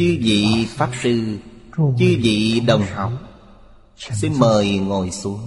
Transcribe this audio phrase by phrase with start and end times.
[0.00, 1.38] Chư vị Pháp Sư,
[1.76, 3.12] Chư vị đồng học,
[3.96, 5.40] Xin mời ngồi xuống.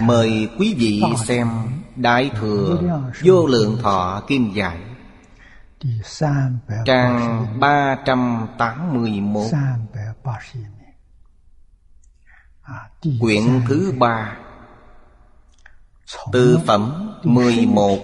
[0.00, 1.48] Mời quý vị xem
[1.96, 2.80] Đại Thừa
[3.22, 4.78] Vô Lượng Thọ Kim Giải,
[6.84, 9.44] Trang 381
[13.20, 14.36] Quyển thứ ba,
[16.32, 17.98] Từ phẩm 11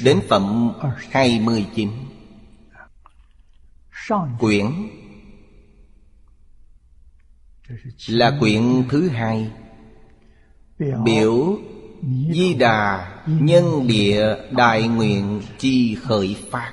[0.00, 0.72] Đến phẩm
[1.10, 2.11] 29
[4.38, 4.66] Quyển
[8.08, 9.50] Là quyển thứ hai.
[11.04, 11.58] Biểu
[12.32, 16.72] Di Đà Nhân địa Đại nguyện chi khởi phát.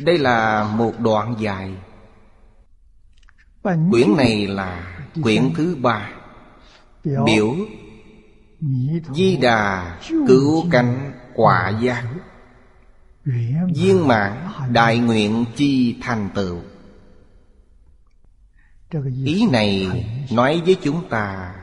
[0.00, 1.74] Đây là một đoạn dài.
[3.62, 6.10] Quyển này là quyển thứ ba.
[7.24, 7.56] Biểu
[9.14, 12.04] Di Đà cứu cánh quả giác
[13.74, 16.60] Viên mãn đại nguyện chi thành tựu.
[19.24, 19.86] Ý này
[20.32, 21.54] nói với chúng ta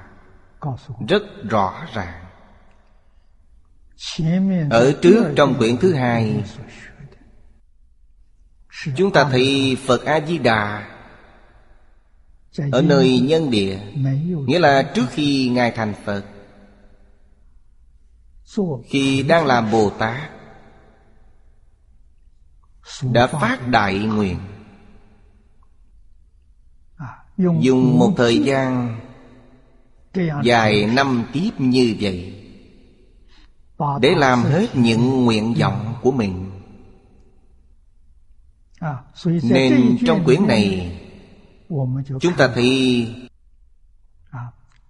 [1.08, 2.26] rất rõ ràng.
[4.70, 6.44] Ở trước trong quyển thứ hai
[8.96, 10.88] Chúng ta thấy Phật A-di-đà
[12.72, 13.80] Ở nơi nhân địa
[14.48, 16.24] Nghĩa là trước khi Ngài thành Phật.
[18.90, 20.35] Khi đang làm Bồ Tát
[23.12, 24.38] Đã phát đại nguyện.
[27.38, 29.00] Dùng một thời gian
[30.44, 32.44] Dài năm tiếp như vậy
[34.02, 36.52] Để làm hết những nguyện vọng của mình.
[39.44, 40.98] Nên trong quyển này
[42.20, 43.08] Chúng ta thấy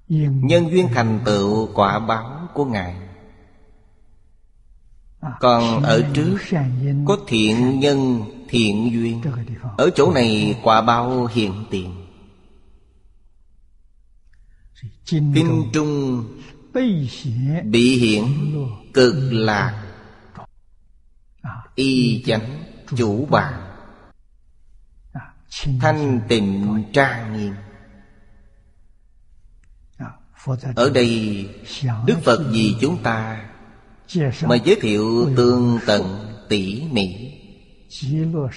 [0.07, 2.95] Nhân duyên thành tựu quả báo của Ngài
[5.39, 6.37] Còn ở trước
[7.05, 9.21] Có thiện nhân thiện duyên.
[9.77, 11.91] Ở chỗ này quả báo hiện tiền.
[15.05, 16.25] Kinh trung
[17.63, 18.53] Bị hiện
[18.93, 19.81] cực lạc.
[21.75, 22.63] Y chánh
[22.97, 23.53] chủ bạn
[25.81, 27.53] Thanh tịnh trang nghiêm.
[30.75, 31.49] Ở đây
[32.05, 33.45] Đức Phật vì chúng ta
[34.45, 37.31] Mà giới thiệu tương tận tỉ mỉ.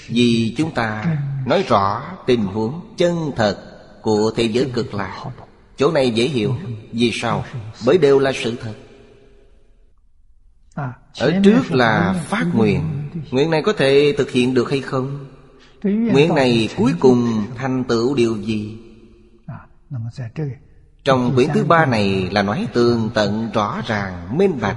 [0.08, 1.16] Vì chúng ta
[1.46, 3.58] nói rõ tình huống chân thật
[4.02, 5.24] Của thế giới cực lạc.
[5.76, 6.54] Chỗ này dễ hiểu.
[6.92, 7.44] Vì sao?
[7.86, 8.74] Bởi đều là sự thật.
[11.18, 12.82] Ở trước là phát nguyện.
[13.30, 15.26] Nguyện này có thể thực hiện được hay không?
[15.82, 18.78] Nguyện này cuối cùng thành tựu điều gì?
[21.04, 24.76] Trong quyển thứ ba này là nói tường tận rõ ràng, minh bạch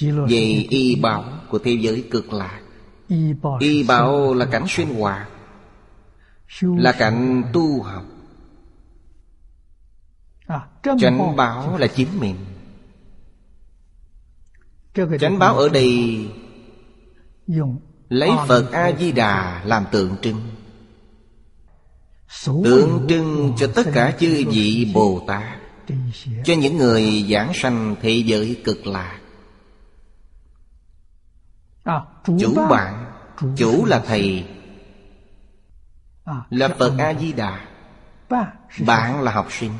[0.00, 2.60] Về y bảo của thế giới cực lạc
[3.60, 5.28] Y bảo là cảnh sinh hoạt
[6.60, 8.04] Là cảnh tu học.
[10.98, 12.36] Chánh báo là chính mình.
[15.20, 16.26] Chánh báo ở đây
[18.08, 20.40] Lấy Phật A-di-đà làm tượng trưng.
[22.64, 25.58] Tượng trưng cho tất cả chư vị Bồ Tát
[26.44, 29.21] Cho những người giảng sanh thế giới cực lạc
[32.24, 33.12] Chủ bạn
[33.56, 34.46] Chủ là Thầy
[36.50, 37.60] Là Phật A-di-đà.
[38.86, 39.72] Bạn là học sinh.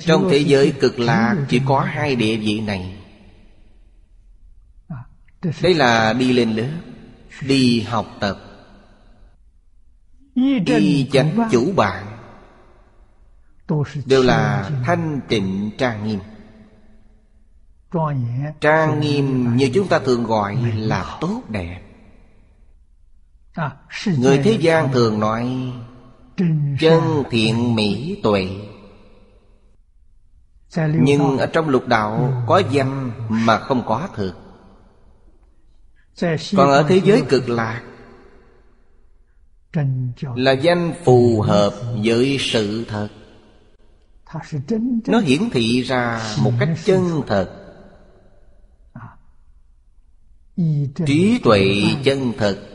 [0.00, 2.96] Trong thế giới cực lạc chỉ có hai địa vị này.
[5.62, 6.68] Đây là đi lên lớp
[7.40, 8.38] Đi học tập.
[10.66, 12.06] Đi chánh chủ bạn.
[14.06, 16.20] Đều là thanh tịnh trang nghiêm
[18.60, 21.80] Trang nghiêm như chúng ta thường gọi là tốt đẹp.
[24.18, 25.72] Người thế gian thường nói,
[26.80, 28.48] Chân thiện mỹ tuệ.
[30.76, 34.34] Nhưng ở trong lục đạo có danh mà không có thực.
[36.56, 37.82] Còn ở thế giới cực lạc
[40.34, 43.08] Là danh phù hợp với sự thật.
[45.06, 47.65] Nó hiển thị ra một cách chân thật.
[51.06, 52.68] Trí tuệ chân thật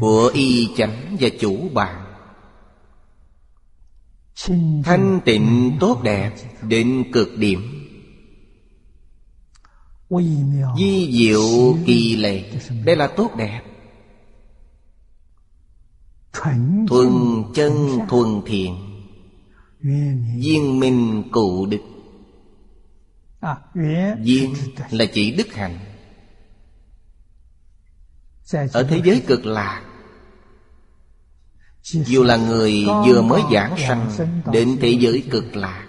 [0.00, 2.02] Của y chánh và chủ bạn.
[4.84, 6.32] Thanh tịnh tốt đẹp
[6.62, 7.60] đến cực điểm.
[10.78, 12.44] Di diệu kỳ lệ,
[12.84, 13.62] Đây là tốt đẹp.
[16.32, 16.86] Thuần
[17.54, 17.72] chân
[18.08, 18.76] thuần thiện,
[19.80, 21.78] Viên minh cụ đức
[24.22, 24.54] viên
[24.90, 25.78] là chỉ đức hạnh.
[28.52, 29.82] Ở thế giới cực lạc
[31.82, 34.10] Dù là người vừa mới giảng sanh
[34.52, 35.86] Đến thế giới cực lạc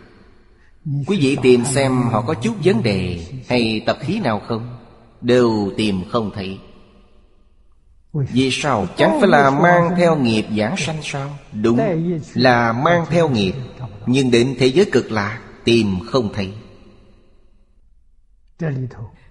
[1.08, 4.78] Quý vị tìm xem họ có chút vấn đề Hay tập khí nào không?
[5.22, 6.60] Đều tìm không thấy.
[8.14, 8.88] Vì sao?
[8.98, 11.38] chẳng phải là mang theo nghiệp giảng sanh sao?
[11.54, 11.80] Đúng
[12.34, 13.54] là mang theo nghiệp
[14.06, 16.54] Nhưng đến thế giới cực lạc Tìm không thấy.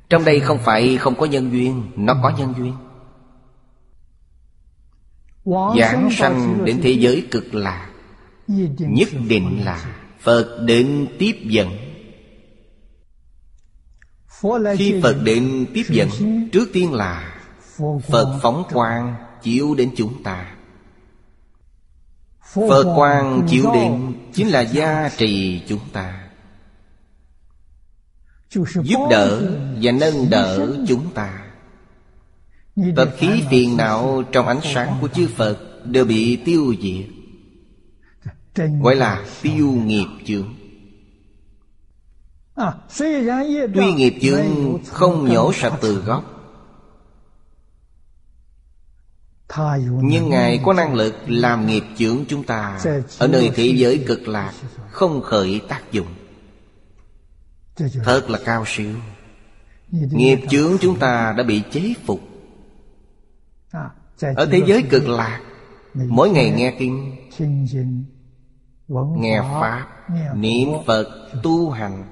[0.08, 2.72] Trong đây không phải không có nhân duyên Nó có nhân duyên
[5.78, 7.88] Giảng sanh đến thế giới cực lạc
[8.78, 11.70] Nhất định là Phật đến tiếp dẫn.
[14.76, 16.08] Khi Phật đến tiếp dẫn
[16.52, 17.43] Trước tiên là
[18.08, 20.54] Phật phóng quang chiếu đến chúng ta.
[22.54, 26.28] Phật quang chiếu đến Chính là gia trì chúng ta.
[28.82, 29.43] Giúp đỡ
[29.82, 31.45] và nâng đỡ chúng ta
[32.96, 37.06] Tập khí phiền não trong ánh sáng của chư Phật Đều bị tiêu diệt.
[38.82, 40.55] Gọi là tiêu nghiệp chướng.
[43.75, 46.32] Tuy nghiệp chướng không nhổ sạch từ gốc.
[50.02, 52.81] Nhưng Ngài có năng lực làm nghiệp chướng chúng ta
[53.19, 54.52] Ở nơi thế giới cực lạc
[54.90, 56.06] Không khởi tác dụng.
[58.05, 58.94] Thật là cao siêu.
[59.90, 62.36] Nghiệp chướng chúng ta đã bị chế phục
[64.21, 65.41] Ở thế giới cực lạc
[65.95, 67.17] Mỗi ngày nghe kinh
[69.19, 69.87] Nghe Pháp
[70.35, 72.05] Niệm Phật Tu hành.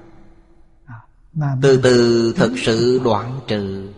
[1.61, 3.93] Từ từ thật sự đoạn trừ.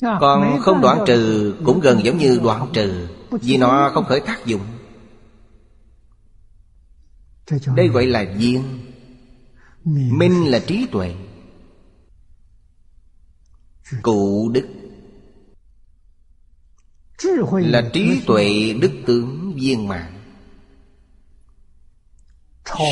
[0.00, 3.08] Còn không đoạn trừ Cũng gần giống như đoạn trừ
[3.42, 4.62] Vì nó không khởi tác dụng.
[7.76, 8.62] Đây gọi là duyên.
[9.84, 11.14] Minh là trí tuệ.
[14.02, 14.77] Cụ đức
[17.52, 20.18] Là trí tuệ đức tướng viên mạng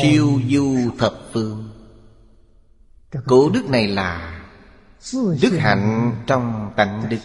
[0.01, 1.69] Siêu du thập phương.
[3.25, 4.43] Cụ đức này là
[5.41, 7.19] Đức hạnh trong tánh đức.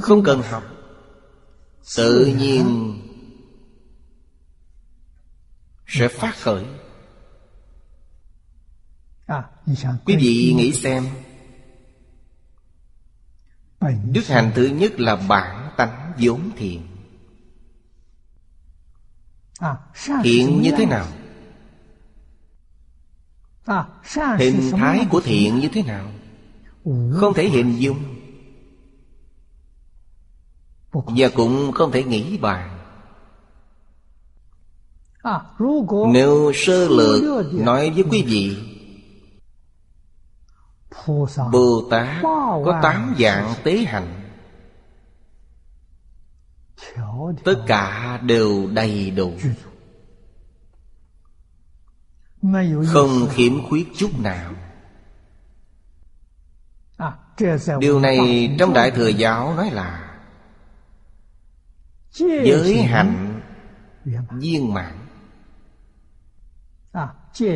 [0.00, 0.62] Không cần học.
[1.96, 2.94] Tự nhiên
[5.86, 6.64] Sẽ phát khởi.
[10.04, 11.06] Quý vị nghĩ xem
[14.12, 16.82] Đức hạnh thứ nhất là bản tánh vốn thiện
[20.22, 21.06] Thiện như thế nào?
[24.38, 26.10] Hình thái của thiện như thế nào?
[27.14, 28.14] Không thể hình dung
[30.92, 32.78] Và cũng không thể nghĩ bàn
[36.12, 38.73] Nếu sơ lược nói với quý vị
[41.52, 42.22] Bồ Tát
[42.64, 44.24] có tám dạng tế hạnh
[47.44, 49.32] Tất cả đều đầy đủ.
[52.86, 54.52] Không khiếm khuyết chút nào.
[57.80, 60.18] Điều này trong Đại Thừa Giáo nói là
[62.10, 63.40] Giới hạnh
[64.30, 64.98] viên mãn.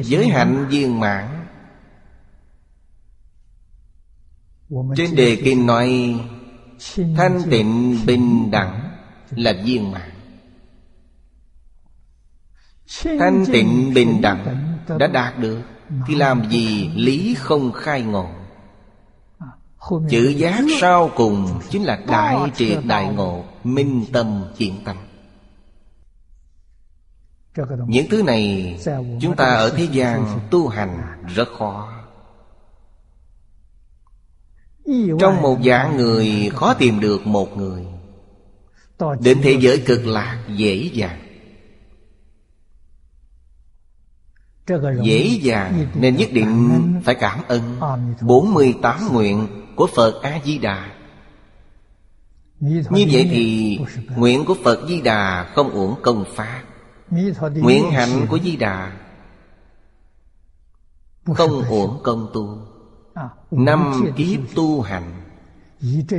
[0.02, 1.38] Giới hạnh viên mãn
[4.97, 6.17] Trên đề kinh nói
[7.17, 8.91] Thanh tịnh bình đẳng
[9.31, 10.11] Là viên mãn.
[13.05, 15.63] Thanh tịnh bình đẳng Đã đạt được
[16.07, 18.27] Thì làm gì lý không khai ngộ?
[20.11, 24.97] Chữ giác sau cùng Chính là đại triệt đại ngộ Minh tâm thiện tâm.
[27.87, 28.77] Những thứ này
[29.21, 30.99] Chúng ta ở thế gian tu hành
[31.35, 31.98] rất khó
[35.21, 37.87] trong một dạng người khó tìm được một người.
[39.21, 41.21] Đến thế giới cực lạc dễ dàng.
[45.02, 47.80] Dễ dàng nên nhất định phải cảm ơn
[48.21, 50.99] 48 nguyện của Phật A-di-đà.
[52.61, 53.78] Như vậy thì
[54.16, 56.62] nguyện của Phật Di Đà không uổng công pháp
[57.54, 58.92] Nguyện hạnh của Di Đà
[61.35, 62.68] Không uổng công tu
[63.51, 65.23] Năm kiếp tu hành.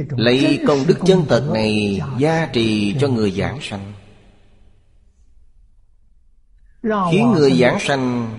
[0.10, 3.94] Lấy công đức chân thật này Gia trì cho người giảng sanh.
[7.12, 8.38] Khiến người giảng sanh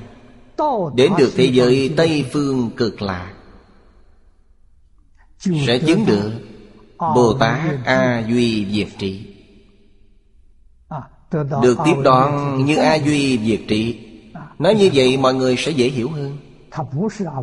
[0.94, 3.34] Đến được thế giới Tây Phương cực lạc
[5.38, 6.32] Sẽ chứng được
[6.98, 9.26] Bồ Tát A Duy Diệt Trị.
[11.62, 14.06] Được tiếp đón như A Duy Diệt Trị.
[14.58, 16.49] Nói như vậy mọi người sẽ dễ hiểu hơn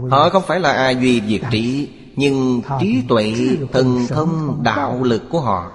[0.09, 3.33] Họ không phải là A Duy Diệt Trí Nhưng trí tuệ,
[3.71, 5.71] thần thông, đạo lực của họ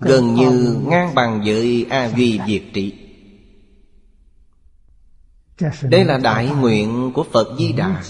[0.00, 2.92] Gần như ngang bằng với A Duy Diệt Trí.
[5.82, 8.02] Đây là đại nguyện của Phật Di Đà.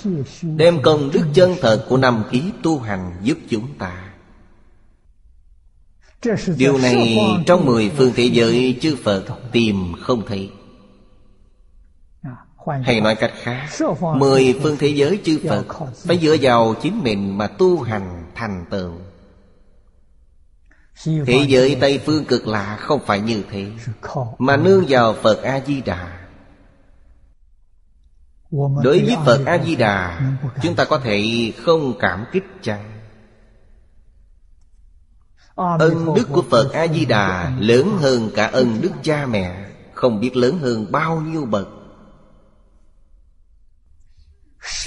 [0.43, 4.13] Đem công đức chân thật của năm kiếp tu hành giúp chúng ta.
[6.57, 10.51] Điều này trong mười phương thế giới chư Phật tìm không thấy
[12.67, 13.69] Hay nói cách khác
[14.17, 15.65] Mười phương thế giới chư Phật
[15.97, 18.93] Phải dựa vào chính mình mà tu hành thành tựu.
[21.05, 23.67] Thế giới Tây Phương cực lạ không phải như thế
[24.39, 26.19] Mà nương vào Phật A-di-đà.
[28.83, 30.21] Đối với Phật A-di-đà
[30.63, 32.93] Chúng ta có thể không cảm kích chăng?
[35.55, 40.59] Ân đức của Phật A-di-đà Lớn hơn cả ân đức cha mẹ Không biết lớn
[40.59, 41.69] hơn bao nhiêu bậc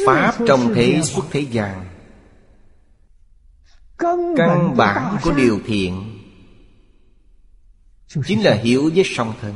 [0.06, 1.86] Pháp trong thế xuất thế gian.
[4.38, 6.20] Căn bản của điều thiện.
[8.26, 9.56] Chính là hiểu với song thân.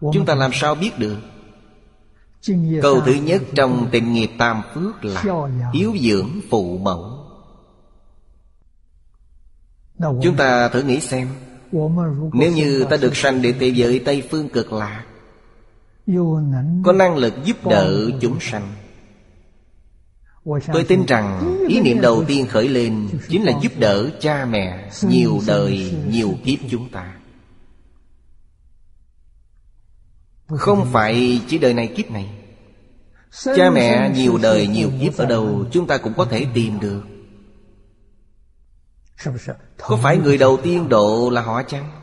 [0.00, 1.18] Chúng ta làm sao biết được?
[2.82, 5.22] Câu thứ nhất trong tình nghiệp tam phước là
[5.74, 7.18] Hiếu dưỡng phụ mẫu.
[9.98, 11.28] Chúng ta thử nghĩ xem.
[12.32, 15.04] Nếu như ta được sanh đến thế giới Tây Phương cực lạc
[16.84, 18.72] Có năng lực giúp đỡ chúng sanh.
[20.44, 24.90] Tôi tin rằng ý niệm đầu tiên khởi lên Chính là giúp đỡ cha mẹ
[25.02, 27.14] Nhiều đời, nhiều kiếp chúng ta.
[30.46, 32.30] Không phải chỉ đời này kiếp này.
[33.56, 37.02] Cha mẹ nhiều đời nhiều kiếp ở đâu Chúng ta cũng có thể tìm được.
[39.78, 42.01] Có phải người đầu tiên độ là họ chăng?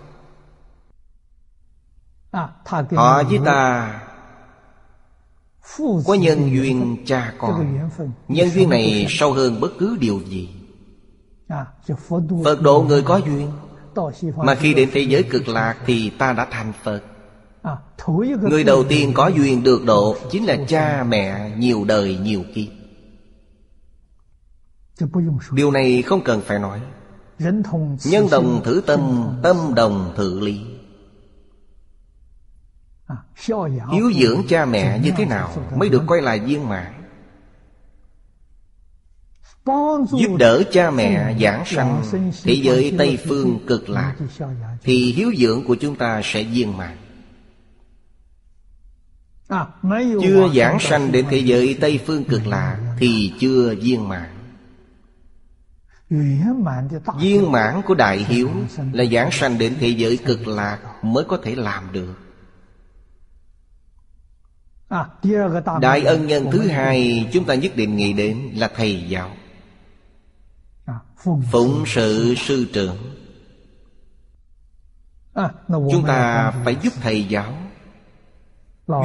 [2.32, 4.02] Họ với ta
[6.06, 7.80] Có nhân duyên cha con.
[8.28, 10.50] Nhân duyên này sâu hơn bất cứ điều gì.
[12.44, 13.52] Phật độ người có duyên.
[14.38, 17.02] Mà khi đến thế giới cực lạc Thì ta đã thành Phật.
[18.42, 22.68] Người đầu tiên có duyên được độ Chính là cha mẹ nhiều đời nhiều kiếp.
[25.52, 26.82] Điều này không cần phải nói.
[28.06, 30.62] Nhân đồng thử tâm Tâm đồng thử lý
[33.92, 36.94] Hiếu dưỡng cha mẹ như thế nào Mới được coi là viên mãn?
[40.12, 42.04] Giúp đỡ cha mẹ giảng sanh
[42.44, 44.16] Thế giới Tây Phương cực lạc
[44.84, 46.98] Thì hiếu dưỡng của chúng ta sẽ viên mãn.
[50.22, 54.30] Chưa giảng sanh đến thế giới Tây Phương cực lạ Thì chưa viên mãn.
[57.20, 58.50] Viên mãn của Đại Hiếu
[58.92, 62.29] Là giảng sanh đến thế giới cực lạc Mới có thể làm được
[65.82, 69.32] Đại ân nhân thứ hai Chúng ta nhất định nghĩ đến là Thầy giáo.
[71.52, 72.98] Phụng sự sư trưởng.
[75.68, 77.54] Chúng ta phải giúp Thầy giáo.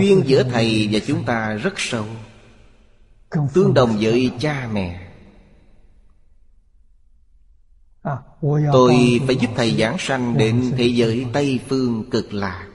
[0.00, 2.04] Duyên giữa thầy và chúng ta rất sâu.
[3.54, 5.00] Tương đồng với cha mẹ.
[8.02, 8.16] À,
[8.72, 12.66] Tôi phải giúp thầy giảng sanh đến thế giới Tây Phương cực lạc.
[12.68, 12.73] à,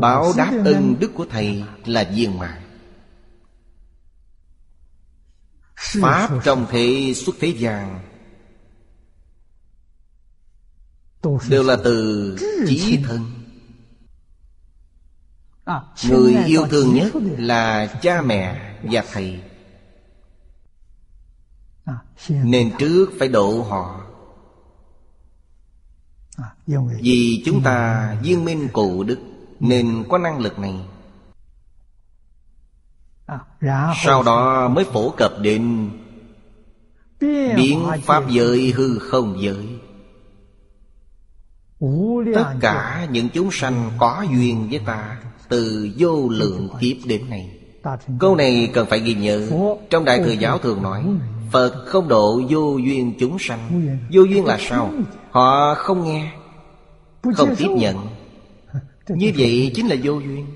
[0.00, 2.62] Báo đáp ân đức của thầy là viên mãn.
[5.76, 8.00] Pháp trong thế xuất thế gian
[11.48, 12.36] Đều là từ
[12.68, 13.30] chí thân.
[15.64, 19.40] À, Người yêu thương nhất là cha mẹ và thầy.
[21.84, 21.94] À,
[22.28, 24.00] Nên trước phải độ họ.
[24.00, 24.01] à,
[27.02, 29.18] Vì chúng ta viên minh cụ đức
[29.62, 30.74] Nên có năng lực này.
[34.04, 35.90] Sau đó mới phổ cập đến
[37.56, 39.78] Biến Pháp giới hư không giới.
[42.34, 45.16] Tất cả những chúng sanh có duyên với ta
[45.48, 47.58] từ vô lượng kiếp đến nay.
[48.18, 49.48] Câu này cần phải ghi nhớ
[49.90, 51.04] Trong Đại Thừa Giáo thường nói
[51.52, 53.88] Phật không độ vô duyên chúng sanh.
[54.12, 54.44] Vô duyên.
[54.44, 54.92] Là sao?
[55.30, 56.32] Họ không nghe
[57.36, 57.96] Không tiếp nhận.
[59.08, 60.46] Như vậy chính là vô duyên.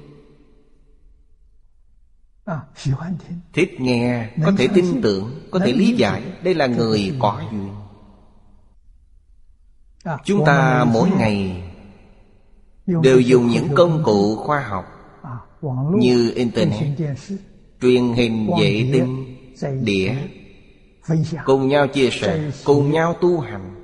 [3.53, 6.23] Thích nghe Có thể tin tưởng Có thể lý giải.
[6.43, 7.71] Đây là người có duyên.
[10.25, 11.63] Chúng ta mỗi ngày
[12.87, 14.85] đều dùng những công cụ khoa học
[15.99, 16.99] như internet
[17.81, 19.37] truyền hình vệ tinh
[19.85, 20.15] đĩa
[21.45, 23.75] cùng nhau chia sẻ cùng nhau tu hành.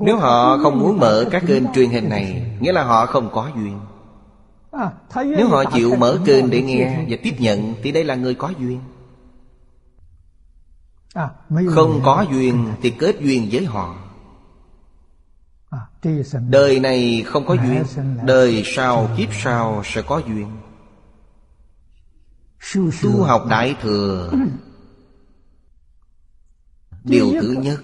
[0.00, 3.50] Nếu họ không muốn mở các kênh truyền hình này Nghĩa là họ không có
[3.56, 3.80] duyên.
[5.14, 8.52] Nếu họ chịu mở kênh để nghe và tiếp nhận Thì đây là người có
[8.58, 8.80] duyên.
[11.68, 13.96] Không có duyên thì kết duyên với họ.
[16.48, 17.84] Đời này không có duyên
[18.24, 20.46] Đời sau kiếp sau sẽ có duyên
[23.02, 24.32] Tu học Đại Thừa.
[27.04, 27.80] Điều thứ nhất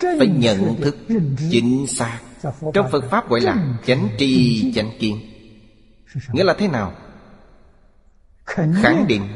[0.00, 0.96] Phải nhận thức
[1.50, 2.20] chính xác.
[2.74, 5.20] Trong Phật Pháp gọi là chánh tri chánh kiến.
[6.32, 6.92] Nghĩa là thế nào?
[8.44, 9.28] Khẳng định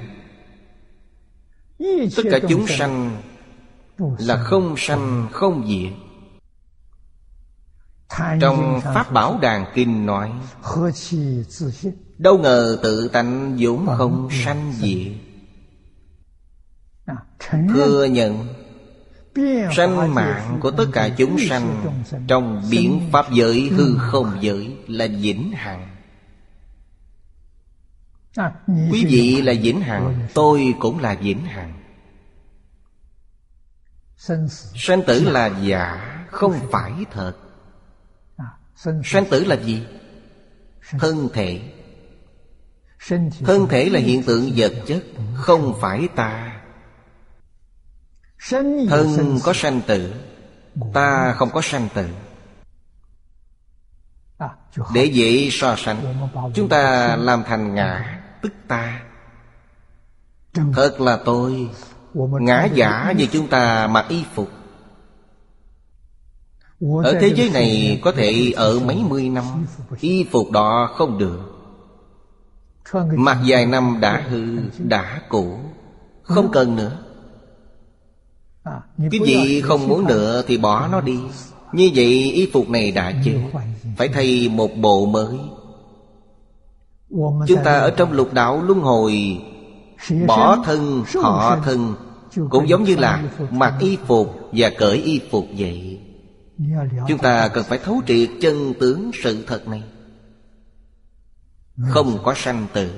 [2.16, 3.22] Tất cả chúng sanh
[4.18, 5.92] Là không sanh không diệt.
[8.40, 10.32] Trong Pháp Bảo Đàn Kinh nói
[12.22, 15.12] Đâu ngờ tự tánh vốn không sanh diệt.
[17.74, 18.48] Thừa nhận
[19.76, 21.94] Sanh mạng của tất cả chúng sanh
[22.26, 25.96] Trong biển Pháp giới hư không giới Là vĩnh hằng.
[28.66, 31.82] Quý vị là vĩnh hằng Tôi cũng là vĩnh hằng.
[34.74, 37.34] Sanh tử là giả Không phải thật.
[39.04, 39.86] Sanh tử là gì?
[40.98, 41.60] Thân thể
[43.44, 46.60] Thân thể là hiện tượng vật chất Không phải ta.
[48.88, 50.14] Thân có sanh tử
[50.94, 52.08] Ta không có sanh tử.
[54.94, 59.02] Để dễ so sánh Chúng ta làm thành ngã Tức ta.
[60.74, 61.70] Thật là tôi.
[62.14, 64.50] Ngã giả như chúng ta mặc y phục.
[67.04, 69.44] Ở thế giới này có thể ở mấy mươi năm
[70.00, 71.51] Y phục đó không được
[73.16, 74.42] Mặc vài năm đã hư,
[74.78, 75.58] đã cũ.
[76.22, 76.98] Không cần nữa.
[79.10, 81.18] Quý vị không muốn nữa thì bỏ nó đi.
[81.72, 83.40] Như vậy y phục này đã chết
[83.96, 85.38] Phải thay một bộ mới.
[87.46, 89.40] Chúng ta ở trong lục đạo luân hồi.
[90.26, 91.94] Bỏ thân, họ thân.
[92.50, 96.00] Cũng giống như là mặc y phục và cởi y phục vậy.
[97.08, 99.82] Chúng ta cần phải thấu triệt chân tướng sự thật này
[101.88, 102.90] Không có sanh tử.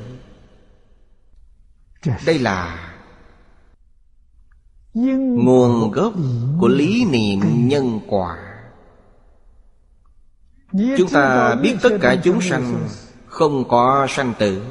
[2.26, 2.90] Đây là
[4.94, 6.12] Nguồn gốc
[6.60, 8.36] của lý niệm nhân quả.
[10.72, 12.88] Chúng ta biết tất cả chúng sanh
[13.26, 14.62] Không có sanh tử.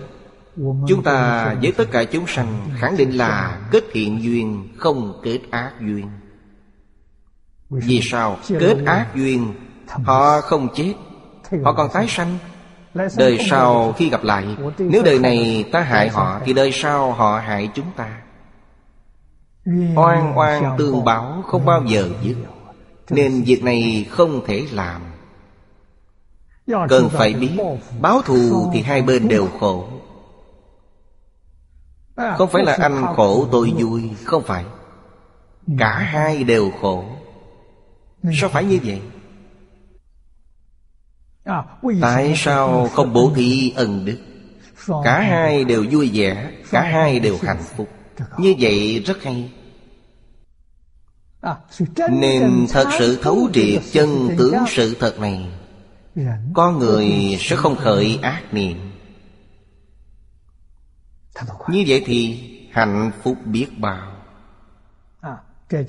[0.88, 5.40] Chúng ta với tất cả chúng sanh Khẳng định là kết thiện duyên Không kết
[5.52, 6.10] ác duyên.
[7.70, 8.38] Vì sao?
[8.48, 9.54] Kết ác duyên?
[9.88, 10.94] Họ không chết.
[11.64, 12.38] Họ còn tái sanh
[12.94, 14.46] Đời sau khi gặp lại
[14.78, 18.22] Nếu đời này ta hại họ Thì đời sau họ hại chúng ta.
[19.96, 22.36] Oan oan tương báo không bao giờ dứt.
[23.10, 25.02] Nên việc này không thể làm.
[26.90, 27.58] Cần phải biết
[28.02, 29.88] Báo thù thì hai bên đều khổ.
[32.38, 34.66] Không phải là anh khổ tôi vui Không phải.
[35.80, 37.06] Cả hai đều khổ.
[38.34, 39.02] Sao phải như vậy
[42.02, 44.18] Tại sao không bố thí ân đức?
[45.04, 47.90] Cả hai đều vui vẻ Cả hai đều hạnh phúc.
[48.38, 49.52] Như vậy rất hay.
[52.10, 55.50] Nên thật sự thấu triệt chân tướng sự thật này
[56.54, 58.92] Con người sẽ không khởi ác niệm.
[61.68, 62.40] Như vậy thì
[62.72, 64.10] hạnh phúc biết bao.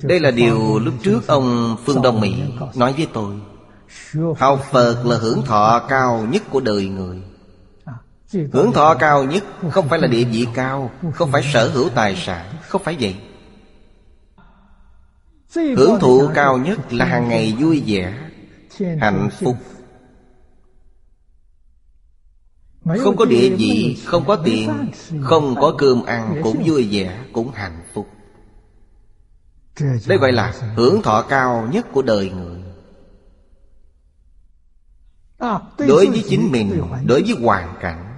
[0.01, 2.35] Đây là điều lúc trước ông Phương Đông Mỹ
[2.75, 3.35] nói với tôi
[4.37, 7.21] Học Phật là hưởng thọ cao nhất của đời người.
[8.53, 12.15] Hưởng thọ cao nhất không phải là địa vị cao Không phải sở hữu tài
[12.15, 13.15] sản Không phải vậy.
[15.55, 18.13] Hưởng thụ cao nhất là hàng ngày vui vẻ
[18.99, 19.55] Hạnh phúc.
[22.99, 27.51] Không có địa vị, không có tiền Không có cơm ăn cũng vui vẻ, cũng
[27.51, 28.07] hạnh phúc.
[30.07, 32.64] Đây gọi là hưởng thọ cao nhất của đời người
[35.77, 38.11] Đối với chính mình, đối với hoàn cảnh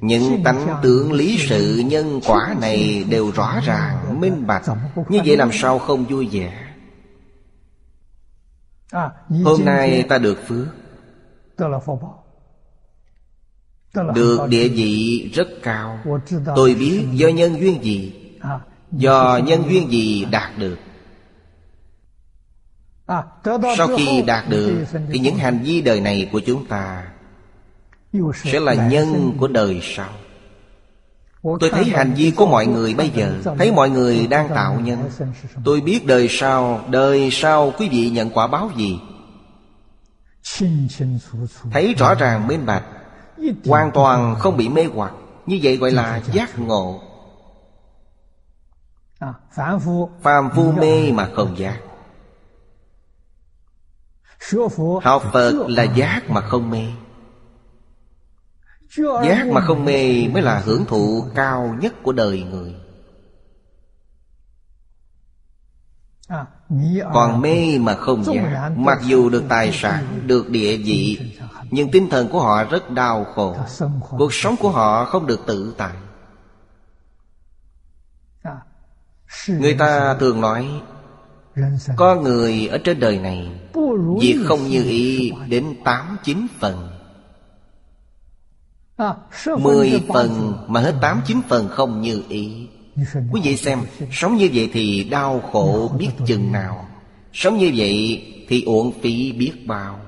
[0.00, 4.62] những tánh tượng lý sự nhân quả này đều rõ ràng, minh bạch.
[5.08, 6.74] Như vậy làm sao không vui vẻ?
[9.44, 10.66] Hôm nay ta được phước.
[14.14, 15.98] Được địa vị rất cao.
[16.56, 18.12] Tôi biết do nhân duyên gì
[18.92, 20.76] Do nhân duyên gì đạt được
[23.76, 27.04] Sau khi đạt được Thì những hành vi đời này của chúng ta
[28.34, 30.08] sẽ là nhân của đời sau.
[31.42, 35.10] Tôi thấy hành vi của mọi người bây giờ Thấy mọi người đang tạo nhân.
[35.64, 39.00] Tôi biết đời sau Đời sau quý vị nhận quả báo gì?
[41.72, 42.84] Thấy rõ ràng minh bạch
[43.66, 45.12] Hoàn toàn không bị mê hoặc.
[45.46, 47.00] Như vậy gọi là giác ngộ.
[50.22, 50.72] Phàm phu.
[50.72, 51.78] Mê mà không giác
[55.02, 56.86] Học Phật là giác mà không mê.
[58.96, 62.74] Giác mà không mê mới là hưởng thụ cao nhất của đời người.
[67.14, 71.32] Còn mê mà không giác Mặc dù được tài sản, được địa vị
[71.70, 73.56] Nhưng tinh thần của họ rất đau khổ.
[74.10, 75.92] Cuộc sống của họ không được tự tại.
[79.48, 80.82] Người ta thường nói
[81.96, 83.50] Có người ở trên đời này
[84.20, 86.90] Việc không như ý đến tám chín phần.
[89.58, 92.68] Mười phần mà hết tám chín phần không như ý.
[93.32, 93.78] Quý vị xem
[94.10, 96.88] Sống như vậy thì đau khổ biết chừng nào.
[97.32, 100.00] Sống như vậy thì uổng phí biết bao.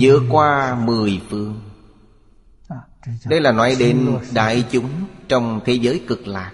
[0.00, 1.60] Vượt qua mười phương.
[3.24, 4.90] Đây là nói đến đại chúng
[5.28, 6.52] Trong thế giới cực lạc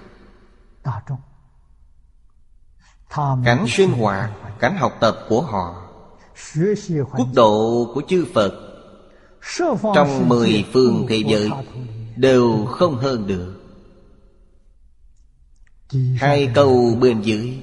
[3.44, 5.90] Cảnh sinh hoạt Cảnh học tập của họ.
[7.16, 8.52] Quốc độ của chư Phật
[9.94, 11.50] Trong mười phương thế giới
[12.16, 13.60] Đều không hơn được.
[16.16, 17.58] Hai câu bên dưới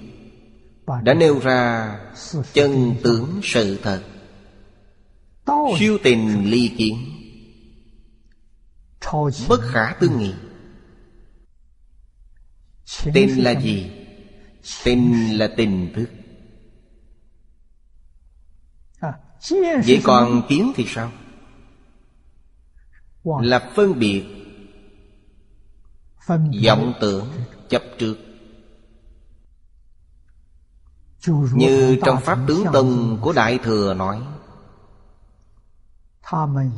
[1.03, 1.95] Đã nêu ra
[2.53, 4.01] chân tướng sự thật.
[5.79, 6.97] Siêu tình ly kiến.
[9.49, 10.33] Bất khả tư nghị.
[13.13, 14.00] Tên là gì?
[14.83, 16.09] Tên là tình thức.
[19.85, 21.11] Vậy còn kiến thì sao?
[23.23, 24.25] Là phân biệt.
[26.65, 27.27] Vọng tưởng
[27.69, 28.15] chấp trước.
[31.53, 34.21] Như trong pháp tướng tông của đại thừa nói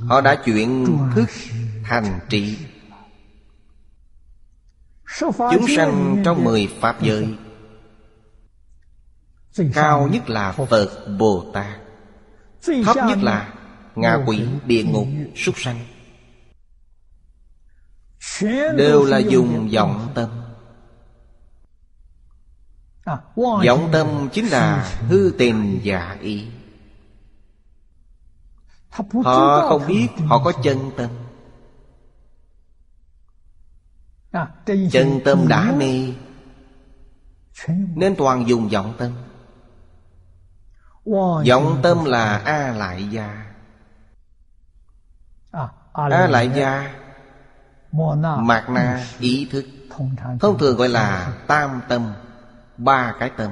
[0.08, 1.30] họ đã chuyển thức
[1.84, 2.58] thành trị
[5.28, 7.36] chúng sanh trong mười pháp giới
[9.74, 11.80] cao nhất là phật bồ tát.
[12.86, 13.54] Thấp nhất là
[13.96, 15.86] ngạ quỷ địa ngục súc sanh.
[18.78, 20.30] Đều là dùng vọng tâm.
[23.36, 26.48] Vọng tâm chính là hư tình giả ý.
[29.24, 31.10] Họ không biết họ có chân tâm.
[34.92, 36.14] Chân tâm đã mê
[37.96, 39.12] nên toàn dùng vọng tâm
[41.50, 43.46] vọng tâm là a lại gia.
[45.94, 46.94] A lại gia.
[48.38, 49.66] Mạt na ý thức.
[50.40, 52.14] Thông thường gọi là tam tâm
[52.78, 53.52] Ba cái tâm.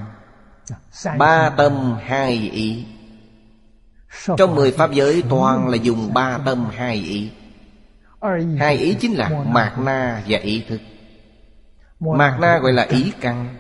[1.18, 2.86] Ba tâm hai ý.
[4.38, 7.32] Trong mười pháp giới toàn là dùng ba tâm hai ý.
[8.60, 10.82] Hai ý chính là mạt na và ý thức.
[12.00, 13.56] Mạt na gọi là ý căn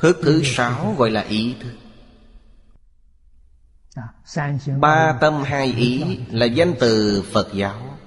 [0.00, 1.72] Thức thứ sáu gọi là ý thức
[4.80, 7.98] Ba tâm hai ý là danh từ Phật giáo.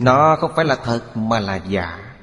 [0.00, 2.14] Nó không phải là thật mà là giả.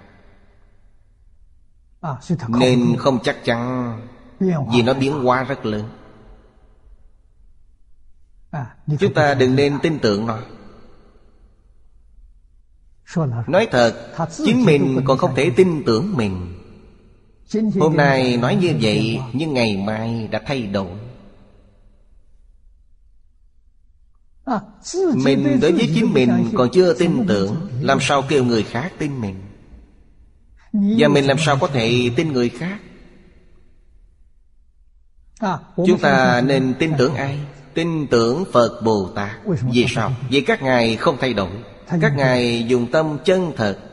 [2.47, 3.99] Nên không chắc chắn
[4.39, 5.89] Vì nó biến hóa rất lớn.
[8.99, 10.39] Chúng ta đừng nên tin tưởng nó.
[13.47, 14.11] Nói thật
[14.45, 16.60] Chính mình còn không thể tin tưởng mình
[17.79, 20.91] Hôm nay nói như vậy Nhưng ngày mai đã thay đổi.
[25.15, 29.21] Mình đối với chính mình còn chưa tin tưởng Làm sao kêu người khác tin
[29.21, 29.35] mình?
[30.73, 32.79] Và mình làm sao có thể tin người khác?
[35.75, 37.39] Chúng ta nên tin tưởng ai?
[37.73, 39.31] Tin tưởng Phật Bồ Tát.
[39.61, 40.13] Vì sao?
[40.29, 41.51] Vì các ngài không thay đổi.
[42.01, 43.90] Các ngài dùng tâm chân thật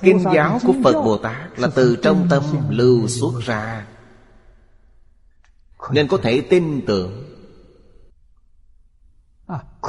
[0.00, 3.86] Kinh giáo của Phật Bồ Tát Là từ trong tâm lưu xuất ra.
[5.90, 7.26] Nên có thể tin tưởng.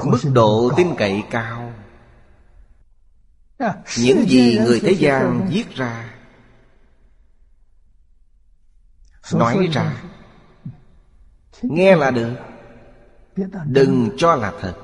[0.05, 1.23] Mức độ tin cậy.
[1.29, 1.73] cao.
[3.97, 6.13] Những gì người thế gian viết ra.
[9.33, 10.03] Nói ra.
[11.61, 12.33] Nghe là được.
[13.65, 14.75] Đừng cho là thật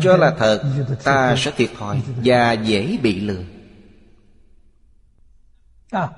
[0.00, 0.62] Cho là thật
[1.04, 3.42] Ta sẽ thiệt thòi Và dễ bị lừa.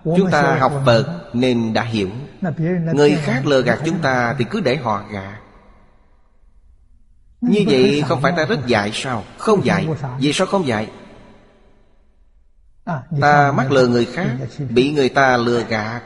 [0.04, 2.10] Chúng ta học Phật nên đã hiểu.
[2.94, 5.40] Người khác lừa gạt chúng ta Thì cứ để họ gạt.
[7.40, 9.24] Như vậy không phải ta rất dạy sao?
[9.38, 9.88] Không dạy.
[10.18, 10.88] Vì sao không dạy?
[13.20, 14.28] Ta mắc lừa người khác
[14.70, 16.02] Bị người ta lừa gạt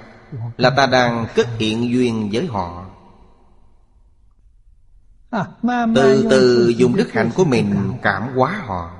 [0.56, 2.83] Là ta đang cất hiện duyên với họ
[5.94, 8.90] Từ từ dùng đức hạnh của mình cảm hóa họ.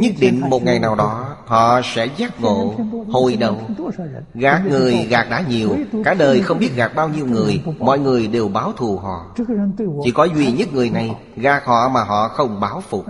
[0.00, 2.74] Nhất định một ngày nào đó Họ sẽ giác ngộ
[3.12, 3.60] Hồi đầu
[4.34, 8.26] Gạt người gạt đã nhiều Cả đời không biết gạt bao nhiêu người Mọi người
[8.26, 9.26] đều báo thù họ.
[10.04, 13.06] Chỉ có duy nhất người này Gạt họ mà họ không báo phục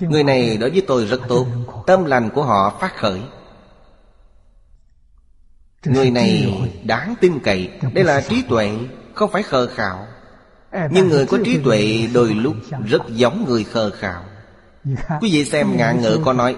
[0.00, 1.46] Người này đối với tôi rất tốt
[1.86, 3.22] Tâm lành của họ phát khởi.
[5.86, 8.78] Người này đáng tin cậy Đây là trí tuệ
[9.14, 10.06] Không phải khờ khạo
[10.72, 14.24] Nhưng người có trí tuệ đôi lúc Rất giống người khờ khạo.
[15.20, 16.56] Quý vị xem ngạn ngữ có nói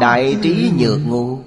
[0.00, 1.38] Đại trí nhược ngu.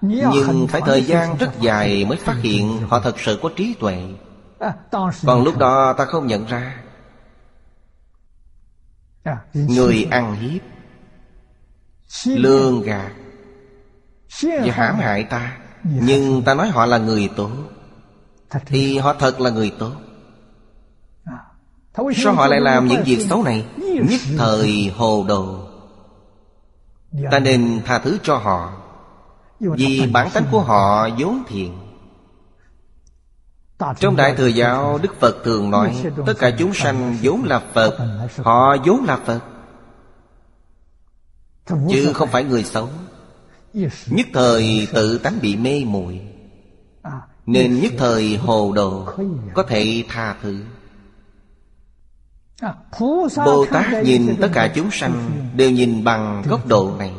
[0.00, 3.98] Nhưng phải thời gian rất dài mới phát hiện Họ thật sự có trí tuệ.
[5.26, 6.76] Còn lúc đó ta không nhận ra.
[9.54, 10.62] Người ăn hiếp
[12.26, 13.12] Lương gạt
[14.42, 15.24] Và hãm hại.
[15.24, 15.58] ta.
[15.84, 17.50] Nhưng ta nói họ là người tốt
[18.66, 19.92] Thì họ thật là người tốt.
[22.16, 23.64] Sao họ lại làm những việc xấu này?
[24.10, 25.68] Nhất thời hồ đồ.
[27.30, 28.72] Ta nên tha thứ cho họ.
[29.60, 31.78] Vì bản tánh của họ vốn thiện.
[33.98, 37.98] Trong Đại Thừa Giáo Đức Phật thường nói Tất cả chúng sanh vốn là Phật.
[38.36, 39.40] Họ vốn là Phật.
[41.90, 42.88] Chứ không phải người xấu.
[44.06, 46.20] Nhất thời tự tánh bị mê muội
[47.48, 49.06] nên nhất thời hồ đồ
[49.54, 50.62] Có thể tha thứ.
[53.36, 57.12] Bồ Tát nhìn tất cả chúng sanh Đều nhìn bằng góc độ này.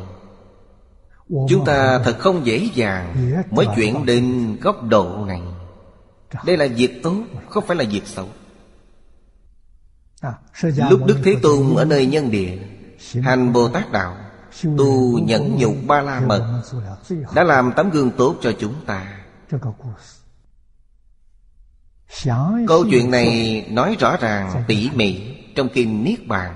[1.48, 5.42] Chúng ta thật không dễ dàng Mới chuyển đến góc độ này.
[6.46, 7.16] Đây là việc tốt,
[7.48, 8.28] Không phải là việc xấu.
[10.90, 12.58] Lúc Đức Thế Tôn ở nơi nhân địa,
[13.22, 14.16] Hành Bồ Tát Đạo,
[14.62, 16.62] Tu nhẫn nhục ba la mật,
[17.34, 19.20] Đã làm tấm gương tốt cho chúng ta.
[22.66, 26.54] Câu chuyện này nói rõ ràng tỉ mỉ trong kinh Niết Bàn.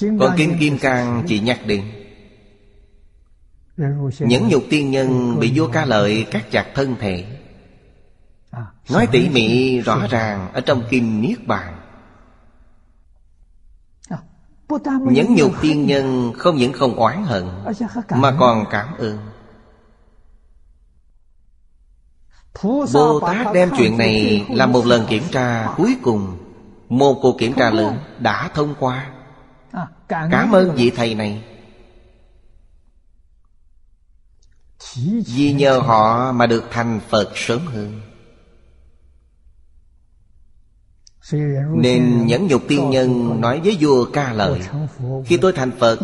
[0.00, 1.84] Còn kinh Kim Cang chỉ nhắc đến.
[4.20, 7.24] Những nhục tiên nhân bị vua ca lợi cắt chặt thân thể.
[8.90, 11.74] Nói tỉ mỉ rõ ràng ở trong kinh Niết Bàn.
[15.10, 17.44] Những nhục tiên nhân không những không oán hận
[18.10, 19.18] Mà còn cảm ơn
[22.62, 26.36] Bồ Tát đem chuyện này làm một lần kiểm tra cuối cùng.
[26.88, 29.10] Một cuộc kiểm tra lớn đã thông qua.
[30.08, 31.44] Cảm ơn vị thầy này.
[35.26, 38.00] Vì nhờ họ mà được thành Phật sớm hơn.
[41.74, 44.60] Nên nhẫn nhục tiên nhân nói với vua ca lợi
[45.24, 45.98] Khi tôi thành Phật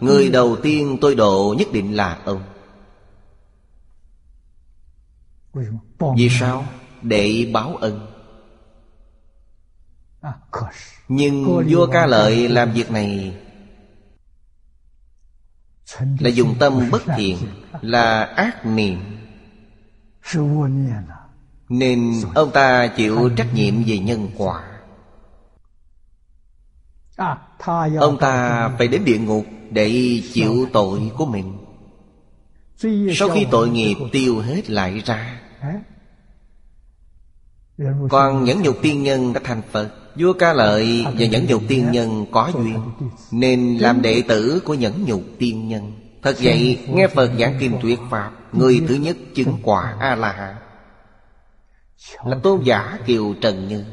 [0.00, 2.42] Người đầu tiên tôi độ nhất định là ông
[6.16, 6.64] Vì sao?
[7.02, 8.06] Để báo ân.
[11.08, 13.36] Nhưng vua ca lợi làm việc này
[16.18, 17.36] Là dùng tâm bất thiện
[17.80, 18.98] Là ác niệm.
[21.68, 24.62] Nên ông ta chịu trách nhiệm về nhân quả.
[27.98, 31.58] Ông ta phải đến địa ngục Để chịu tội của mình.
[33.16, 35.39] Sau khi tội nghiệp tiêu hết lại ra
[38.10, 41.90] Còn nhẫn nhục tiên nhân đã thành Phật Vua ca lợi và nhẫn nhục tiên
[41.90, 42.78] nhân có duyên
[43.30, 45.92] Nên làm đệ tử của nhẫn nhục tiên nhân.
[46.22, 50.56] Thật vậy nghe Phật giảng kinh tuyệt Pháp Người thứ nhất chứng quả A-la-hán.
[52.24, 53.84] Là tôn giả Kiều Trần Như.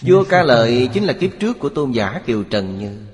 [0.00, 3.06] Vua ca lợi chính là kiếp trước của tôn giả Kiều Trần Như.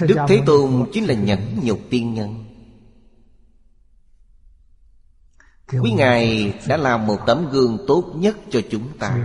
[0.00, 2.45] Đức Thế Tôn chính là nhẫn nhục tiên nhân
[5.72, 9.16] Quý Ngài đã làm một tấm gương tốt nhất cho chúng ta.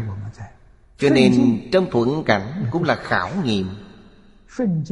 [0.97, 3.67] Cho nên trong thuận cảnh cũng là khảo nghiệm.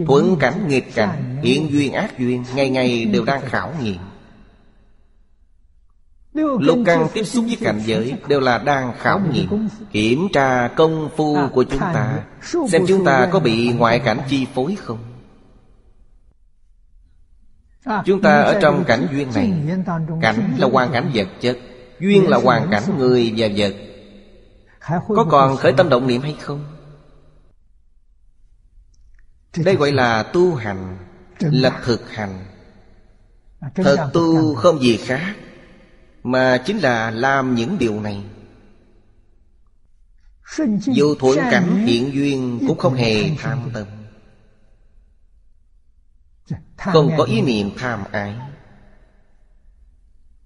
[0.08, 3.98] Thuận cảnh nghịch cảnh Hiện duyên ác duyên Ngày ngày đều đang khảo nghiệm.
[6.60, 9.68] Lục căn tiếp xúc với cảnh giới Đều là đang khảo nghiệm.
[9.92, 12.24] Kiểm tra công phu của chúng ta.
[12.42, 15.09] Xem chúng ta có bị ngoại cảnh chi phối không
[18.06, 19.54] Chúng ta ở trong cảnh duyên này
[20.22, 21.58] Cảnh là hoàn cảnh vật chất
[22.00, 23.74] Duyên là hoàn cảnh người và vật.
[25.08, 26.66] Có còn khởi tâm động niệm hay không?
[29.58, 30.98] Đây gọi là tu hành
[31.40, 32.46] Là thực hành.
[33.76, 35.36] Thật tu không gì khác
[36.24, 38.24] Mà chính là làm những điều này.
[40.80, 43.99] Dù thuận cảnh hiện duyên Cũng không hề tham tâm
[46.80, 48.36] Không có ý niệm tham ái.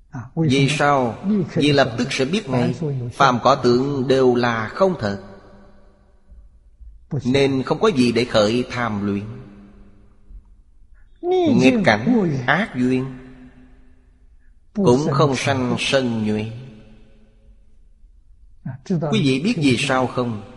[0.10, 1.18] À, Vì sao?
[1.56, 2.74] Vì lập tức sẽ biết ngay.
[3.14, 5.20] Phàm có tượng đều là không thật.
[7.26, 9.26] Nên không có gì để khởi tham luyện.
[11.60, 13.06] Nghịch cảnh ác duyên
[14.74, 15.76] Cũng không sanh.
[15.80, 16.52] sân nhuệ.
[18.64, 18.78] À,
[19.12, 20.53] Quý vị biết vì sao không?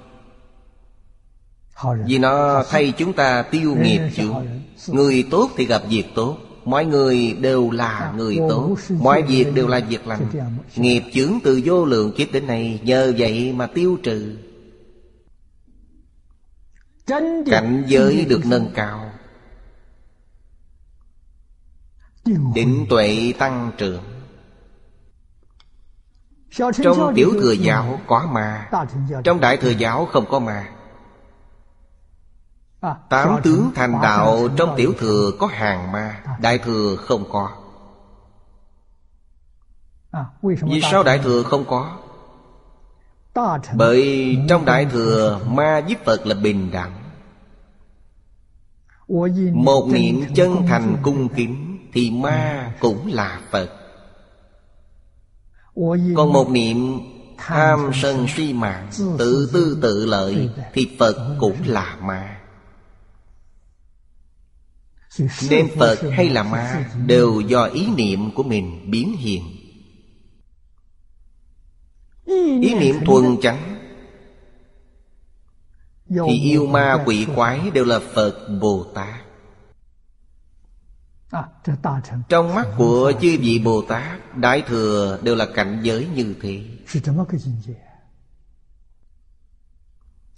[2.07, 4.47] Vì nó thay chúng ta tiêu nghiệp chướng
[4.89, 6.39] Người tốt thì gặp việc tốt.
[6.65, 8.77] Mọi người đều là người tốt.
[9.01, 10.27] Mọi việc đều là việc lành.
[10.77, 12.81] Nghiệp chướng từ vô lượng kiếp đến nay.
[12.83, 14.37] Nhờ vậy mà tiêu trừ.
[17.51, 19.11] Cảnh giới được nâng cao.
[22.55, 24.03] Định tuệ tăng trưởng.
[26.83, 28.71] Trong tiểu thừa giáo có ma.
[29.25, 30.53] Trong đại thừa giáo không có ma.
[30.53, 30.76] À,
[33.09, 36.37] Tám tướng thành đạo trong tiểu thừa có hàng ma à.
[36.41, 37.51] Đại thừa không có.
[40.11, 41.97] À, Vì sao đại thừa không có?
[43.75, 46.93] Bởi trong đại thừa ma với Phật là bình đẳng.
[49.53, 53.69] Một niệm chân thành cung kính Thì ma cũng là Phật.
[56.17, 57.01] Còn một niệm
[57.39, 58.53] tham sân si?
[58.53, 62.37] mạng Tự tư tự lợi Thì Phật cũng là ma
[65.51, 69.43] nên Phật hay là ma Đều do ý niệm của mình biến hiện.
[72.63, 73.79] Ý niệm thuần trắng
[76.09, 79.21] Thì yêu ma quỷ quái đều là Phật Bồ Tát.
[82.29, 86.65] Trong mắt của chư vị Bồ Tát, Đại Thừa đều là cảnh giới như thế.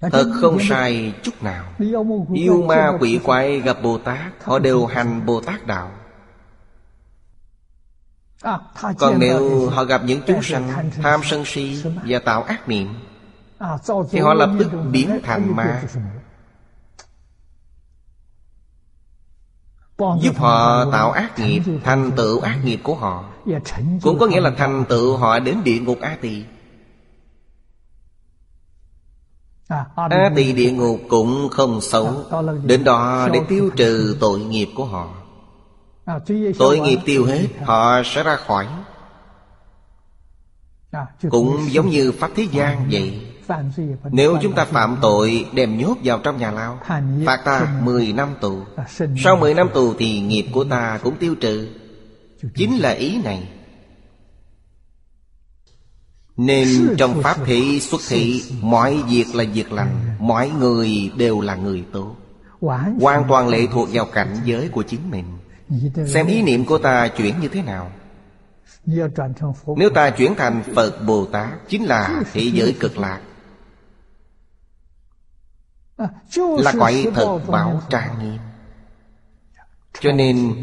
[0.00, 1.64] Thật không sai chút nào.
[2.34, 5.90] Yêu ma quỷ quái gặp Bồ Tát Họ đều hành Bồ Tát Đạo.
[8.42, 8.58] À,
[8.98, 12.88] Còn nếu họ gặp những chúng sanh Tham sân si và tạo ác niệm
[13.58, 13.78] à,
[14.10, 15.82] Thì họ lập tức biến thành ma.
[20.20, 23.24] Giúp họ tạo ác nghiệp Thành tựu ác nghiệp của họ.
[24.02, 26.44] Cũng có nghĩa là thành tựu họ đến địa ngục A Tỳ
[29.68, 32.14] A tỳ địa ngục cũng không xấu.
[32.64, 35.08] Đến đó để tiêu trừ tội nghiệp của họ.
[36.58, 38.66] Tội nghiệp tiêu hết Họ sẽ ra khỏi.
[41.30, 43.20] Cũng giống như Pháp thế gian vậy.
[44.10, 46.80] Nếu chúng ta phạm tội Đem nhốt vào trong nhà lao.
[47.26, 48.58] Phạt ta 10 năm tù.
[49.24, 51.68] Sau 10 năm tù thì nghiệp của ta cũng tiêu trừ.
[52.54, 53.48] Chính là ý này
[56.38, 61.56] nên trong Pháp thị xuất thị Mọi việc là việc lành Mọi người đều là
[61.56, 62.16] người tốt.
[63.00, 65.24] Hoàn toàn lệ thuộc vào cảnh giới của chính mình.
[66.06, 67.90] Xem ý niệm của ta chuyển như thế nào?
[69.76, 73.20] Nếu ta chuyển thành Phật Bồ Tát Chính là thế giới cực lạc.
[76.36, 78.38] Là cõi thật bảo trang nghiêm.
[80.00, 80.54] Cho nên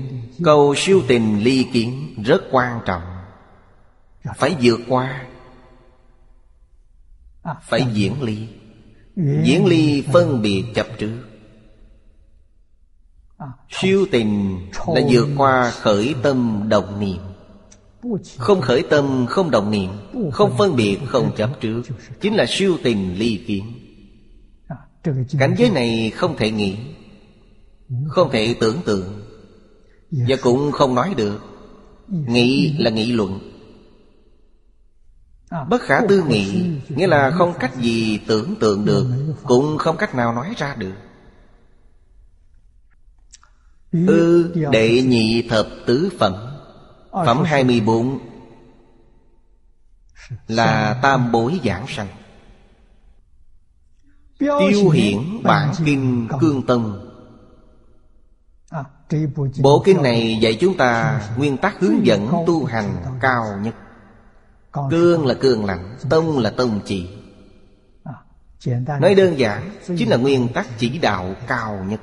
[0.44, 3.02] Câu siêu tình ly kiến rất quan trọng.
[4.36, 5.26] Phải vượt qua
[7.64, 8.48] phải diễn ly.
[9.44, 11.22] Diễn ly phân biệt chấp trước
[13.70, 17.22] Siêu tình là vượt qua khởi tâm động niệm.
[18.38, 19.92] Không khởi tâm không động niệm.
[20.32, 21.82] Không phân biệt không chấp trước
[22.22, 23.64] Chính là siêu tình ly kiến.
[25.40, 26.78] Cảnh giới này không thể nghĩ
[28.08, 29.22] Không thể tưởng tượng.
[30.12, 31.40] Và cũng không nói được.
[32.08, 33.40] Nghĩ là nghị luận.
[33.40, 33.55] À,
[35.52, 39.08] Bất khả tư nghị Nghĩa là không cách gì tưởng tượng được
[39.44, 40.94] Cũng không cách nào nói ra được.
[43.92, 46.34] Ư ừ, đệ nhị thập tứ phẩm
[47.12, 48.20] Phẩm 24
[50.48, 52.08] Là tam bối giảng sanh.
[54.40, 57.00] Tiêu hiển bản kinh cương tâm
[58.70, 58.84] à,
[59.62, 63.76] Bộ kinh này dạy chúng ta Nguyên tắc hướng dẫn tu hành cao nhất
[64.90, 67.10] Cương là cương lạnh Tông là tông chỉ.
[68.04, 68.14] À,
[69.00, 72.02] Nói đơn giản Chính là nguyên tắc chỉ đạo cao nhất.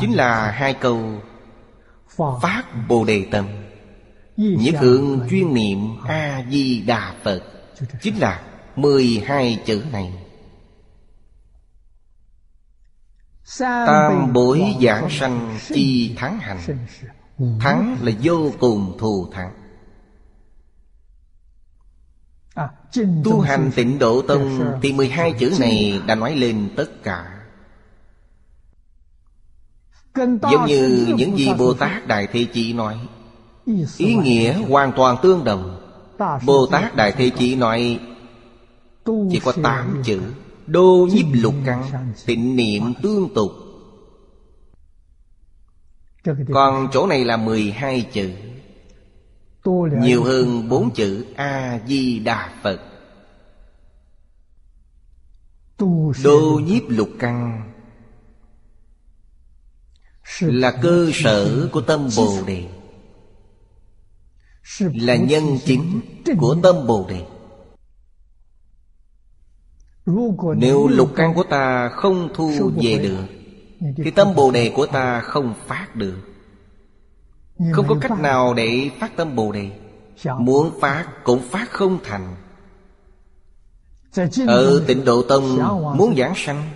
[0.00, 1.20] Chính là hai câu
[2.42, 3.46] Phát Bồ Đề Tâm.
[4.36, 7.42] Nhất hướng chuyên niệm A-di-đà Phật.
[8.02, 8.42] Chính là
[8.76, 10.12] mười hai chữ này.
[13.58, 16.58] Tam bối giảng sanh chi thắng hành
[17.38, 19.52] Thắng là vô cùng thù thắng.
[22.54, 22.68] À,
[23.24, 27.38] Tu hành tịnh độ tông Thì 12 chữ này đã nói lên tất cả.
[30.16, 32.98] Giống như những gì Bồ Tát Đại Thế Chí nói.
[33.96, 35.78] Ý nghĩa hoàn toàn tương đồng.
[36.46, 38.00] Bồ Tát Đại Thế Chí nói
[39.04, 40.20] Chỉ có 8 chữ.
[40.66, 43.61] Đô nhiếp lục căn Tịnh niệm tương tục
[46.24, 48.30] Còn chỗ này là 12 chữ.
[50.00, 52.80] Nhiều hơn bốn chữ A-di-đà Phật.
[56.24, 57.68] Đô nhiếp lục căn
[60.40, 62.68] Là cơ sở của tâm Bồ Đề.
[64.78, 66.00] Là nhân chính
[66.38, 67.26] của tâm Bồ Đề.
[70.56, 73.41] Nếu lục căn của ta không thu về được
[73.96, 76.16] Thì tâm Bồ Đề của ta không phát được.
[77.72, 79.70] Không có cách nào để phát tâm Bồ Đề.
[80.38, 82.36] Muốn phát cũng phát không thành.
[84.46, 85.58] Ở tịnh Độ Tông
[85.96, 86.70] muốn giảng sanh.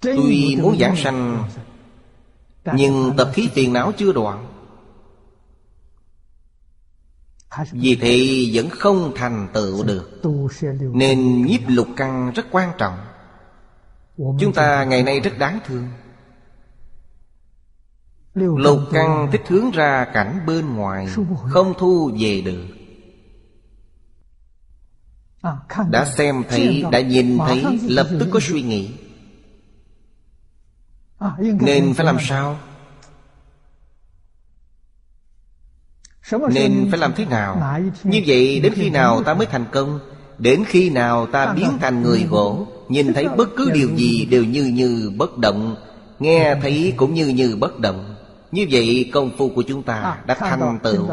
[0.00, 1.48] Tuy muốn giảng sanh
[2.74, 4.54] Nhưng tập khí phiền não chưa đoạn.
[7.72, 10.20] Vì thế vẫn không thành tựu được.
[10.80, 13.07] Nên nhiếp lục căn rất quan trọng
[14.18, 15.88] Chúng ta ngày nay rất đáng thương
[18.34, 21.06] Lục căn thích hướng ra cảnh bên ngoài
[21.48, 22.66] Không thu về được
[25.90, 28.90] Đã xem thấy, đã nhìn thấy Lập tức có suy nghĩ
[31.38, 32.58] Nên phải làm sao?
[36.50, 37.80] Nên phải làm thế nào?
[38.02, 40.00] Như vậy đến khi nào ta mới thành công?
[40.38, 44.44] Đến khi nào ta biến thành người gỗ Nhìn thấy bất cứ điều gì đều
[44.44, 45.76] như như bất động
[46.18, 48.14] Nghe thấy cũng như như bất động.
[48.52, 51.08] Như vậy công phu của chúng ta à, đã thành tựu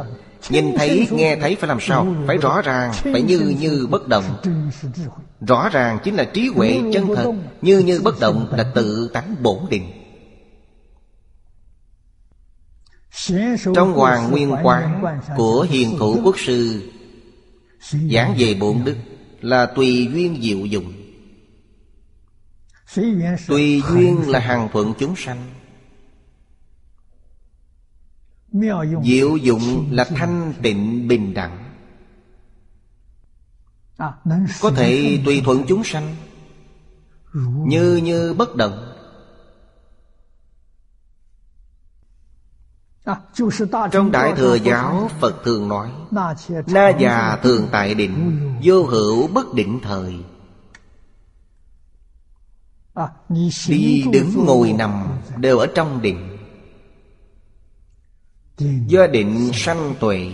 [0.49, 2.15] Nhìn thấy, nghe thấy phải làm sao?
[2.27, 4.23] Phải rõ ràng, phải như như bất động.
[5.47, 9.35] Rõ ràng chính là trí huệ chân thật Như như bất động là tự tánh
[9.41, 9.91] bổn định.
[13.75, 15.03] Trong Hoàng Nguyên Quán
[15.37, 16.91] của Hiền Thủ Quốc Sư
[18.11, 18.95] Giảng về bổn đức
[19.41, 20.93] là tùy duyên diệu dụng
[23.47, 25.45] Tùy duyên là hàng thuận chúng sanh.
[29.03, 31.65] Diệu dụng là thanh tịnh bình đẳng.
[33.97, 34.13] À,
[34.61, 36.15] Có thể tùy thuận chúng sanh.
[37.67, 38.91] Như như bất động.
[43.03, 43.15] À,
[43.91, 45.91] Trong Đại Thừa Giáo Phật thường nói
[46.67, 50.23] Na già thường tại định Vô hữu bất định thời
[53.67, 56.35] Đi đứng ngồi nằm Đều ở trong định
[58.87, 60.31] Do định sanh tuệ.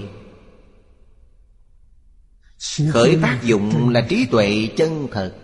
[2.92, 5.36] Khởi tác dụng là trí tuệ chân thật.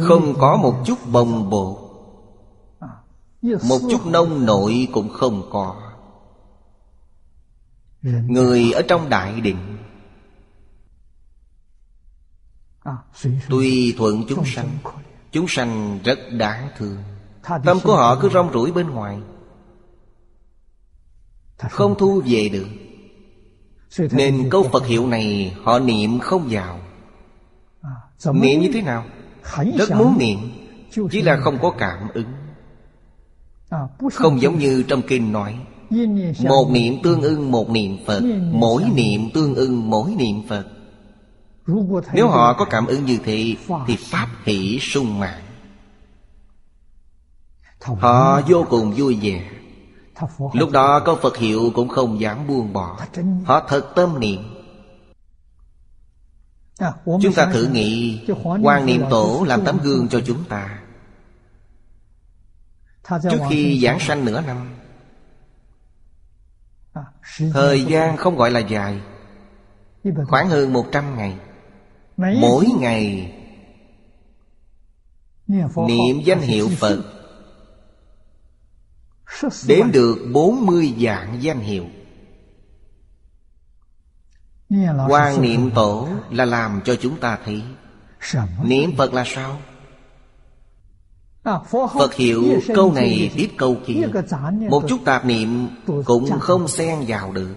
[0.00, 1.78] Không có một chút bồng bột.
[3.42, 5.92] Một chút nông nội cũng không có.
[8.02, 9.71] Người ở trong đại định
[13.48, 14.68] Tuy thuận chúng sanh
[15.32, 16.96] Chúng sanh rất đáng thương.
[17.64, 19.18] Tâm của họ cứ rong rủi bên ngoài.
[21.70, 22.66] Không thu về được.
[24.10, 26.80] Nên câu Phật hiệu này Họ niệm không vào.
[27.82, 27.90] À,
[28.32, 29.04] Niệm như thế nào?
[29.78, 30.38] Rất muốn niệm
[31.10, 32.32] Chỉ là không có cảm ứng.
[33.68, 33.78] À,
[34.12, 35.58] Không giống như trong kinh nói
[36.48, 38.22] Một niệm tương ưng một niệm Phật
[38.52, 40.66] Mỗi niệm tương ưng mỗi niệm Phật
[42.12, 43.56] Nếu họ có cảm ứng như thế
[43.86, 45.42] Thì Pháp hỷ sung mãn.
[47.80, 49.50] Họ vô cùng vui vẻ.
[50.52, 52.98] Lúc đó câu Phật hiệu cũng không dám buông bỏ.
[53.44, 54.40] Họ thật tâm niệm.
[56.78, 58.20] À, Chúng ta thử nghĩ
[58.62, 60.82] Quan niệm tổ làm tấm gương cho chúng ta.
[63.08, 64.74] Trước khi giảng sanh nửa năm
[66.92, 67.02] à,
[67.52, 69.00] Thời gian không gọi là dài.
[70.28, 71.38] Khoảng hơn một trăm ngày
[72.16, 73.32] Mỗi ngày
[75.88, 77.02] Niệm danh hiệu Phật.
[79.66, 81.84] Đếm được 40 dạng danh hiệu.
[85.08, 87.62] Quan niệm tổ là làm cho chúng ta thấy.
[88.64, 89.58] Niệm Phật là sao?
[91.42, 94.08] À, Phật hiệu câu này tiếp câu kia.
[94.70, 95.68] Một chút tạp niệm
[96.04, 97.56] cũng không xen vào được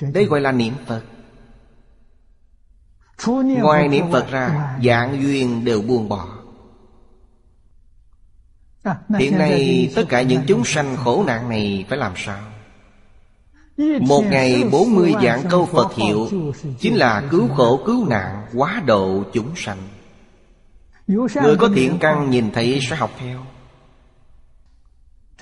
[0.00, 1.02] Đây gọi là niệm Phật.
[3.46, 6.28] Ngoài niệm Phật ra Dạng duyên đều buông bỏ.
[9.18, 12.40] Hiện nay tất cả những chúng sanh khổ nạn này phải làm sao?
[14.00, 16.28] Một ngày bốn mươi dạng câu Phật hiệu
[16.80, 19.78] Chính là cứu khổ cứu nạn Quá độ chúng sanh.
[21.42, 23.46] Người có thiện căn nhìn thấy sẽ học theo.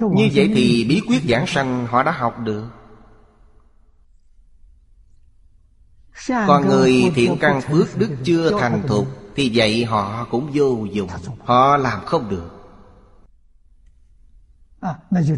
[0.01, 2.65] Như vậy thì bí quyết giảng sanh họ đã học được
[6.29, 9.07] Còn người thiện căn phước đức chưa thành thục
[9.37, 11.09] Thì vậy họ cũng vô dụng.
[11.45, 12.51] Họ làm không được.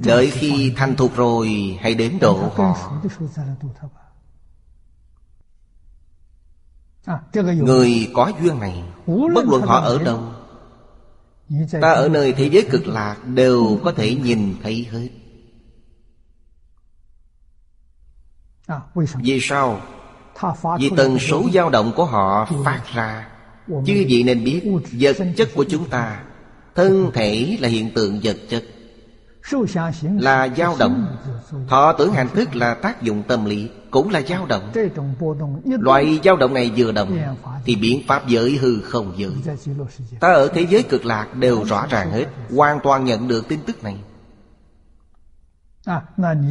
[0.05, 3.01] Đợi khi thành thục rồi Hãy đến độ họ.
[7.57, 10.33] Người có duyên này Bất luận họ ở đâu
[11.81, 15.09] Ta ở nơi thế giới cực lạc Đều có thể nhìn thấy hết.
[19.23, 19.81] Vì sao?
[20.79, 23.27] Vì tần số dao động của họ phát ra
[23.69, 24.63] Chứ gì nên biết
[24.93, 26.23] Vật chất của chúng ta
[26.75, 28.63] Thân thể là hiện tượng vật chất.
[30.19, 31.17] Là dao động.
[31.69, 34.73] Thọ tưởng hành thức là tác dụng tâm lý Cũng là dao động.
[35.65, 37.19] Loại dao động này vừa động
[37.65, 39.33] Thì biến pháp giới hư không giới.
[40.21, 42.25] Ta ở thế giới cực lạc đều rõ ràng hết
[42.57, 43.97] Hoàn toàn nhận được tin tức này.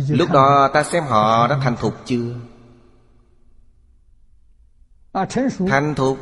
[0.10, 2.34] Lúc đó ta xem họ đã thành thục chưa
[5.68, 6.20] Thành thục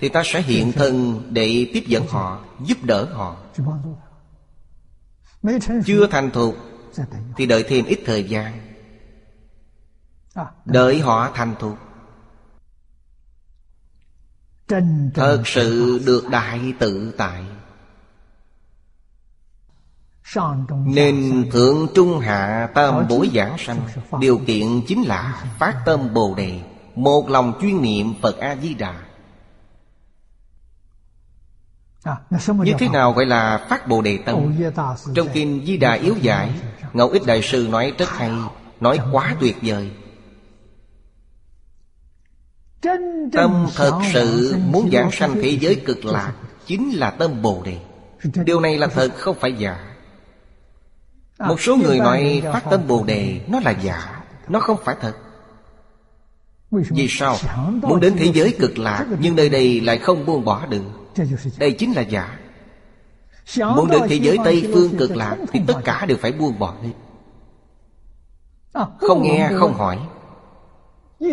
[0.00, 3.36] Thì ta sẽ hiện thân để tiếp dẫn họ Giúp đỡ họ.
[5.84, 6.56] Chưa thành thục
[7.36, 8.74] Thì đợi thêm ít thời gian.
[10.64, 11.78] Đợi họ thành thục
[15.14, 17.44] Thật sự được đại tự tại.
[20.86, 23.78] Nên thượng trung hạ tâm bối giảng sanh.
[24.20, 26.60] Điều kiện chính là phát tâm Bồ Đề
[26.94, 28.94] Một lòng chuyên niệm Phật A-di-đà.
[32.64, 34.54] Như thế nào gọi là phát Bồ Đề Tâm?
[35.14, 36.50] Trong Kinh Di Đà Yếu Giải
[36.92, 38.30] Ngẫu Ích Đại Sư nói rất hay
[38.80, 39.90] Nói quá tuyệt vời.
[43.32, 46.32] Tâm thật sự muốn giảng sanh thế giới cực lạc
[46.66, 47.78] Chính là tâm Bồ Đề.
[48.44, 49.94] Điều này là thật không phải giả.
[51.38, 55.14] Một số người nói phát tâm Bồ Đề Nó là giả Nó không phải thật
[56.90, 57.36] Vì sao?
[57.82, 60.82] Muốn đến thế giới cực lạc Nhưng nơi đây lại không buông bỏ được.
[61.58, 62.38] Đây chính là giả.
[63.58, 66.74] Muốn đến thế giới Tây Phương cực lạc Thì tất cả đều phải buông bỏ
[66.82, 66.90] hết
[68.98, 69.98] Không nghe, không hỏi.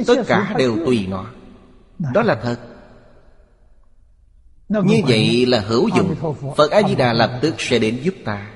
[0.07, 1.25] Tất cả đều tùy nó.
[2.13, 2.57] Đó là thật.
[4.69, 6.15] Như vậy là hữu dụng.
[6.55, 8.47] Phật A-di-đà lập tức sẽ đến giúp ta.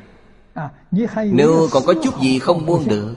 [1.24, 3.16] Nếu còn có chút gì không buông được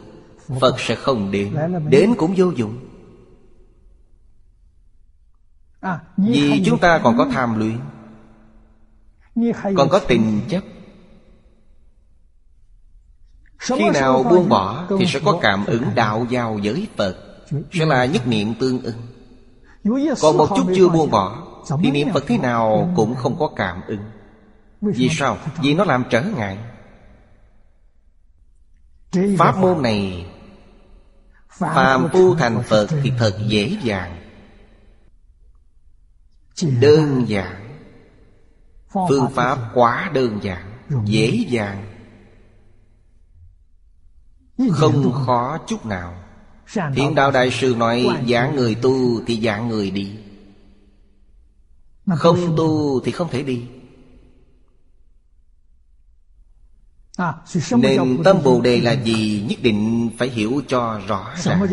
[0.61, 1.57] Phật sẽ không đến.
[1.91, 2.88] Đến cũng vô dụng
[6.17, 7.79] Vì chúng ta còn có tham luyện.
[9.77, 10.61] Còn có tình chấp.
[13.59, 17.17] Khi nào buông bỏ Thì sẽ có cảm ứng đạo giao giới Phật.
[17.73, 18.97] Sẽ là nhất niệm tương ưng
[20.23, 21.47] Còn một chút chưa buông bỏ
[21.83, 24.03] Thì niệm Phật thế nào cũng không có cảm ứng.
[24.81, 25.39] Vì sao?
[25.63, 26.59] Vì nó làm trở ngại.
[29.39, 30.27] Pháp môn này
[31.49, 34.28] Phàm phu thành Phật thì thật dễ dàng
[36.63, 37.79] Đơn giản.
[39.09, 41.85] Phương pháp quá đơn giản Dễ dàng.
[44.71, 46.15] Không khó chút nào.
[46.95, 50.19] Thiện đạo đại sư nói Dạng người tu thì dạng người đi.
[52.17, 53.67] Không tu thì không thể đi.
[57.77, 61.69] Nên tâm Bồ Đề là gì Nhất định phải hiểu cho rõ ràng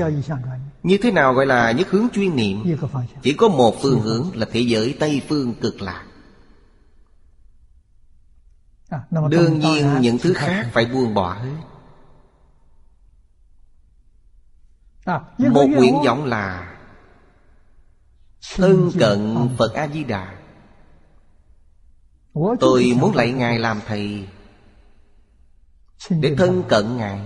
[0.86, 2.78] Như thế nào gọi là nhất hướng chuyên niệm?
[3.22, 6.06] Chỉ có một phương hướng là thế giới Tây Phương cực lạc.
[9.30, 11.56] Đương nhiên những thứ khác phải buông bỏ hết.
[15.38, 16.78] Một nguyện vọng là
[18.56, 20.36] Thân cận Phật A-di-đà.
[22.60, 24.28] Tôi muốn lại Ngài làm Thầy
[26.10, 27.22] Để thân cận Ngài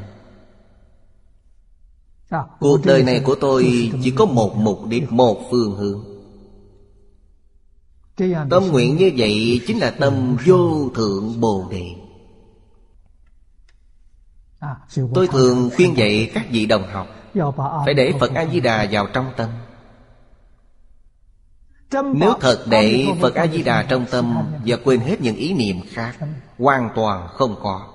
[2.60, 6.06] Cuộc đời này của tôi chỉ có một mục đích, một phương hướng.
[8.50, 11.96] Tâm nguyện như vậy chính là tâm vô thượng Bồ Đề.
[15.14, 17.08] Tôi thường khuyên dạy các vị đồng học
[17.86, 19.50] Phải để Phật A-di-đà vào trong tâm.
[22.14, 26.18] Nếu thật để Phật A-di-đà trong tâm Và quên hết những ý niệm khác
[26.58, 27.88] Hoàn toàn không có.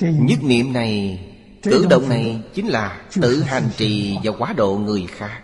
[0.00, 1.20] Nhất niệm này
[1.62, 5.42] Cử động này chính là tự hành trì và quá độ người khác.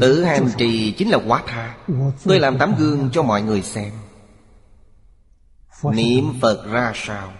[0.00, 1.76] Tự hành trì chính là quá tha.
[2.24, 3.92] Tôi làm tấm gương cho mọi người xem.
[5.82, 7.32] Niệm Phật ra sao?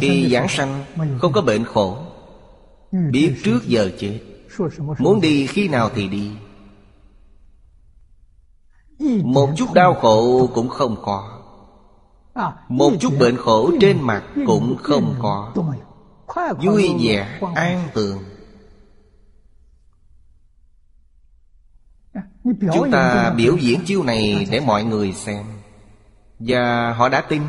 [0.00, 0.84] Khi giảng sanh
[1.20, 1.98] Không có bệnh khổ.
[3.10, 4.20] Biết trước giờ chết.
[4.98, 6.30] Muốn đi khi nào thì đi.
[9.24, 11.33] Một chút đau khổ cũng không có
[12.68, 15.52] Một chút bệnh khổ trên mặt cũng không có.
[16.62, 18.18] Vui vẻ, an tường.
[22.74, 25.44] Chúng ta biểu diễn chiêu này để mọi người xem.
[26.38, 27.42] Và họ đã tin.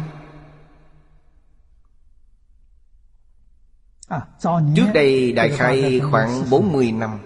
[4.76, 7.20] Trước đây đại khai khoảng 40 năm.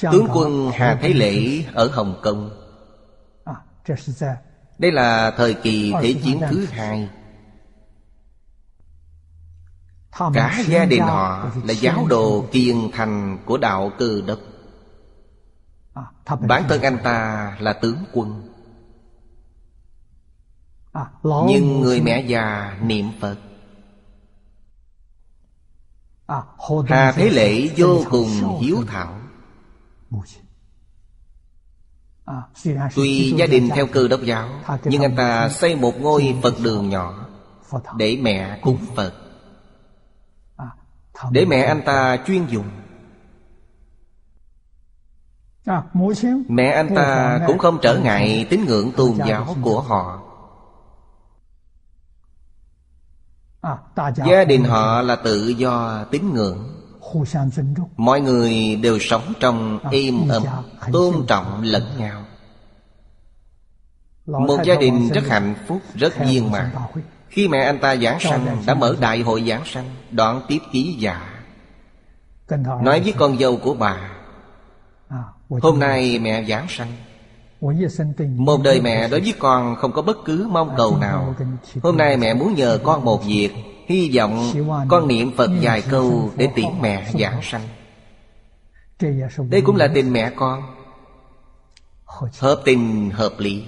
[0.00, 2.50] Tướng quân Hà Thế Lễ ở Hồng Kông
[4.78, 7.10] Đây là thời kỳ Thế chiến thứ hai.
[10.34, 14.38] Cả gia đình họ là giáo đồ kiên thành của đạo cơ đốc.
[16.40, 18.52] Bản thân anh ta là tướng quân.
[21.22, 23.36] Nhưng người mẹ già niệm Phật.
[26.88, 29.20] Hà Thế Lễ vô cùng hiếu thảo
[32.94, 34.48] Tuy gia đình theo cơ đốc giáo
[34.84, 37.26] Nhưng anh ta xây một ngôi Phật đường nhỏ
[37.96, 39.12] Để mẹ cúng Phật.
[41.30, 42.70] Để mẹ anh ta chuyên dùng.
[46.48, 50.22] Mẹ anh ta cũng không trở ngại tín ngưỡng tôn giáo của họ.
[54.26, 56.77] Gia đình họ là tự do tín ngưỡng
[57.96, 60.42] Mọi người đều sống trong êm ấm
[60.92, 62.24] Tôn trọng lẫn nhau.
[64.26, 66.70] Một gia đình rất hạnh phúc, rất viên mãn.
[67.28, 70.96] Khi mẹ anh ta giảng sanh Đã mở đại hội giảng sanh Đoạn tiếp ký
[70.98, 71.42] giả.
[72.82, 74.10] Nói với con dâu của bà
[75.48, 76.92] Hôm nay mẹ giảng sanh.
[78.36, 81.34] Một đời mẹ đối với con không có bất cứ mong cầu nào.
[81.82, 83.50] Hôm nay mẹ muốn nhờ con một việc
[83.88, 84.52] Hy vọng
[84.88, 87.62] con niệm Phật vài câu để tiễn mẹ giảng sanh.
[89.48, 90.62] Đây cũng là tình mẹ con.
[92.38, 93.64] Hợp tình, hợp lý.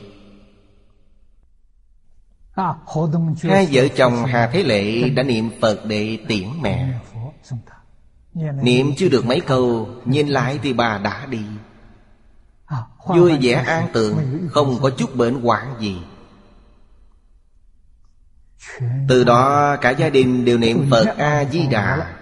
[3.43, 7.01] Hai vợ chồng Hà Thế Lệ đã niệm Phật để tiễn mẹ.
[8.63, 11.43] Niệm chưa được mấy câu, Nhìn lại thì bà đã đi.
[13.07, 14.17] Vui vẻ an tường,
[14.51, 15.99] Không có chút bệnh hoạn gì.
[19.09, 22.17] Từ đó cả gia đình đều niệm Phật A-di-đà.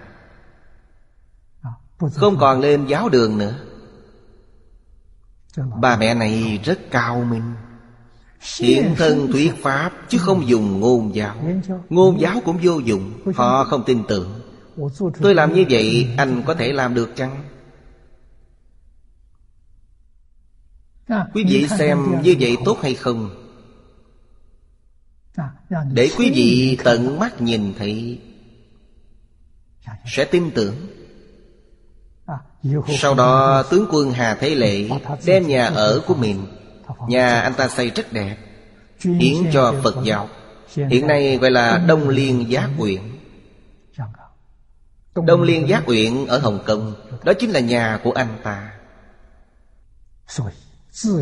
[1.98, 3.54] Không còn lên giáo đường nữa.
[5.80, 7.54] Bà mẹ này rất cao minh
[8.60, 11.36] Hiện thân thuyết Pháp Chứ không dùng ngôn giáo.
[11.88, 14.40] Ngôn giáo cũng vô dụng Họ không tin tưởng.
[15.20, 17.44] Tôi làm như vậy Anh có thể làm được chăng?
[21.34, 23.47] Quý vị xem như vậy tốt hay không
[25.92, 28.20] để quý vị tận mắt nhìn thấy,
[30.06, 30.74] Sẽ tin tưởng.
[32.98, 34.88] Sau đó, tướng quân Hà Thế Lệ
[35.26, 36.46] Đem nhà ở của mình,
[37.08, 38.36] Nhà anh ta xây rất đẹp,
[39.00, 40.28] Hiến cho Phật giáo.
[40.90, 43.00] Hiện nay gọi là Đông Liên Giác Quyện
[45.26, 48.72] Đông Liên Giác Uyển ở Hồng Kông, Đó chính là nhà của anh ta.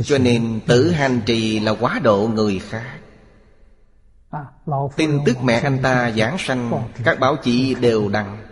[0.05, 2.99] Cho nên tử hành trì là quá độ người khác.
[4.97, 8.47] Tin tức mẹ anh ta giảng sanh, Các báo chí đều đăng.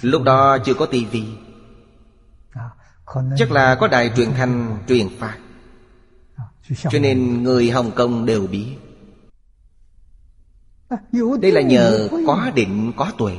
[0.00, 1.24] Lúc đó chưa có tivi
[3.36, 5.38] Chắc là có đài truyền thanh, truyền phát
[6.90, 8.76] Cho nên người Hồng Kông đều biết.
[11.40, 13.36] Đây là nhờ có định, có tuệ.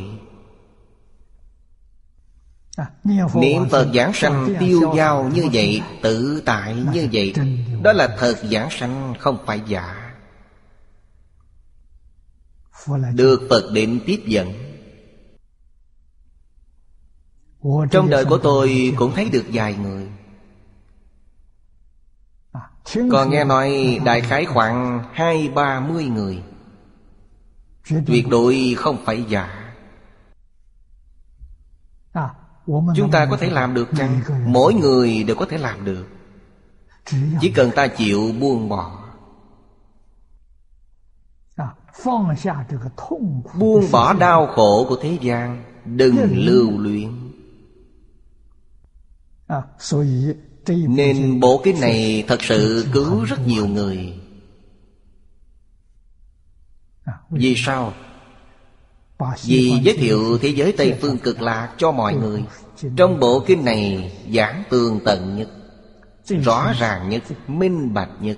[3.35, 7.33] Niệm Phật giảng sanh tiêu dao như vậy, Tự tại như vậy,
[7.81, 10.06] Đó là thật giảng sanh, không phải giả.
[13.13, 14.53] Được Phật định tiếp dẫn.
[17.91, 20.07] Trong đời của tôi cũng thấy được vài người.
[23.11, 26.43] Còn nghe nói đại khái khoảng hai ba mươi người.
[28.05, 29.73] Tuyệt đối không phải giả.
[32.95, 34.21] Chúng ta có thể làm được chăng?
[34.45, 36.07] Mỗi người đều có thể làm được.
[37.41, 39.06] Chỉ cần ta chịu buông bỏ
[43.59, 47.09] Buông bỏ đau khổ của thế gian Đừng lưu luyện
[50.67, 54.13] Nên bộ kinh này thật sự cứu rất nhiều người.
[57.29, 57.93] Vì sao?
[59.43, 62.43] Vì giới thiệu thế giới Tây Phương cực lạc cho mọi người.
[62.97, 65.49] Trong bộ kinh này giảng tường tận nhất
[66.43, 68.37] Rõ ràng nhất, minh bạch nhất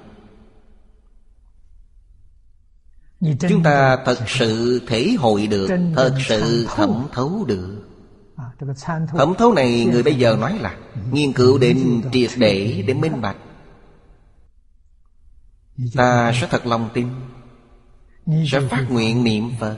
[3.22, 7.86] Chúng ta thật sự thể hội được Thật sự thẩm thấu được.
[9.17, 10.78] Thẩm thấu này người bây giờ nói là
[11.11, 13.38] Nghiên cứu đến triệt để để minh bạch.
[15.95, 17.07] Ta sẽ thật lòng tin.
[18.51, 19.78] Sẽ phát nguyện niệm Phật.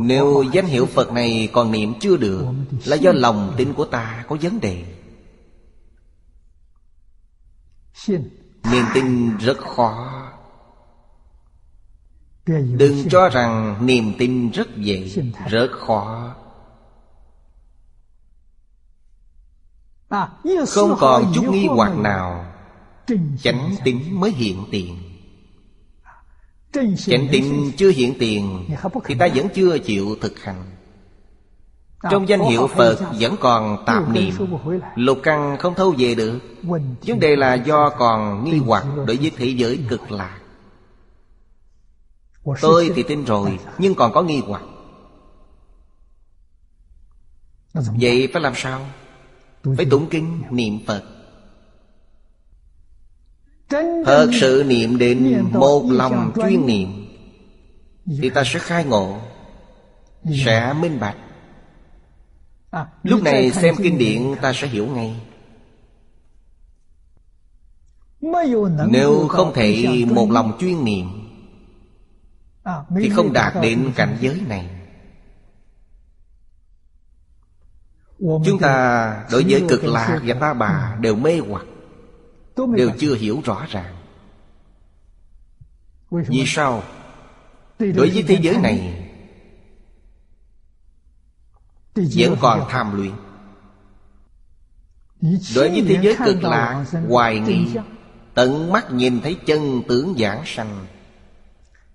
[0.00, 2.46] Nếu danh hiệu Phật này còn niệm chưa được
[2.84, 4.84] Là do lòng tin của ta có vấn đề.
[8.72, 10.17] Niềm tin rất khó
[12.76, 15.08] Đừng cho rằng niềm tin rất dễ
[15.48, 16.34] Rất khó.
[20.68, 22.44] Không còn chút nghi hoặc nào.
[23.42, 24.96] Chánh tính mới hiện tiền.
[26.96, 28.64] Chánh tính chưa hiện tiền
[29.04, 30.64] Thì ta vẫn chưa chịu thực hành.
[32.10, 34.34] Trong danh hiệu Phật vẫn còn tạp niệm.
[34.94, 36.38] Lục căn không thâu về được.
[37.06, 40.37] Vấn đề là do còn nghi hoặc đối với thế giới cực lạc
[42.60, 44.62] Tôi thì tin rồi Nhưng còn có nghi hoặc.
[47.74, 48.86] Vậy phải làm sao?
[49.76, 51.04] Phải tụng kinh niệm Phật.
[54.04, 57.06] Thật sự niệm đến một lòng chuyên niệm
[58.22, 59.18] Thì ta sẽ khai ngộ
[60.44, 61.16] Sẽ minh bạch.
[63.02, 65.20] Lúc này xem kinh điển ta sẽ hiểu ngay.
[68.90, 71.17] Nếu không thể một lòng chuyên niệm
[72.96, 74.70] Thì không đạt đến cảnh giới này.
[78.18, 81.64] Chúng ta đối với cực lạc và ta bà đều mê hoặc
[82.74, 83.94] Đều chưa hiểu rõ ràng.
[86.10, 86.82] Vì sao?
[87.78, 89.04] Đối với thế giới này
[91.94, 93.12] Vẫn còn tham luyện.
[95.54, 97.76] Đối với thế giới cực lạc Hoài nghi
[98.34, 100.86] Tận mắt nhìn thấy chân tướng giảng sanh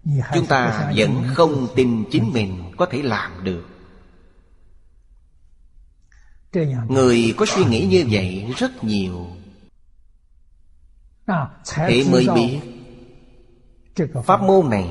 [0.06, 3.66] Chúng ta vẫn không tin chính mình có thể làm được.
[6.88, 9.28] Người có suy nghĩ như vậy rất nhiều.
[11.66, 12.60] Thế mới biết
[14.26, 14.89] Pháp môn này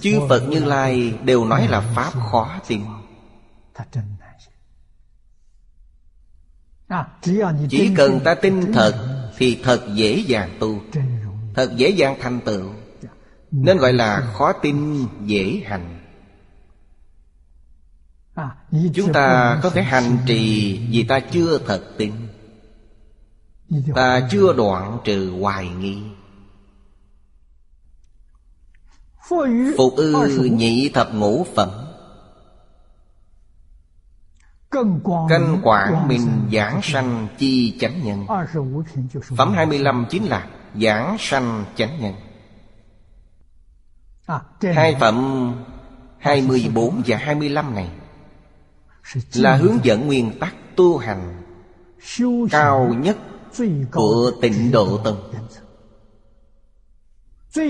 [0.00, 2.80] Chư Phật Như Lai đều nói là Pháp khó tin.
[7.70, 10.80] Chỉ cần ta tin thật Thì thật dễ dàng tu.
[11.54, 12.70] Thật dễ dàng thành tựu
[13.56, 16.00] Nên gọi là khó tin dễ hành.
[18.94, 22.12] Chúng ta có thể hành trì Vì ta chưa thật tin.
[23.94, 26.02] Ta chưa đoạn trừ hoài nghi.
[29.76, 31.70] Phục ư nhị thập ngũ phẩm.
[35.28, 37.28] Canh quảng minh giảng sanh.
[37.38, 38.26] chi chánh nhân.
[39.36, 42.14] Phẩm 25 chính là giảng sanh chánh nhân
[44.74, 45.50] Hai phẩm
[46.18, 47.88] 24 và 25 này
[49.34, 51.42] Là hướng dẫn nguyên tắc tu hành
[52.50, 53.16] Cao nhất
[53.92, 55.16] của tịnh độ tông.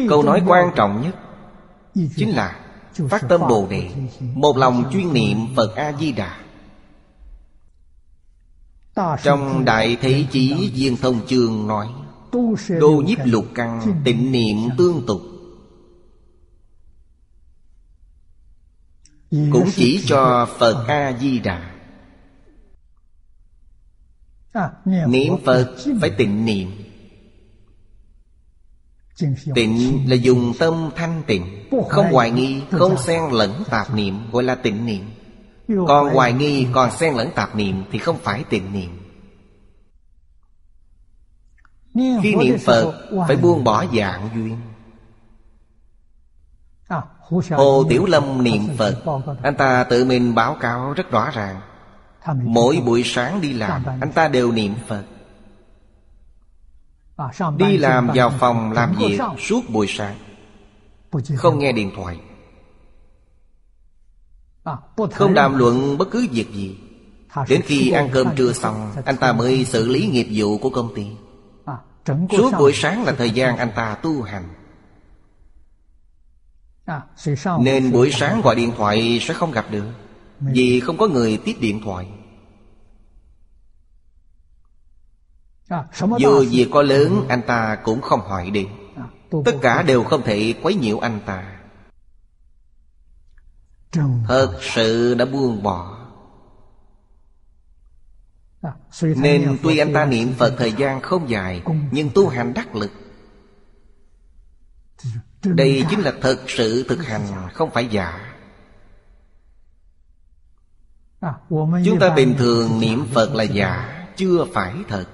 [0.09, 1.15] Câu nói quan trọng nhất
[2.17, 2.61] Chính là
[3.09, 3.91] Phát tâm Bồ Đề
[4.35, 6.37] Một lòng chuyên niệm Phật A-di-đà.
[9.23, 11.89] Trong Đại Thế Chí Viên Thông Chương nói
[12.81, 15.21] Đô nhiếp lục căn tịnh niệm tương tục
[19.31, 21.71] Cũng chỉ cho Phật A-di-đà
[25.07, 26.71] Niệm Phật phải tịnh niệm.
[29.55, 34.43] Tịnh là dùng tâm thanh tịnh Không hoài nghi, không xen lẫn tạp niệm Gọi
[34.43, 35.11] là tịnh niệm.
[35.89, 38.91] Còn hoài nghi, còn xen lẫn tạp niệm Thì không phải tịnh niệm.
[42.23, 44.57] Khi niệm Phật Phải buông bỏ dạng duyên
[47.51, 49.03] Hồ Tiểu Lâm niệm Phật,
[49.43, 51.61] Anh ta tự mình báo cáo rất rõ ràng.
[52.43, 55.05] Mỗi buổi sáng đi làm, Anh ta đều niệm Phật.
[57.57, 60.17] Đi làm vào phòng làm việc suốt buổi sáng.
[61.37, 62.21] Không nghe điện thoại.
[65.13, 66.79] Không đàm luận bất cứ việc gì.
[67.49, 70.95] Đến khi ăn cơm trưa xong, Anh ta mới xử lý nghiệp vụ của công
[70.95, 71.07] ty.
[72.37, 74.49] Suốt buổi sáng là thời gian anh ta tu hành.
[77.61, 79.85] Nên buổi sáng gọi điện thoại sẽ không gặp được
[80.41, 82.07] Vì không có người tiếp điện thoại.
[86.19, 88.69] Dù việc có lớn anh ta cũng không hỏi đến
[89.45, 91.61] Tất cả đều không thể quấy nhiễu anh ta.
[94.29, 95.99] Thật sự đã buông bỏ.
[99.03, 102.91] Nên tuy anh ta niệm Phật thời gian không dài Nhưng tu hành đắc lực
[105.45, 108.35] đây chính là thực sự thực hành, Không phải giả.
[111.85, 115.07] Chúng ta bình thường niệm Phật là giả, Chưa phải thật.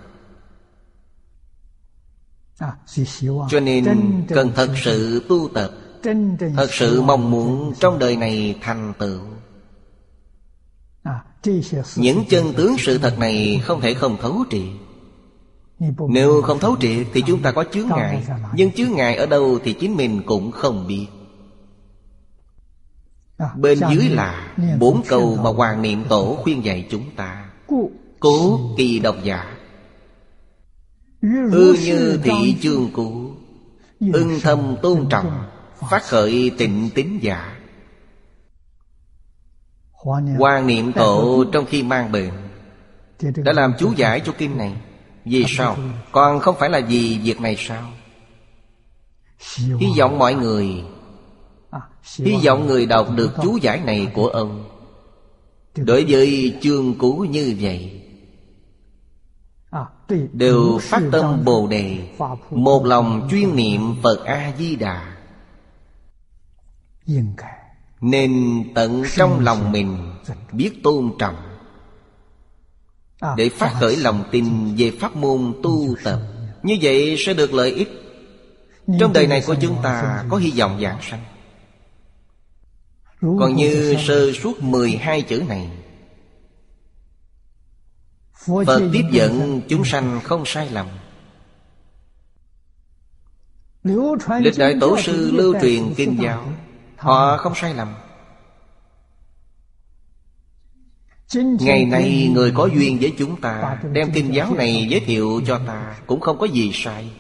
[3.50, 5.70] Cho nên cần thật sự tu tập,
[6.56, 9.20] Thật sự mong muốn trong đời này thành tựu.
[11.96, 14.89] Những chân tướng sự thật này không thể không thấu triệt.
[16.08, 19.58] Nếu không thấu triệt thì chúng ta có chướng ngại Nhưng chướng ngại ở đâu
[19.64, 21.06] thì chính mình cũng không biết.
[23.56, 27.50] Bên dưới là bốn câu mà Hoàng Niệm Tổ khuyên dạy chúng ta.
[28.20, 29.56] Cố kỳ độc giả.
[31.52, 33.30] Ư như thị chương cũ.
[34.12, 35.44] Ưng thâm tôn trọng
[35.90, 37.56] Phát khởi tịnh tín giả.
[40.38, 42.30] Hoàng niệm tổ trong khi mang bệnh
[43.20, 44.76] Đã làm chú giải cho kinh này
[45.24, 45.76] Vì sao?
[46.12, 47.82] Còn không phải là vì việc này sao?
[49.56, 50.84] Hy vọng mọi người
[52.16, 54.68] Hy vọng người đọc được chú giải này của ông.
[55.76, 58.02] Đối với chương cú như vậy
[60.32, 62.08] Đều phát tâm Bồ Đề
[62.50, 65.16] Một lòng chuyên niệm Phật A-di-đà.
[68.00, 70.12] Nên tận trong lòng mình
[70.52, 71.49] Biết tôn trọng
[73.36, 76.20] Để phát khởi lòng tin về pháp môn tu tập.
[76.62, 77.88] Như vậy sẽ được lợi ích.
[79.00, 81.24] Trong đời này của chúng ta có hy vọng giảng sanh.
[83.20, 85.70] Còn như sơ suốt 12 chữ này
[88.66, 90.86] Phật tiếp dẫn chúng sanh không sai lầm.
[94.40, 96.52] Lịch đại tổ sư lưu truyền kinh giáo
[96.96, 97.94] Họ không sai lầm
[101.34, 105.60] Ngày nay người có duyên với chúng ta Đem kinh giáo này giới thiệu cho
[105.66, 107.10] ta Cũng không có gì sai.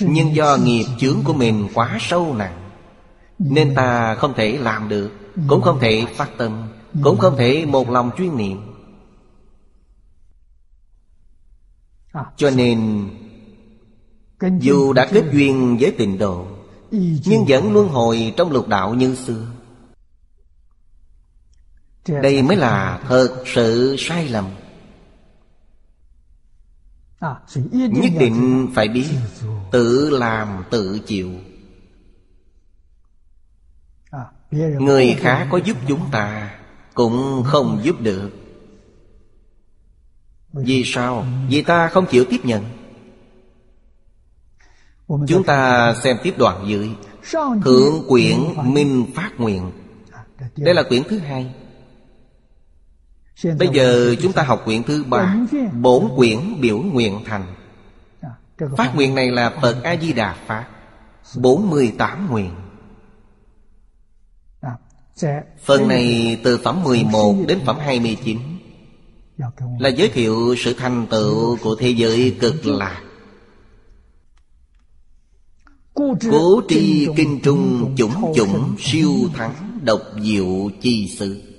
[0.00, 2.70] Nhưng do nghiệp chướng của mình quá sâu nặng
[3.38, 5.10] nên ta không thể làm được
[5.48, 6.68] Cũng không thể phát tâm
[7.02, 8.60] Cũng không thể một lòng chuyên niệm.
[12.36, 13.08] Cho nên
[14.60, 16.46] Dù đã kết duyên với tình độ
[16.90, 19.46] Nhưng vẫn luân hồi trong lục đạo như xưa
[22.08, 24.50] Đây mới là thật sự sai lầm.
[27.72, 29.06] Nhất định phải biết
[29.72, 31.30] Tự làm tự chịu.
[34.50, 36.54] Người khác có giúp chúng ta
[36.94, 38.30] Cũng không giúp được.
[40.52, 41.26] Vì sao?
[41.48, 42.64] Vì ta không chịu tiếp nhận.
[45.28, 46.90] Chúng ta xem tiếp đoạn dưới.
[47.64, 49.70] Thượng quyển Minh Phát Nguyện.
[50.56, 51.54] Đây là quyển thứ hai
[53.42, 55.36] Bây giờ chúng ta học quyển thứ ba
[55.80, 57.54] Bổn quyển biểu nguyện thành.
[58.76, 60.68] Phát nguyện này là Phật A-di-đà Pháp
[61.36, 62.50] 48 nguyện.
[65.64, 68.38] Phần này từ phẩm 11 đến phẩm 29
[69.78, 73.02] Là giới thiệu sự thành tựu của thế giới cực lạc.
[75.94, 81.53] Cố tri kinh trung chủng chủng siêu thắng độc diệu chi sự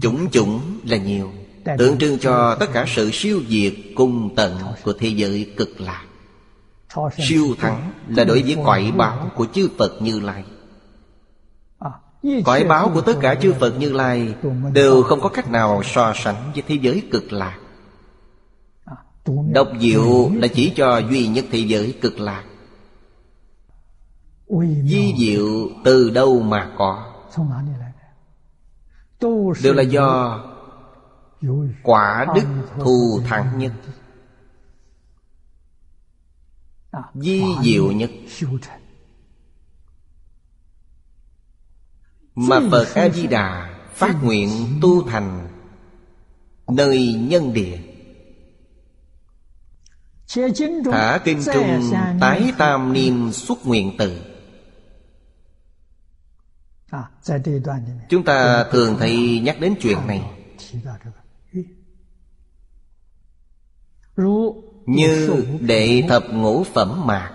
[0.00, 1.32] Chủng chủng là nhiều.
[1.78, 6.04] Tượng trưng cho tất cả sự siêu diệt cung tận của thế giới cực lạc.
[7.18, 10.44] Siêu thắng là đối với cõi báo của chư Phật Như Lai.
[12.44, 14.34] Cõi báo của tất cả chư Phật Như Lai
[14.72, 17.58] Đều không có cách nào so sánh với thế giới cực lạc.
[19.52, 22.44] Độc diệu là chỉ cho duy nhất thế giới cực lạc.
[24.84, 27.12] Di diệu từ đâu mà có
[29.62, 30.40] Đều là do
[31.82, 32.46] Quả đức
[32.80, 33.72] thù thắng nhất.
[37.14, 38.10] Di diệu nhất.
[42.34, 44.50] Mà Phật A-di-đà phát nguyện
[44.82, 45.48] tu thành
[46.68, 47.78] Nơi nhân địa.
[50.92, 54.33] Thả kinh trung tái tam niên xuất nguyện từ
[58.08, 60.30] Chúng ta thường thấy nhắc đến chuyện này.
[64.86, 67.30] Như đệ thập ngũ phẩm mạc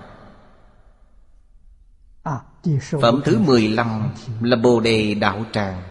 [3.02, 5.84] Phẩm thứ 15 là Bồ Đề Đạo Tràng.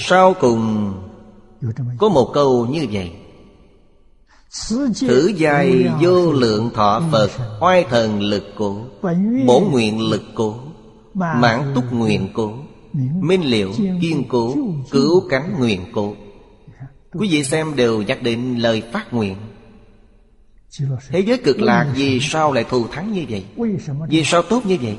[0.00, 0.94] Sau cùng
[1.98, 3.25] có một câu như vậy
[5.00, 7.30] Thử dài vô lượng thọ Phật
[7.60, 8.84] Oai thần lực cổ
[9.46, 10.54] Bổ nguyện lực cổ
[11.14, 12.52] Mãn túc nguyện cổ
[13.20, 14.54] Minh liệu kiên cố
[14.90, 16.14] Cứu cánh nguyện cổ
[17.18, 19.36] Quý vị xem đều nhắc đến lời phát nguyện.
[21.08, 22.52] Thế giới cực lạc vì sao?
[22.52, 23.44] lại thù thắng như vậy?
[24.08, 24.96] Vì sao tốt như vậy?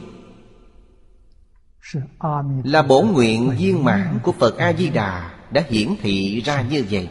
[2.63, 7.09] Là bổn nguyện viên mãn của Phật A-di-đà Đã hiển thị ra như vậy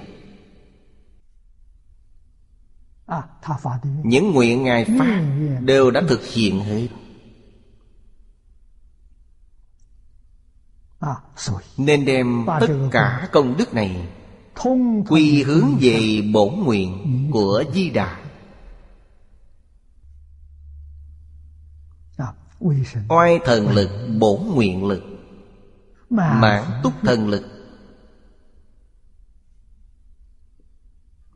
[4.03, 5.25] Những nguyện Ngài phát
[5.61, 6.89] Đều đã thực hiện hết.
[11.77, 14.09] Nên đem tất cả công đức này
[15.09, 18.21] Quy hướng về bổn nguyện của Di Đà.
[23.09, 25.03] Oai thần lực bổn nguyện lực.
[26.11, 27.56] Mãn túc thần lực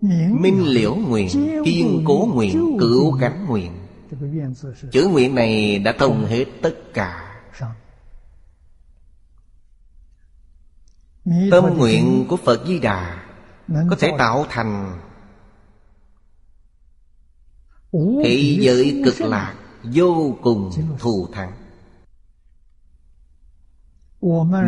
[0.02, 1.28] Minh liễu nguyện
[1.64, 3.72] Kiên cố nguyện Cửu cánh nguyện
[4.92, 7.42] Chữ nguyện này đã thông hết tất cả.
[11.50, 13.22] Tâm nguyện của Phật Di Đà
[13.68, 15.00] Có thể tạo thành
[18.24, 21.52] Thị giới cực lạc Vô cùng thù thắng.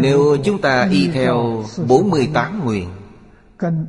[0.01, 2.89] Nếu chúng ta y theo 48 nguyện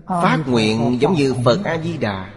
[0.07, 2.33] Phát nguyện giống như Phật A-di-đà.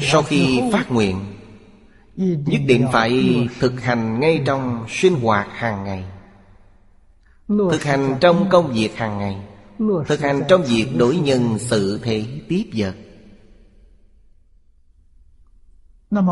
[0.00, 1.32] Sau khi phát nguyện
[2.16, 6.04] Nhất định phải thực hành ngay trong sinh hoạt hàng ngày.
[7.48, 9.36] Thực hành trong công việc hàng ngày.
[10.06, 12.94] Thực hành trong việc đối nhân sự thể tiếp vật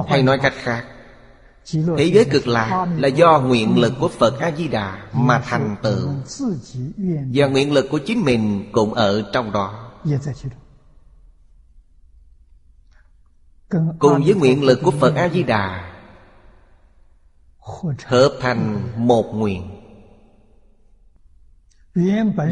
[0.08, 0.84] Hay nói cách khác
[1.98, 6.08] Thế giới cực lạc là do nguyện lực của Phật A-di-đà mà thành tựu.
[7.34, 9.92] Và nguyện lực của chính mình cũng ở trong đó.
[13.98, 15.90] Cùng với nguyện lực của Phật A-di-đà
[18.04, 19.70] Hợp thành một nguyện.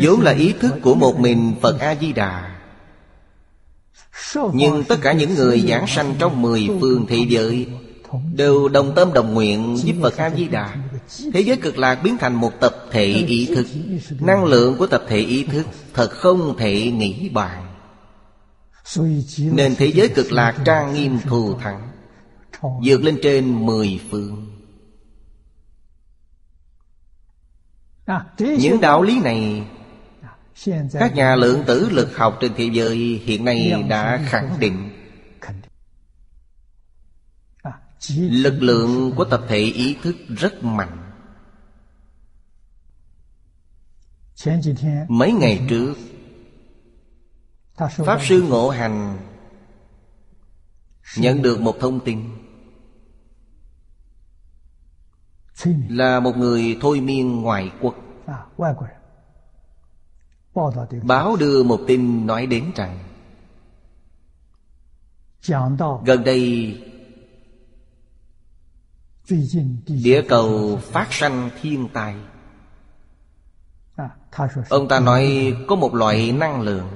[0.03, 2.61] Vốn là ý thức của một mình Phật A-di-đà.
[4.53, 7.69] Nhưng tất cả những người giảng sanh trong mười phương thị giới
[8.35, 10.77] Đều đồng tâm đồng nguyện giúp Phật A-di-đà
[11.35, 13.67] Thế giới cực lạc biến thành một tập thể ý thức.
[14.21, 17.65] Năng lượng của tập thể ý thức Thật không thể nghĩ bàn.
[19.39, 21.89] Nên thế giới cực lạc trang nghiêm thù thắng
[22.85, 24.47] vượt lên trên mười phương.
[28.39, 29.63] Những đạo lý này
[30.93, 34.98] Các nhà lượng tử lực học trên thế giới hiện nay đã khẳng định
[38.19, 41.05] Lực lượng của tập thể ý thức rất mạnh.
[45.09, 45.95] Mấy ngày trước,
[47.77, 49.19] Pháp Sư Ngộ Hành
[51.17, 52.25] Nhận được một thông tin
[55.89, 57.95] Là một người thôi miên ngoại quốc.
[61.03, 62.99] Báo đưa một tin nói đến rằng,
[66.05, 66.75] Gần đây
[69.87, 72.15] Địa cầu phát sanh thiên tai
[74.69, 76.89] Ông ta nói có một loại năng lượng.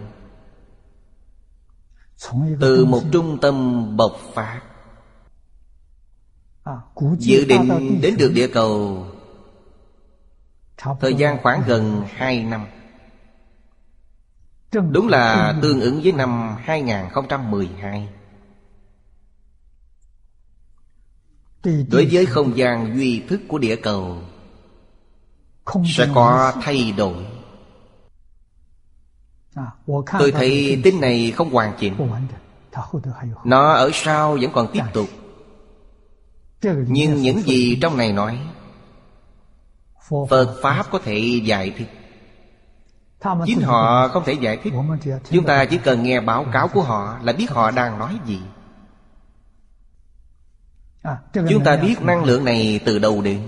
[2.61, 4.61] Từ một trung tâm bộc phát.
[7.19, 9.07] Dự định đến được địa cầu
[11.01, 12.67] Thời gian khoảng gần 2 năm.
[14.91, 18.09] Đúng là tương ứng với năm 2012
[21.65, 24.19] Đối với không gian duy thức của địa cầu
[25.85, 27.27] Sẽ có thay đổi.
[30.19, 31.95] Tôi thấy tin này không hoàn chỉnh.
[33.45, 35.09] Nó ở sau vẫn còn tiếp tục.
[36.87, 38.39] Nhưng những gì trong này nói
[40.29, 41.89] Phật Pháp có thể giải thích.
[43.47, 44.73] Chính họ không thể giải thích.
[45.31, 48.41] Chúng ta chỉ cần nghe báo cáo của họ Là biết họ đang nói gì
[51.33, 53.43] Chúng ta biết năng lượng này từ đâu đến?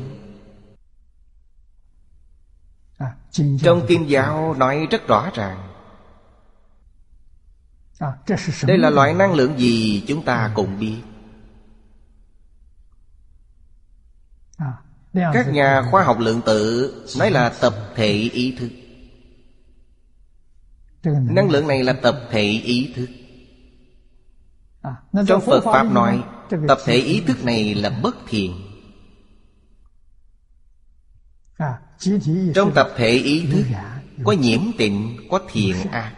[3.62, 5.70] Trong kinh giáo nói rất rõ ràng.
[8.66, 11.02] Đây là loại năng lượng gì chúng ta cũng biết.
[15.12, 18.70] Các nhà khoa học lượng tử Nói là tập thể ý thức.
[21.10, 23.08] Năng lượng này là tập thể ý thức
[25.26, 26.24] Trong Phật Pháp nói
[26.68, 28.52] Tập thể ý thức này là bất thiện.
[32.54, 33.64] Trong tập thể ý thức
[34.24, 36.14] Có nhiễm tịnh Có thiện ác.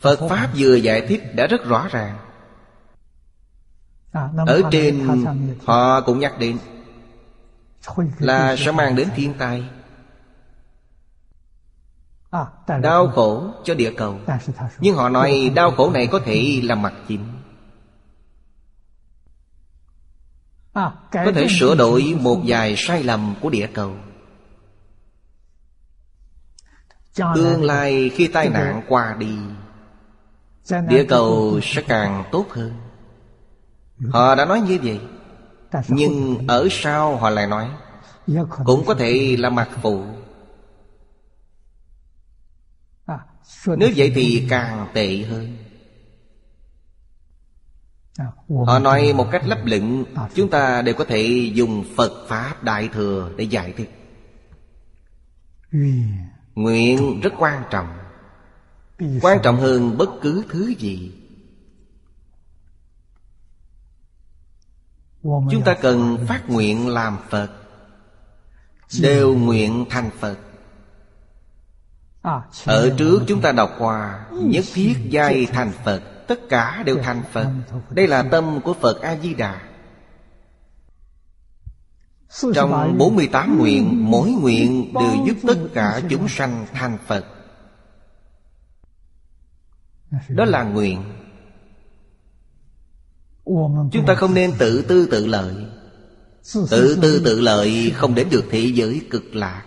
[0.00, 2.18] Phật Pháp vừa giải thích đã rất rõ ràng.
[4.46, 5.08] Ở trên
[5.64, 6.58] họ cũng nhắc đến
[8.18, 9.70] Là sẽ mang đến thiên tai
[12.82, 14.18] Đau khổ cho địa cầu.
[14.80, 17.24] Nhưng họ nói đau khổ này có thể là mặt chính
[21.12, 23.96] Có thể sửa đổi một vài sai lầm của địa cầu.
[27.34, 29.38] Tương lai khi tai nạn qua đi
[30.88, 32.72] Địa cầu sẽ càng tốt hơn.
[34.10, 35.00] Họ đã nói như vậy
[35.88, 37.68] Nhưng ở sau họ lại nói
[38.64, 40.04] Cũng có thể là mặt phụ
[43.66, 45.56] Nếu vậy thì càng tệ hơn.
[48.66, 52.88] Họ nói một cách lấp lửng Chúng ta đều có thể dùng Phật Pháp Đại
[52.88, 53.90] Thừa để giải thích.
[56.54, 57.98] Nguyện rất quan trọng.
[59.22, 61.12] Quan trọng hơn bất cứ thứ gì.
[65.22, 67.50] Chúng ta cần phát nguyện làm Phật
[69.00, 70.38] Đều nguyện thành Phật
[72.64, 77.22] Ở trước chúng ta đọc qua Nhất thiết giai thành Phật Tất cả đều thành
[77.32, 77.46] Phật.
[77.90, 79.60] Đây là tâm của Phật A-di-đà.
[82.54, 87.24] Trong 48 nguyện Mỗi nguyện đều giúp tất cả chúng sanh thành Phật.
[90.28, 91.02] Đó là nguyện.
[93.92, 95.54] Chúng ta không nên tự tư tự lợi.
[96.70, 99.64] Tự tư tự lợi không đến được thế giới cực lạc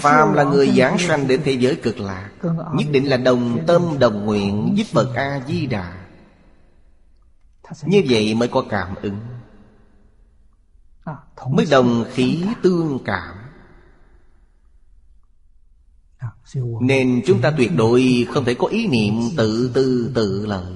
[0.00, 2.30] Phàm là người giảng sanh đến thế giới cực lạc.
[2.74, 5.92] Nhất định là đồng tâm đồng nguyện giúp Phật A-di-đà.
[7.84, 9.20] Như vậy mới có cảm ứng.
[11.50, 13.34] Mới đồng khí tương cảm.
[16.80, 20.74] Nên chúng ta tuyệt đối không thể có ý niệm tự tư tự lợi.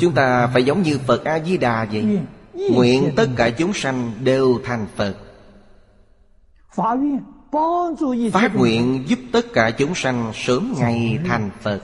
[0.00, 2.18] Chúng ta phải giống như Phật A-di-đà vậy.
[2.72, 5.16] Nguyện tất cả chúng sanh đều thành Phật
[8.32, 11.82] Phát nguyện giúp tất cả chúng sanh sớm ngày thành Phật.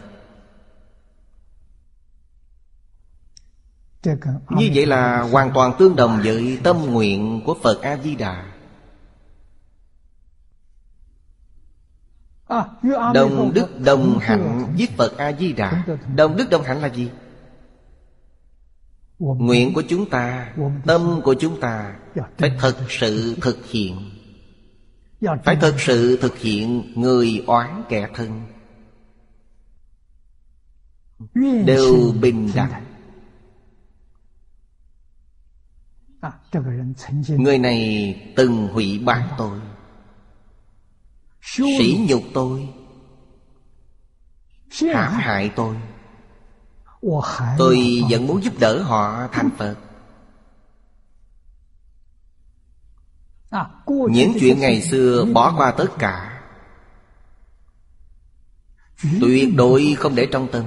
[4.50, 8.44] Như vậy là hoàn toàn tương đồng với tâm nguyện của Phật A-di-đà.
[13.14, 15.84] Đồng đức đồng hạnh với Phật A-di-đà.
[16.14, 17.10] Đồng đức đồng hạnh là gì?
[19.18, 20.54] Nguyện của chúng ta
[20.86, 21.94] Tâm của chúng ta
[22.38, 24.19] Phải thật sự thực hiện
[25.20, 28.42] Phải thật sự thực hiện Người oán kẻ thân.
[31.64, 32.84] Đều bình đẳng.
[37.28, 39.60] Người này từng hủy bán tôi.
[41.42, 42.68] Sỉ nhục tôi.
[44.94, 45.76] Hãm hại tôi.
[47.58, 49.76] Tôi vẫn muốn giúp đỡ họ thành Phật
[54.10, 56.42] Những chuyện ngày xưa bỏ qua tất cả.
[59.20, 60.64] Tuyệt đối không để trong tâm.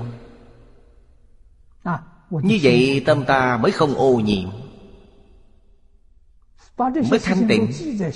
[2.29, 4.49] Như vậy tâm ta mới không ô nhiễm.
[6.77, 7.71] Mới thanh tịnh.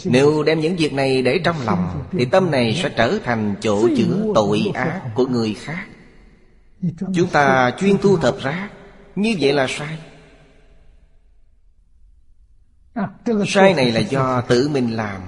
[0.05, 3.87] Nếu đem những việc này để trong lòng Thì tâm này sẽ trở thành chỗ
[3.97, 5.85] chứa tội ác của người khác.
[7.15, 8.69] Chúng ta chuyên thu thập rác.
[9.15, 9.97] Như vậy là sai
[13.47, 15.21] Sai này là do tự mình làm.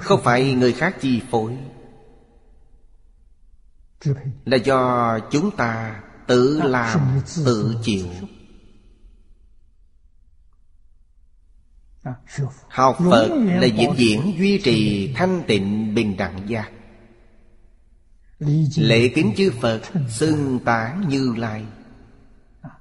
[0.00, 1.56] Không phải người khác chi phối.
[4.44, 8.06] Là do chúng ta tự làm tự chịu.
[12.68, 16.70] Học Phật là diễn diễn duy trì thanh tịnh bình đẳng giác.
[18.76, 21.64] Lễ kính chư Phật xưng tán như lai.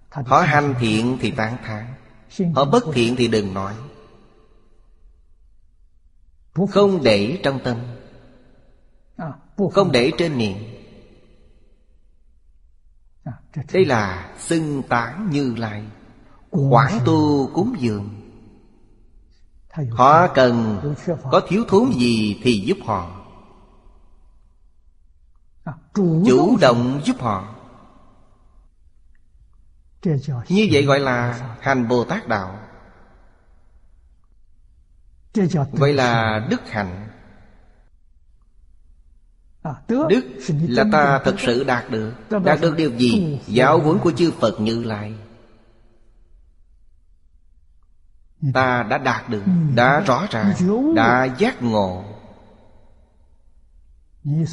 [0.10, 1.95] Họ hành thiện thì tán thán
[2.56, 3.76] Họ bất thiện thì đừng nói.
[6.70, 7.78] Không để trong tâm.
[9.72, 10.58] Không để trên miệng.
[13.74, 15.84] Đây là xưng tán như lai.
[16.50, 18.10] Quảng tu cúng dường.
[19.92, 20.82] Họ cần
[21.32, 23.22] có thiếu thốn gì thì giúp họ.
[26.26, 27.55] Chủ động giúp họ
[30.50, 32.60] Như vậy gọi là hành Bồ Tát Đạo
[35.72, 37.08] Vậy là đức hạnh.
[39.88, 42.14] Đức là ta thật sự đạt được.
[42.44, 43.40] Đạt được điều gì?
[43.48, 45.14] Giáo huấn của chư Phật Như Lai.
[48.54, 49.44] Ta đã đạt được
[49.76, 50.54] Đã rõ ràng
[50.96, 52.04] Đã giác ngộ.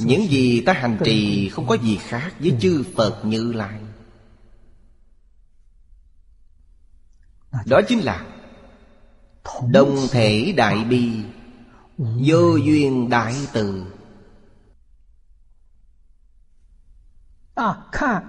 [0.01, 3.81] Những gì ta hành trì Không có gì khác với chư Phật Như Lai
[7.67, 8.27] Đó chính là
[9.71, 11.11] Đồng thể đại bi,
[11.99, 13.85] Vô duyên đại từ.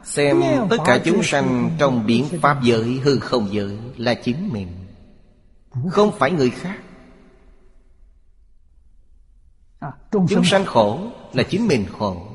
[0.04, 4.68] Xem tất cả chúng sanh trong biển Pháp giới hư không giới là chính mình,
[5.90, 6.80] Không phải người khác.
[10.12, 12.28] Chúng sanh khổ là chính mình khổ,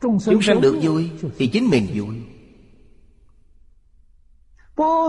[0.00, 2.31] Chúng sanh được vui thì chính mình vui.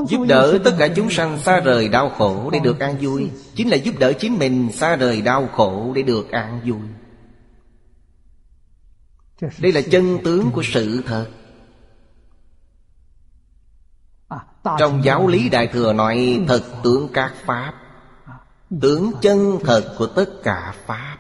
[0.07, 3.31] Giúp đỡ tất cả chúng sanh xa rời đau khổ để được an vui.
[3.55, 6.79] Chính là giúp đỡ chính mình xa rời đau khổ để được an vui.
[9.59, 11.27] Đây là chân tướng của sự thật.
[14.27, 14.37] À,
[14.79, 17.73] Trong giáo lý Đại Thừa nói Thật tướng các Pháp.
[18.25, 18.33] À,
[18.81, 21.17] Tướng chân thật của tất cả Pháp.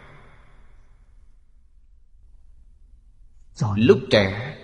[3.75, 4.57] Lúc trẻ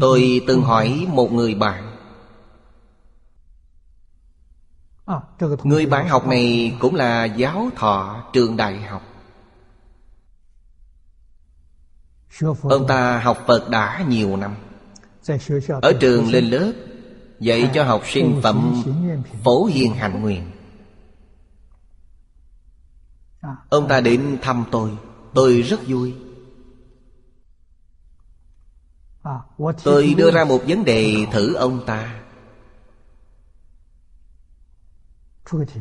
[0.00, 1.96] Tôi từng hỏi một người bạn.
[5.04, 5.20] à,
[5.62, 9.02] Người bạn học này cũng là giáo thọ trường đại học.
[12.62, 14.54] Ông ta học Phật đã nhiều năm.
[15.82, 16.72] Ở trường lên lớp
[17.40, 18.82] Dạy cho học sinh phẩm
[19.44, 20.50] Phổ hiền hạnh nguyện.
[23.68, 24.90] Ông ta đến thăm tôi.
[25.34, 26.14] Tôi rất vui
[29.84, 32.20] Tôi đưa ra một vấn đề thử ông ta.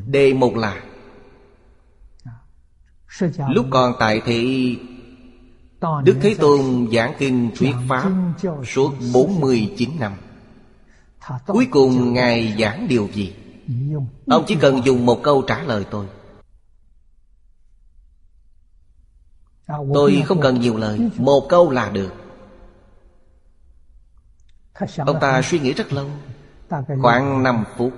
[0.05, 0.83] Đề một là
[3.49, 4.77] Lúc còn tại thị
[6.03, 8.11] Đức Thế Tôn giảng kinh thuyết Pháp
[8.65, 10.13] suốt 49 năm.
[11.47, 13.35] Cuối cùng Ngài giảng điều gì?
[14.27, 16.05] Ông chỉ cần dùng một câu trả lời tôi
[19.93, 21.09] Tôi không cần nhiều lời.
[21.17, 22.22] Một câu là được
[25.05, 26.09] Ông ta suy nghĩ rất lâu.
[27.01, 27.93] Khoảng 5 phút.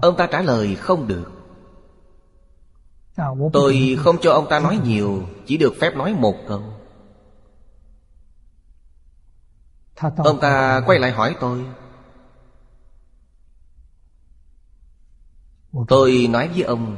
[0.00, 1.30] Ông ta trả lời không được.
[3.52, 6.62] Tôi không cho ông ta nói nhiều Chỉ được phép nói một câu.
[10.16, 11.64] Ông ta quay lại hỏi tôi.
[15.88, 16.96] Tôi nói với ông.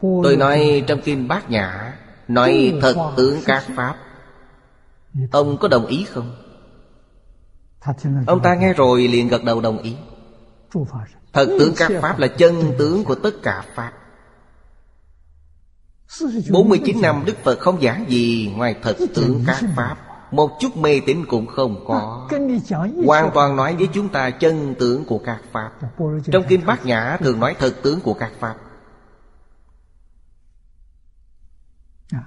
[0.00, 1.98] Tôi nói trong kinh bát nhã
[2.28, 3.96] Nói thật tướng các pháp
[5.30, 6.36] Ông có đồng ý không?
[8.26, 9.96] Ông ta nghe rồi liền gật đầu đồng ý.
[11.32, 13.92] Thật tướng các pháp là chân tướng của tất cả pháp.
[16.50, 19.96] 49 năm Đức Phật không giảng gì ngoài thật tướng các Pháp.
[20.32, 22.28] Một chút mê tín cũng không có.
[23.06, 25.72] Hoàn toàn nói với chúng ta chân tướng của các Pháp.
[26.32, 28.56] Trong Kinh Bát Nhã thường nói thật tướng của các Pháp.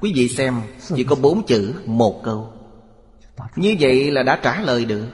[0.01, 0.61] Quý vị xem,
[0.95, 2.53] Chỉ có bốn chữ, một câu.
[3.55, 5.07] Như vậy là đã trả lời được.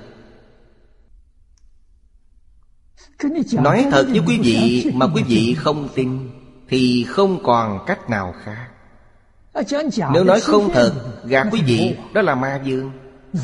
[3.51, 6.29] Nói thật với quý vị Mà quý vị không tin,
[6.69, 8.67] thì không còn cách nào khác.
[10.13, 10.93] Nếu nói không thật,
[11.23, 12.91] Gạt quý vị, Đó là ma dương.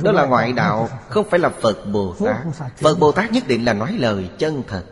[0.02, 2.38] Đó là ngoại đạo, Không phải là Phật Bồ Tát.
[2.78, 4.86] Phật Bồ Tát nhất định là nói lời chân thật.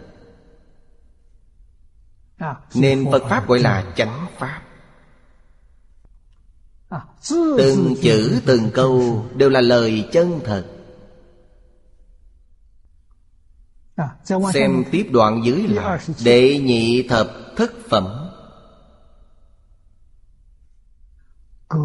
[2.76, 4.61] Nên Phật Pháp gọi là chánh Pháp.
[7.57, 10.65] Từng chữ từng câu Đều là lời chân thật.
[14.53, 18.30] Xem tiếp đoạn dưới là Đệ nhị thập thất phẩm.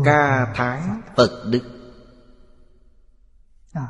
[0.04, 1.44] Ca tháng Phật.
[1.50, 1.62] Đức.
[3.72, 3.86] À,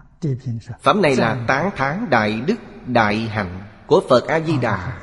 [0.83, 5.01] Phẩm này là tán thán Đại Đức Đại Hạnh Của Phật A-di-đà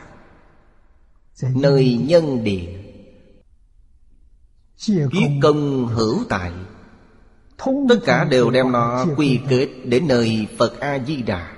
[1.42, 2.85] Nơi nhân địa
[4.88, 6.52] Viết công hữu tại
[7.90, 11.52] Tất cả đều đem nó quy kết Đến nơi Phật A-di-đà.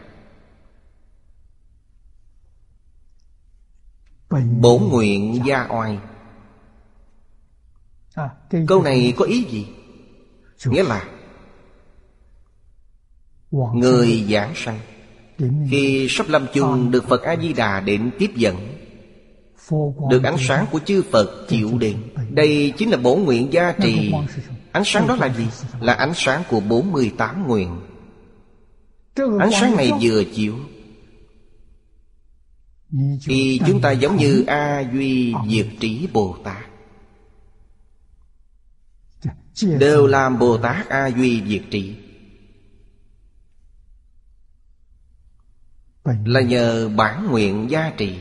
[4.59, 5.99] Bổn nguyện gia oai.
[8.13, 8.29] À,
[8.67, 9.67] Câu này có ý gì?
[10.65, 11.09] Nghĩa là
[13.51, 14.79] Người giảng sanh.
[15.71, 18.55] Khi sắp lâm chung được Phật A-di-đà đến tiếp dẫn
[20.09, 24.13] Được ánh sáng của chư Phật chịu đến Đây chính là bổn nguyện gia trì.
[24.71, 25.47] Ánh sáng đó là gì?
[25.81, 27.79] Là ánh sáng của 48 nguyện.
[29.15, 30.55] Ánh sáng này vừa chiếu.
[33.25, 36.65] Thì chúng ta giống như A Duy Diệt Trí Bồ Tát.
[39.79, 41.95] Đều làm Bồ Tát A Duy Diệt Trị
[46.25, 48.15] Là nhờ bản nguyện gia trì.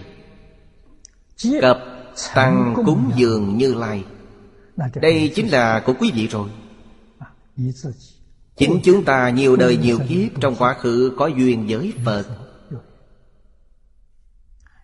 [1.61, 1.96] Cập
[2.35, 4.05] tăng cúng dường như lai.
[4.95, 6.49] Đây chính là của quý vị rồi.
[8.57, 12.25] Chính chúng ta nhiều đời nhiều kiếp Trong quá khứ có duyên với Phật.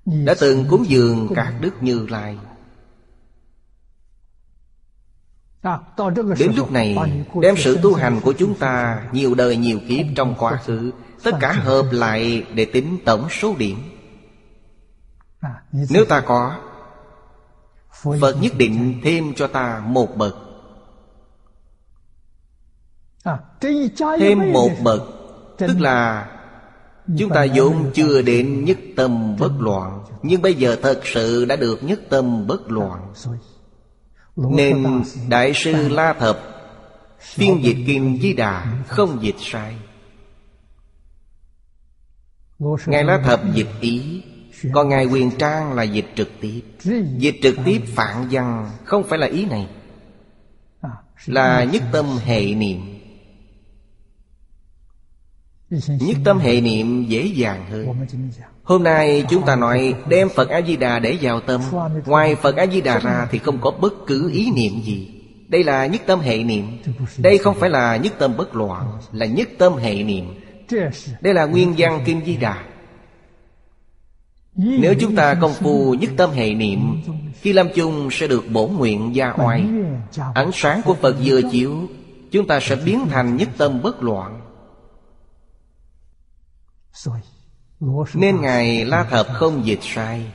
[0.05, 2.39] Đã từng cúng dường các đức như lai.
[6.39, 6.97] Đến lúc này,
[7.43, 10.93] Đem sự tu hành của chúng ta Nhiều đời nhiều kiếp trong quá khứ,
[11.23, 13.79] Tất cả hợp lại để tính tổng số điểm.
[15.73, 16.57] Nếu ta có
[18.20, 20.36] Phật nhất định thêm cho ta một bậc.
[24.19, 25.02] Thêm một bậc
[25.59, 26.28] Tức là
[27.19, 30.05] Chúng ta vốn chưa đến nhất tâm bất loạn.
[30.23, 33.12] Nhưng bây giờ thật sự đã được nhất tâm bất loạn.
[34.36, 36.39] Nên Đại sư La Thập
[37.20, 39.77] Phiên dịch Kinh Di Đà không dịch sai.
[42.86, 44.23] Ngài La Thập dịch ý
[44.73, 46.63] Còn Ngài Quyền Trang là dịch trực tiếp.
[47.19, 47.83] Dịch trực tiếp.
[47.87, 49.67] Phản văn Không phải là ý này.
[51.27, 52.81] Là nhất tâm hệ niệm.
[56.01, 58.07] Nhất tâm hệ niệm dễ dàng hơn.
[58.63, 61.61] Hôm nay chúng ta nói đem Phật A-di-đà để vào tâm.
[62.07, 65.09] Ngoài Phật A-di-đà ra thì không có bất cứ ý niệm gì.
[65.49, 66.79] Đây là nhất tâm hệ niệm.
[67.19, 70.25] Đây không phải là nhất tâm bất loạn Là nhất tâm hệ niệm.
[71.21, 72.65] Đây là nguyên văn Kinh Di Đà
[74.55, 77.03] nếu chúng ta công phu nhất tâm hệ niệm,
[77.35, 79.65] Khi lâm chung sẽ được bổ nguyện gia oai.
[80.35, 81.89] Ánh sáng của Phật vừa chiếu,
[82.31, 84.41] Chúng ta sẽ biến thành nhất tâm bất loạn.
[88.15, 90.33] Nên Ngài La Thập không dịch sai.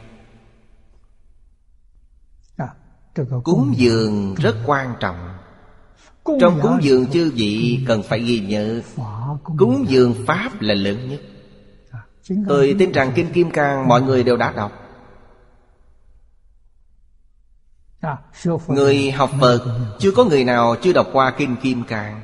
[3.44, 5.38] Cúng dường rất quan trọng.
[6.42, 8.82] Trong cúng dường chư vị cần phải ghi nhớ,
[9.58, 11.22] Cúng dường Pháp là lớn nhất.
[12.48, 14.84] Tôi tin rằng Kinh Kim Cang mọi người đều đã đọc.
[18.68, 19.66] Người học Phật
[20.00, 22.22] Chưa có người nào chưa đọc qua Kinh Kim Cang.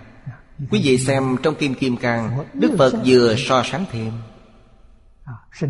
[0.72, 4.12] Quý vị xem trong Kinh Kim Cang Đức Phật vừa so sánh thêm.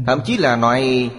[0.05, 1.11] Thậm chí là nói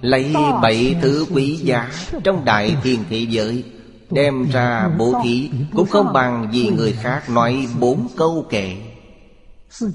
[0.00, 1.90] Lấy bảy thứ quý giá
[2.24, 3.64] Trong đại thiên thế giới
[4.10, 8.76] Đem ra bố thí Cũng không bằng gì người khác nói bốn câu kệ.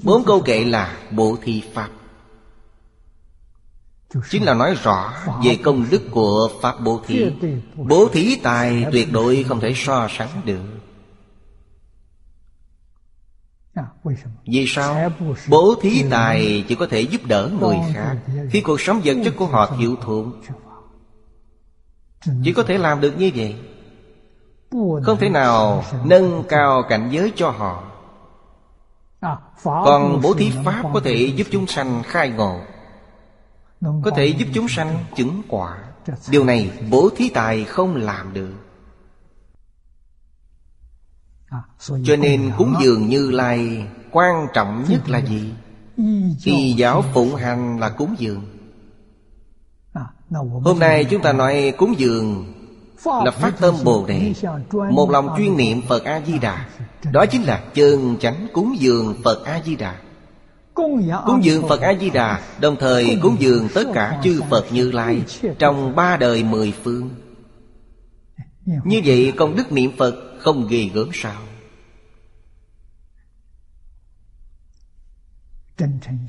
[0.02, 1.88] Bốn câu kệ là bố thí Pháp
[4.30, 5.12] Chính là nói rõ
[5.44, 7.30] về công đức của Pháp bố thí.
[7.76, 10.60] Bố thí tài tuyệt đối không thể so sánh được.
[14.46, 15.10] Vì sao?
[15.48, 18.16] Bố thí tài chỉ có thể giúp đỡ người khác
[18.50, 20.32] Khi cuộc sống vật chất của họ thiếu thốn.
[22.44, 23.56] Chỉ có thể làm được như vậy.
[25.02, 27.82] Không thể nào nâng cao cảnh giới cho họ.
[29.64, 32.60] Còn bố thí Pháp có thể giúp chúng sanh khai ngộ.
[33.80, 35.78] Có thể giúp chúng sanh chứng quả.
[36.30, 38.52] Điều này bố thí tài không làm được.
[42.04, 45.52] Cho nên cúng dường như lai Quan trọng nhất là gì?
[46.44, 47.80] Y giáo phụng hành.
[47.80, 48.42] là cúng dường.
[50.64, 52.52] Hôm nay chúng ta nói cúng dường
[53.04, 54.32] Là phát tâm Bồ Đề
[54.90, 56.68] Một lòng chuyên niệm Phật A-di-đà
[57.12, 59.94] Đó chính là chân chánh cúng dường Phật A-di-đà
[60.76, 65.22] Cúng dường Phật A-di-đà Đồng thời cúng dường tất cả chư Phật Như Lai
[65.58, 67.10] Trong ba đời mười phương.
[68.84, 71.42] Như vậy công đức niệm Phật không ghê gớm sao?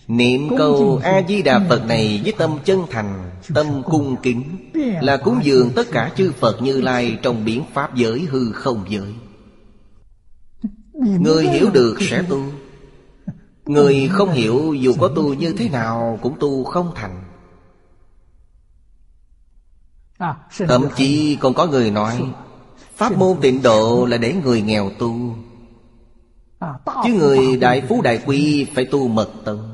[0.07, 4.71] Niệm câu A-di-đà Phật này với tâm chân thành Tâm cung kính
[5.01, 8.85] Là cúng dường tất cả chư Phật như Lai Trong biển Pháp giới hư không
[8.89, 9.13] giới.
[11.19, 12.43] Người hiểu được sẽ tu
[13.67, 17.23] Người không hiểu dù có tu như thế nào Cũng tu không thành.
[20.67, 22.33] Thậm chí còn có người nói
[22.95, 25.35] Pháp môn tịnh độ là để người nghèo tu.
[27.03, 29.73] Chứ người đại phú đại quý phải tu mật tông.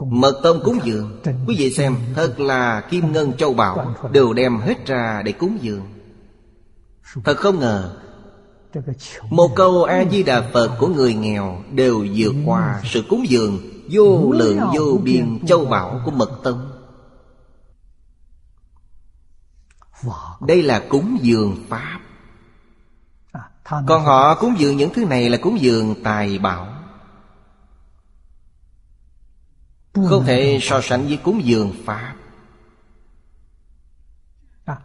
[0.00, 1.20] Mật tông cúng dường.
[1.46, 5.58] Quý vị xem Thật là kim ngân châu bảo Đều đem hết ra để cúng
[5.60, 5.82] dường.
[7.24, 7.96] Thật không ngờ
[9.30, 13.58] Một câu A-di-đà Phật của người nghèo Đều vượt qua sự cúng dường
[13.90, 16.70] Vô lượng vô biên châu bảo của mật tông.
[20.40, 22.00] Đây là cúng dường Pháp.
[23.86, 26.74] Còn họ cúng dường những thứ này là cúng dường tài bảo.
[29.94, 32.14] Không thể so sánh với cúng dường Pháp.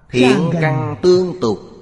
[0.10, 1.73] Thiện căn tương tục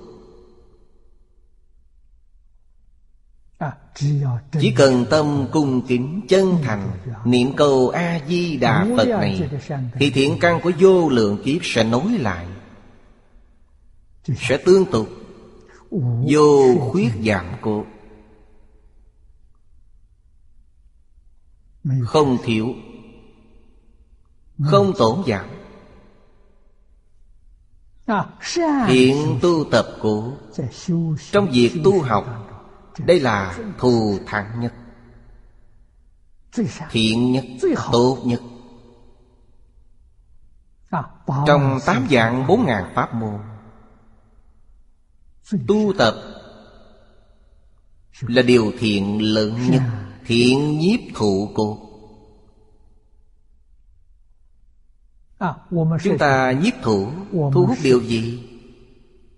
[4.59, 6.91] Chỉ cần tâm cung kính chân thành
[7.26, 9.49] Niệm câu A-di-đà Phật này
[9.93, 12.47] Thì thiện căn của vô lượng kiếp sẽ nối lại
[14.38, 15.09] Sẽ tương tục.
[16.31, 17.85] Vô khuyết giảm cốt
[22.03, 22.68] Không thiếu
[24.63, 25.45] Không tổn giảm.
[28.88, 30.31] Thiện tu tập của
[31.31, 32.50] Trong việc tu học
[33.05, 34.73] đây là thù thắng nhất.
[36.91, 37.45] Thiện nhất,
[37.91, 38.41] Tốt nhất.
[41.47, 43.39] Trong tám dạng bốn ngàn pháp môn,
[45.67, 46.15] Tu tập
[48.21, 49.81] Là điều thiện lớn nhất,
[50.25, 51.77] Thiện nhiếp thụ cột
[56.03, 58.47] Chúng ta nhiếp thủ Thu hút điều gì?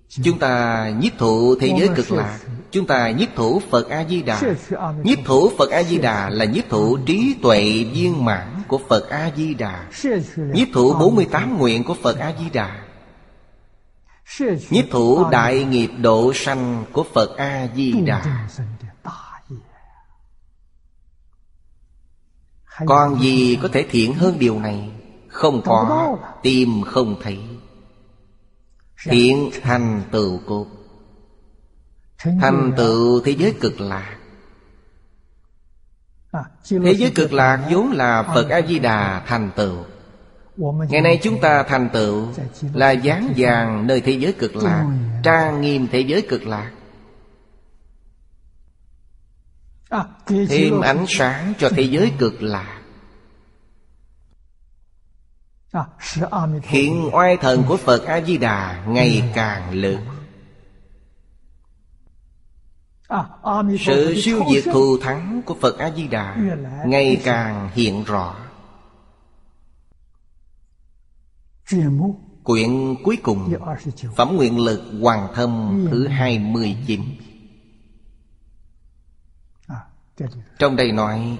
[0.09, 2.39] Chúng ta nhiếp thụ thế giới cực lạc.
[2.73, 4.41] Chúng ta nhiếp thủ Phật A-di-đà.
[5.03, 9.89] Nhiếp thủ Phật A-di-đà là nhiếp thủ trí tuệ viên mãn của Phật A-di-đà.
[10.35, 12.83] Nhiếp thủ 48 nguyện của Phật A-di-đà.
[14.69, 18.47] Nhiếp thủ đại nghiệp độ sanh của Phật A-di-đà.
[22.85, 24.89] Còn gì có thể thiện hơn điều này?
[25.27, 27.39] Không có Tìm không thấy.
[29.03, 30.65] Thiện thành tựu cốt
[32.23, 34.17] Thành tựu thế giới cực lạc.
[36.69, 39.83] Thế giới cực lạc vốn là Phật A-di-đà thành tựu.
[40.89, 42.27] Ngày nay chúng ta thành tựu
[42.73, 44.85] Là dáng vàng nơi thế giới cực lạc
[45.23, 46.71] Trang nghiêm thế giới cực lạc.
[50.27, 52.79] Thêm ánh sáng cho thế giới cực lạc.
[56.61, 60.12] Hiện oai thần của Phật A-di-đà ngày càng lớn
[63.79, 66.35] Sự siêu diệt thù thắng của Phật A-di-đà
[66.85, 68.35] Ngày càng hiện rõ.
[72.43, 73.53] Quyển cuối cùng
[74.15, 77.01] Phẩm nguyện lực Hoàng Thâm thứ 29
[80.59, 81.39] Trong đây nói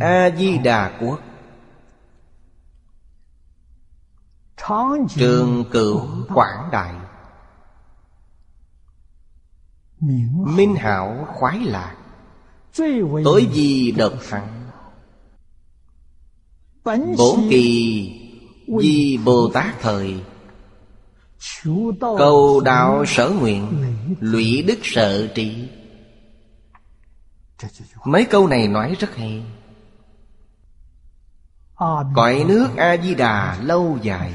[0.00, 1.20] a di đà quốc
[5.08, 6.94] trường cửu quảng đại
[10.46, 11.96] minh hảo khoái lạc.
[13.24, 14.64] Tối di độc thắng
[17.18, 18.10] bổn kỳ
[18.82, 20.14] di bồ tát thời.
[22.00, 23.66] Cầu đạo sở nguyện
[24.20, 25.68] lụy đức sợ trị
[28.04, 29.42] Mấy câu này nói rất hay.
[32.14, 34.32] Cõi nước A-di-đà lâu dài.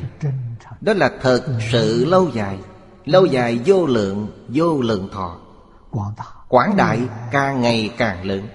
[0.82, 2.58] Đó là thật sự lâu dài.
[3.06, 5.38] Lâu dài vô lượng, vô lượng thọ.
[6.48, 7.00] Quảng đại
[7.32, 8.48] càng ngày càng lớn.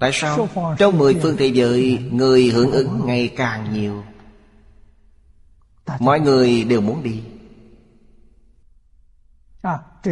[0.00, 0.48] Tại sao?
[0.78, 4.04] Trong mười phương thế giới Người hưởng ứng ngày càng nhiều.
[5.98, 7.22] Mọi người đều muốn đi.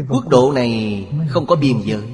[0.09, 2.09] Quốc độ này không có biên giới.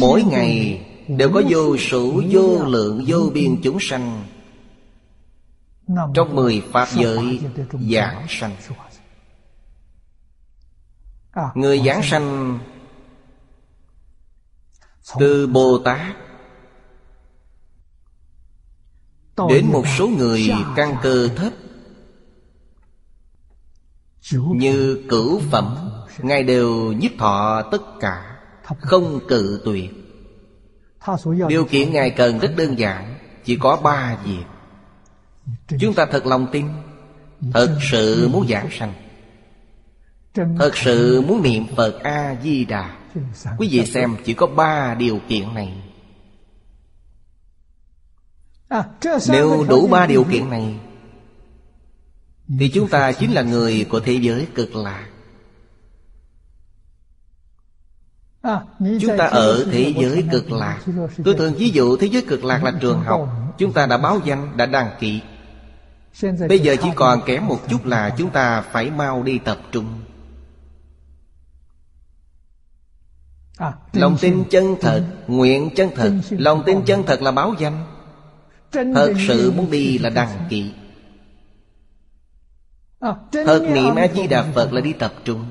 [0.00, 4.24] Mỗi ngày đều có vô số vô lượng vô biên chúng sanh
[6.14, 7.40] Trong mười Pháp giới
[7.90, 8.56] giảng sanh.
[11.54, 12.58] Người giảng sanh
[15.18, 16.16] Từ Bồ Tát
[19.48, 21.52] Đến một số người căn cơ thấp.
[24.32, 28.38] Như cửu phẩm Ngài đều nhiếp thọ tất cả
[28.80, 29.90] Không cự tuyệt.
[31.48, 34.44] Điều kiện Ngài cần rất đơn giản Chỉ có ba việc
[35.80, 36.66] Chúng ta thật lòng tin.
[37.52, 38.92] Thật sự muốn giảng sanh.
[40.34, 42.96] Thật sự muốn niệm Phật A-di-đà.
[43.58, 45.82] Quý vị xem chỉ có ba điều kiện này.
[49.28, 50.74] Nếu đủ ba điều kiện này
[52.58, 55.08] thì chúng ta chính là người của thế giới cực lạc.
[59.00, 60.80] Chúng ta ở thế giới cực lạc.
[61.24, 63.28] Tôi thường ví dụ thế giới cực lạc là trường học.
[63.58, 65.20] Chúng ta đã báo danh, đã đăng ký.
[66.22, 69.86] Bây giờ chỉ còn kém một chút là chúng ta phải mau đi tập trung.
[73.92, 76.12] Lòng tin chân thật, nguyện chân thật.
[76.30, 77.86] Lòng tin chân thật là báo danh.
[78.72, 80.72] Thật sự muốn đi là đăng ký
[83.32, 85.46] Thật niệm A-di-đà Phật là đi tập trung.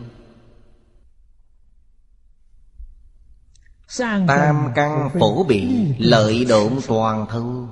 [4.27, 7.67] Tam căn phổ bị Lợi độn toàn thu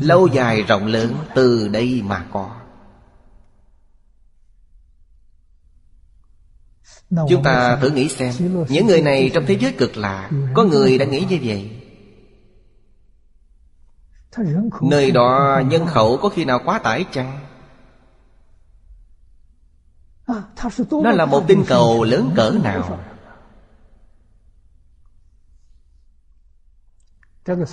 [0.00, 2.50] Lâu dài rộng lớn Từ đây mà có.
[7.28, 8.32] Chúng ta thử nghĩ xem
[8.68, 11.82] Những người này trong thế giới cực lạ Có người đã nghĩ như vậy.
[14.82, 17.40] Nơi đó nhân khẩu có khi nào quá tải chăng?
[21.02, 22.98] Nó là một tinh cầu lớn cỡ nào?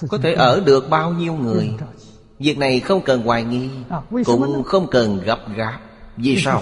[0.10, 1.74] Có thể ở được bao nhiêu người.
[2.40, 3.70] Việc này không cần hoài nghi
[4.26, 5.80] Cũng không cần gấp gáp.
[6.18, 6.62] Vì sao?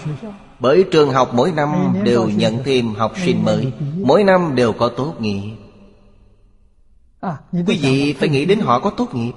[0.60, 3.72] Bởi trường học mỗi năm đều nhận thêm học sinh mới.
[3.96, 5.56] Mỗi năm đều có tốt nghiệp.
[7.52, 9.34] Quý vị phải nghĩ đến họ có tốt nghiệp.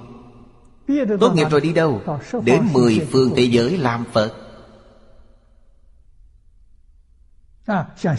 [1.19, 2.01] Tốt nghiệp rồi đi đâu?
[2.43, 4.33] Đến mười phương thế giới làm Phật.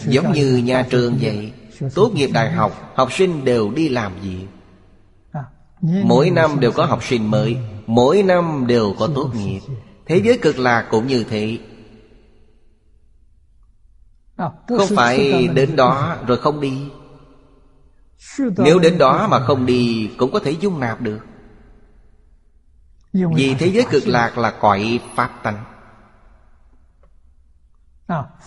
[0.07, 1.53] Giống như nhà trường vậy.
[1.95, 4.47] Tốt nghiệp đại học Học sinh đều đi làm gì
[5.81, 9.59] Mỗi năm đều có học sinh mới Mỗi năm đều có tốt nghiệp.
[10.05, 11.59] Thế giới cực lạc cũng như thế.
[14.67, 16.89] Không phải đến đó rồi không đi.
[18.57, 21.19] Nếu đến đó mà không đi Cũng có thể dung nạp được.
[23.13, 25.63] Vì thế giới cực lạc là cõi Pháp tánh.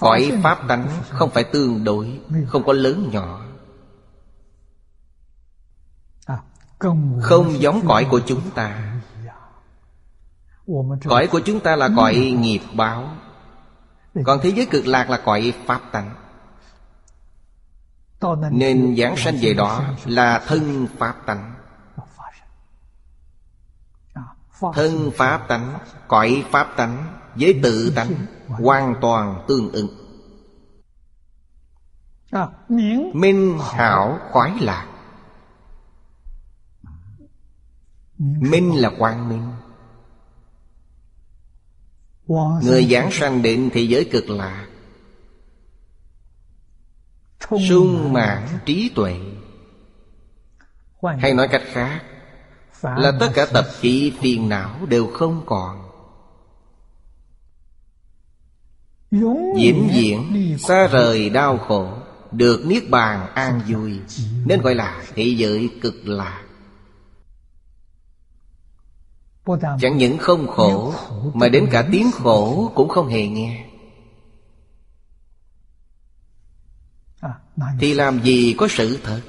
[0.01, 3.50] Cõi Pháp tánh không phải tương đối Không có lớn nhỏ
[7.23, 8.97] Không giống cõi của chúng ta.
[11.09, 13.09] Cõi của chúng ta là cõi nghiệp báo.
[14.24, 16.15] Còn thế giới cực lạc là cõi Pháp tánh.
[18.51, 21.55] Nên giảng sanh về đó là thân Pháp tánh.
[24.74, 25.78] Thân Pháp tánh
[26.09, 28.12] Cõi Pháp tánh Với tự tánh
[28.48, 29.89] Hoàn toàn tương ứng.
[33.12, 34.86] Minh hảo khoái lạc
[38.21, 39.53] Minh là quang minh.
[42.63, 44.67] Người giảng sanh định thế giới cực lạc
[47.69, 49.17] sung mãn trí tuệ.
[51.19, 52.03] Hay nói cách khác,
[52.83, 55.91] Là tất cả tập khí phiền não đều không còn.
[59.57, 61.89] Diễn diễn xa rời đau khổ,
[62.33, 64.01] Được Niết Bàn an vui,
[64.45, 66.43] Nên gọi là thế giới cực lạc
[69.81, 70.95] Chẳng những không khổ
[71.35, 73.67] Mà đến cả tiếng khổ cũng không hề nghe.
[77.81, 79.21] Thì làm gì có sự thật?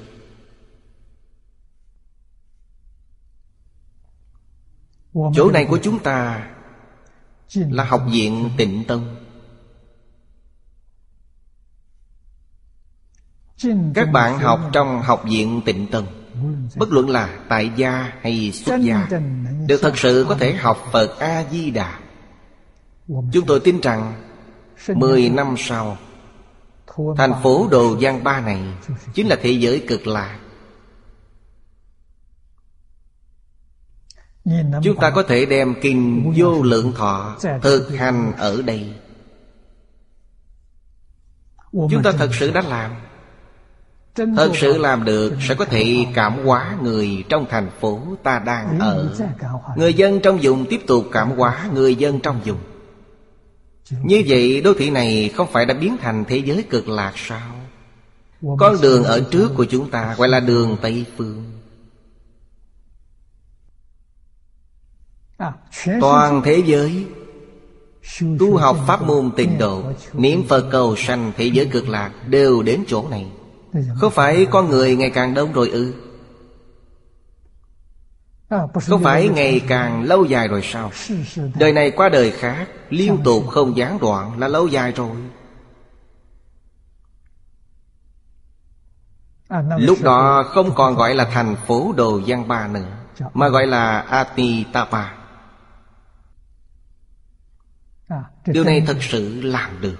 [5.34, 6.48] Chỗ này của chúng ta
[7.54, 9.16] Là học viện tịnh tông.
[13.94, 16.21] Các bạn học trong học viện tịnh tông
[16.76, 19.08] Bất luận là tại gia hay xuất gia,
[19.68, 21.98] Đều thật sự có thể học Phật A-di-đà.
[23.32, 24.12] Chúng tôi tin rằng
[24.94, 25.96] Mười năm sau,
[27.16, 28.62] Thành phố Đồ Giang Ba này
[29.14, 30.38] Chính là thế giới cực lạc
[34.82, 38.94] Chúng ta có thể đem kinh vô lượng thọ Thực hành ở đây.
[41.72, 42.94] Chúng ta thật sự đã làm.
[44.14, 48.78] Thật sự làm được Sẽ có thể cảm hóa người trong thành phố ta đang
[48.78, 49.14] ở.
[49.76, 52.58] Người dân trong vùng tiếp tục cảm hóa người dân trong vùng.
[54.02, 57.54] Như vậy đô thị này không phải đã biến thành thế giới cực lạc sao?
[58.58, 61.44] Con đường ở trước của chúng ta gọi là đường Tây Phương.
[66.00, 67.06] Toàn thế giới
[68.38, 69.82] Tu học pháp môn tịnh độ
[70.12, 73.26] Niệm Phật cầu sanh thế giới cực lạc Đều đến chỗ này
[73.96, 75.94] không phải con người ngày càng đông rồi ư?
[78.88, 80.90] Không phải ngày càng lâu dài rồi sao?
[81.58, 85.16] Đời này qua đời khác Liên tục không gián đoạn là lâu dài rồi.
[89.78, 92.96] Lúc đó không còn gọi là thành phố Đồ Giang Ba nữa
[93.34, 95.12] Mà gọi là Atitapa
[98.46, 99.96] Điều này thật sự làm được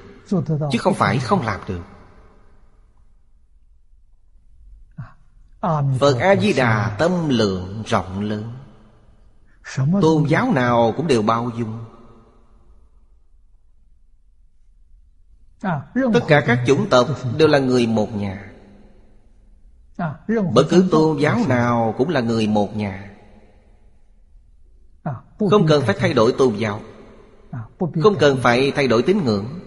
[0.73, 1.83] Chứ không phải không làm được
[6.01, 8.53] Phật A-di-đà tâm lượng rộng lớn.
[10.03, 11.85] Tôn giáo nào cũng đều bao dung.
[15.95, 17.07] Tất cả các chủng tộc
[17.39, 18.53] đều là người một nhà.
[20.53, 23.11] Bất cứ tôn giáo nào cũng là người một nhà.
[25.51, 26.81] Không cần phải thay đổi tôn giáo.
[28.03, 29.62] Không cần phải thay đổi tín ngưỡng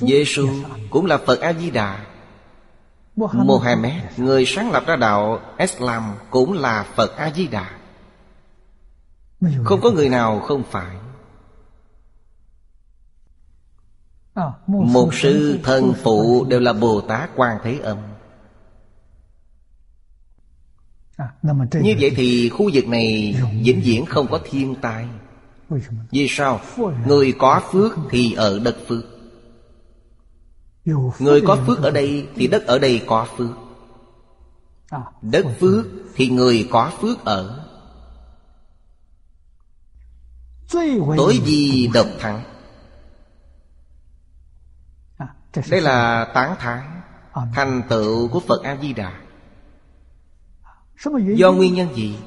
[0.00, 0.48] Giêsu
[0.90, 2.06] cũng là Phật A Di Đà.
[3.16, 7.70] Mohammed, người sáng lập ra đạo Islam cũng là Phật A Di Đà.
[9.64, 10.96] Không có người nào không phải.
[14.66, 17.98] Một sư thân phụ đều là Bồ Tát Quan Thế Âm.
[21.72, 25.06] Như vậy thì khu vực này vĩnh viễn không có thiên tai
[26.10, 26.60] Vì sao?
[27.06, 29.19] Người có phước thì ở đất phước
[31.18, 33.50] Người có phước ở đây Thì đất ở đây có phước.
[35.22, 37.66] Đất phước Thì người có phước ở.
[41.16, 42.42] Tối di độc thắng.
[45.70, 47.00] Đây là tán thán.
[47.54, 49.20] Thành tựu của Phật A-di-đà
[51.36, 52.18] Do nguyên nhân gì?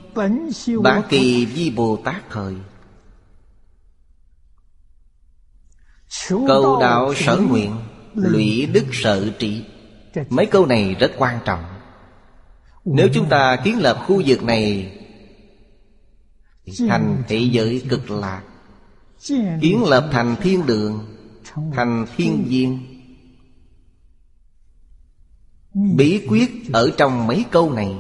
[0.83, 2.55] Bản kỳ Di Bồ Tát thời.
[6.29, 7.75] Cầu đạo sở nguyện
[8.15, 9.63] Lụy đức sợ trị.
[10.29, 11.63] Mấy câu này rất quan trọng.
[12.85, 14.91] Nếu chúng ta kiến lập khu vực này
[16.87, 18.43] Thành thế giới cực lạc.
[19.61, 21.05] Kiến lập thành thiên đường,
[21.73, 22.93] Thành thiên viên
[25.73, 27.95] Bí quyết ở trong mấy câu này.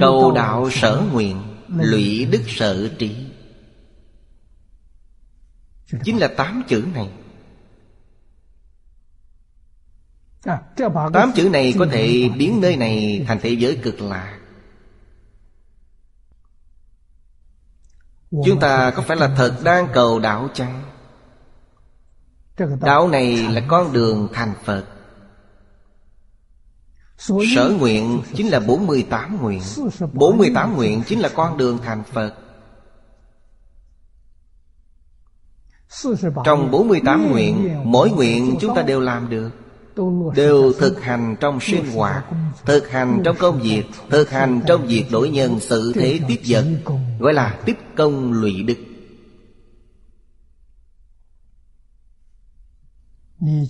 [0.00, 3.29] Cầu đạo sở nguyện, Lụy đức sợ trí
[6.04, 7.10] Chính là tám chữ này.
[11.12, 13.24] Tám chữ này có thể biến nơi này.
[13.28, 14.38] thành thế giới cực lạ.
[18.30, 20.82] Chúng ta có phải là thật đang cầu đạo chăng?
[22.80, 24.84] Đạo này là con đường thành Phật.
[27.54, 29.60] Sở nguyện chính là 48 nguyện.
[30.12, 32.34] 48 nguyện chính là con đường thành Phật
[36.44, 39.50] Trong 48 nguyện Mỗi nguyện chúng ta đều làm được.
[40.34, 42.24] Đều thực hành trong sinh hoạt
[42.64, 46.64] Thực hành trong công việc Thực hành trong việc đổi nhân sự thế tiếp vật
[47.18, 48.76] Gọi là tiếp công lụy đức.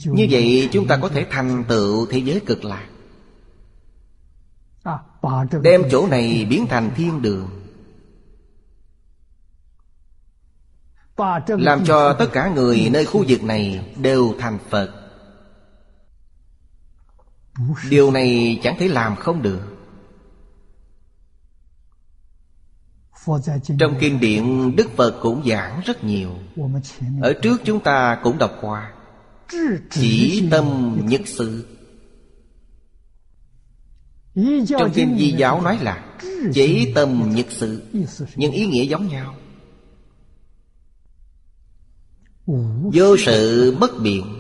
[0.04, 2.86] Như vậy chúng ta có thể thành tựu thế giới cực lạc
[5.62, 7.59] Đem chỗ này biến thành thiên đường
[11.46, 14.90] Làm cho tất cả người nơi khu vực này đều thành Phật.
[17.90, 19.60] Điều này chẳng thể làm không được.
[23.78, 26.30] Trong kinh điển Đức Phật cũng giảng rất nhiều.
[27.22, 28.92] Ở trước chúng ta cũng đọc qua.
[29.90, 31.66] Chỉ tâm nhất sự.
[34.68, 36.04] Trong kinh Di Giáo nói là
[36.52, 37.82] Chỉ tâm nhất sự.
[38.36, 39.34] Nhưng ý nghĩa giống nhau
[42.92, 44.36] Vô sự bất biện.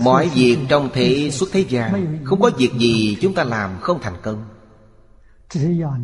[0.00, 4.00] Mọi việc trong thế xuất thế gian Không có việc gì chúng ta làm không
[4.02, 4.44] thành công.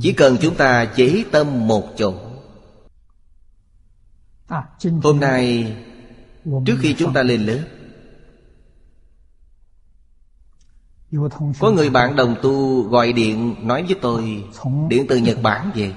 [0.01, 2.15] Chỉ cần chúng ta chế tâm một chỗ.
[5.03, 5.77] Hôm nay
[6.67, 7.65] Trước khi chúng ta lên lớp
[11.61, 14.45] Có người bạn đồng tu gọi điện nói với tôi
[14.89, 15.95] Điện từ Nhật Bản về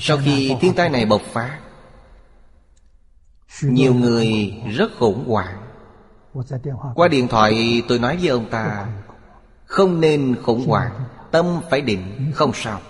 [0.00, 1.60] Sau khi thiên tai này bộc phát
[3.62, 5.58] nhiều người rất khủng hoảng.
[6.94, 8.88] Qua điện thoại tôi nói với ông ta
[9.64, 12.80] Không nên khủng hoảng Tâm phải định không sao.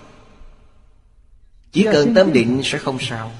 [1.73, 3.31] Chỉ cần tâm định sẽ không sao.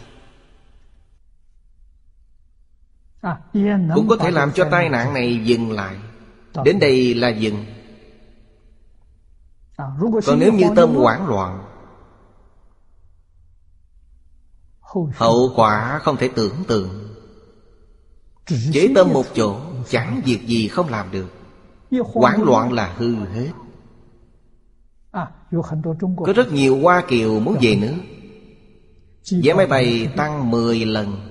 [3.95, 5.97] Cũng có thể làm cho tai nạn này dừng lại.
[6.65, 7.65] Đến đây là dừng.
[10.27, 11.62] Còn nếu như tâm hoảng loạn
[15.15, 17.09] Hậu quả không thể tưởng tượng.
[18.73, 21.29] Chế tâm một chỗ, Chẳng việc gì không làm được.
[22.15, 23.51] Quán loạn là hư hết.
[26.17, 27.97] Có rất nhiều Hoa Kiều muốn về nước
[29.43, 31.29] Vé máy bay tăng 10 lần.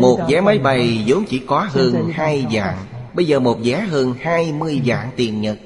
[0.00, 2.78] Một vé máy bay vốn chỉ có hơn hai dạng
[3.14, 5.58] Bây giờ một vé hơn 20 dạng tiền Nhật.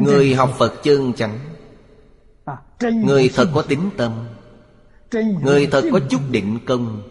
[0.00, 1.38] Người học Phật chân chánh
[2.82, 4.12] Người thật có tính tâm.
[5.42, 7.02] Người thật có chút định công.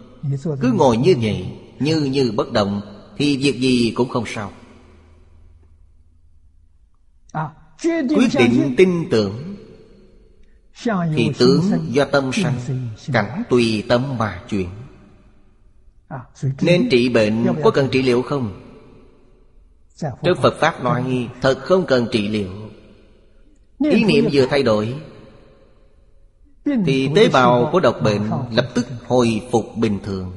[0.62, 2.82] Cứ ngồi như vậy Như như bất động
[3.18, 4.52] Thì việc gì cũng không sao.
[7.84, 9.56] Quyết định tin tưởng
[11.16, 12.60] Thì tướng do tâm sanh
[13.14, 14.70] Cảnh tùy tâm mà chuyển.
[16.62, 18.62] Nên trị bệnh có cần trị liệu không?
[19.98, 22.50] Trong Phật Pháp nói Thật không cần trị liệu.
[23.80, 24.96] Ý niệm vừa thay đổi
[26.65, 28.22] thì tế bào của độc bệnh
[28.52, 30.31] lập tức hồi phục bình thường.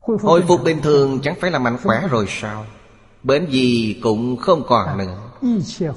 [0.00, 2.66] Hồi phục bình thường chẳng phải là mạnh khỏe rồi sao?
[3.22, 5.30] Bệnh gì cũng không còn nữa.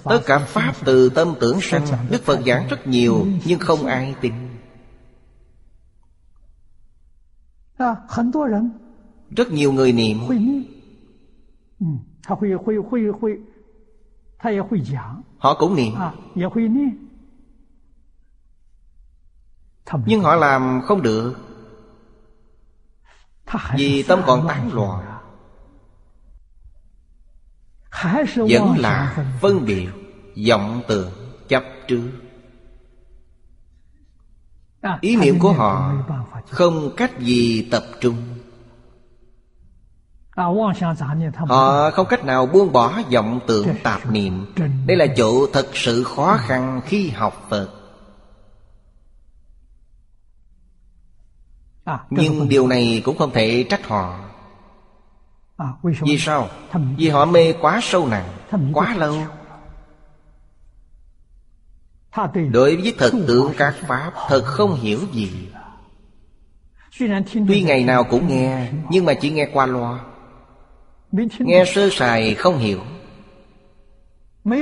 [0.03, 4.15] Tất cả Pháp từ tâm tưởng sanh Đức Phật giảng rất nhiều Nhưng không ai
[4.21, 4.33] tin.
[9.29, 10.17] Rất nhiều người niệm.
[15.37, 15.93] Họ cũng niệm
[20.05, 21.33] Nhưng họ làm không được.
[23.75, 25.03] Vì tâm còn tán loạn.
[28.35, 29.87] Vẫn là phân biệt
[30.49, 31.11] vọng tưởng
[31.47, 32.09] chấp trước.
[34.81, 35.93] À, Ý niệm của họ
[36.49, 38.15] không cách gì tập trung.
[40.35, 40.45] À,
[41.47, 44.45] Họ không cách nào buông bỏ vọng tưởng tạp niệm.
[44.85, 47.76] Đây là chỗ thật sự khó khăn khi học Phật
[52.09, 54.19] Nhưng điều này cũng không thể trách họ.
[56.01, 56.49] Vì sao?
[56.97, 58.25] Vì họ mê quá sâu nặng
[58.73, 59.15] Quá lâu.
[62.51, 65.29] Đối với thật tướng các Pháp Thật không hiểu gì.
[67.47, 69.99] Tuy ngày nào cũng nghe Nhưng mà chỉ nghe qua loa.
[71.39, 72.79] Nghe sơ sài không hiểu.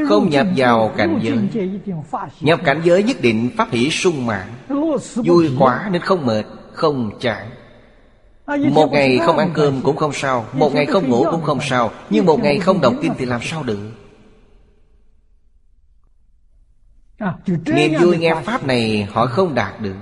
[0.08, 1.38] Không nhập vào cảnh giới.
[2.42, 4.48] Nhập cảnh giới nhất định pháp hỷ sung mãn.
[5.16, 6.44] Vui quá nên không mệt
[6.76, 7.50] Không chán
[8.72, 11.92] Một ngày không ăn cơm cũng không sao Một ngày không ngủ cũng không sao
[12.10, 13.92] Nhưng một ngày không đọc kinh thì làm sao được?
[17.66, 19.96] Niềm vui nghe Pháp này họ không đạt được.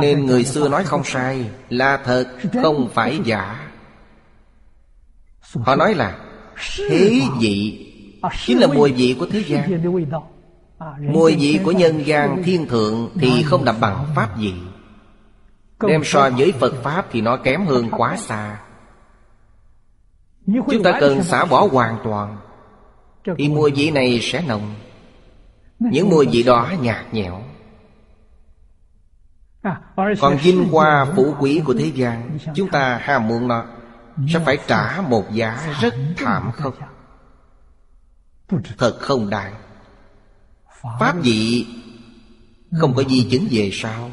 [0.00, 2.24] Nên người xưa nói không sai Là thật
[2.62, 3.70] không phải giả.
[5.54, 6.18] Họ nói là
[6.76, 7.86] Thế vị
[8.46, 9.82] Chính là mùi vị của thế gian
[11.00, 14.54] Mùi vị của nhân gian thiên thượng Thì không đậm bằng Pháp gì.
[15.80, 18.60] Đem so với Phật Pháp Thì nó kém hơn quá xa.
[20.46, 22.36] Chúng ta cần xả bỏ hoàn toàn.
[23.38, 24.74] Thì mùi vị này sẽ nồng.
[25.78, 27.42] Những mùi vị đó nhạt nhẽo.
[30.20, 32.98] Còn vinh hoa phú quý của thế gian Chúng ta.
[33.02, 33.64] ham muốn nó
[34.28, 36.74] Sẽ phải trả một giá rất thảm khốc.
[38.78, 39.54] Thật không đáng
[41.00, 41.66] Pháp vị
[42.80, 44.10] Không có gì chứng về sau.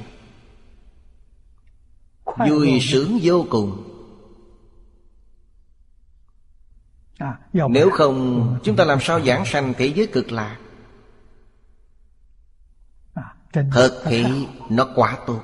[2.50, 3.90] Vui sướng vô cùng.
[7.54, 10.58] Nếu không Chúng ta làm sao giảng sanh thế giới cực lạc?
[13.54, 14.26] Thật thì
[14.70, 15.42] nó quá tốt.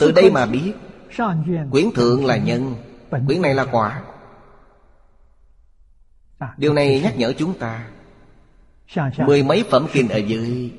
[0.00, 0.72] Từ đây mà biết
[1.70, 2.74] Quyển thượng là nhân.
[3.26, 4.02] Quyển này là quả.
[6.56, 7.88] Điều này nhắc nhở chúng ta
[9.26, 10.70] Mười mấy phẩm kinh ở dưới.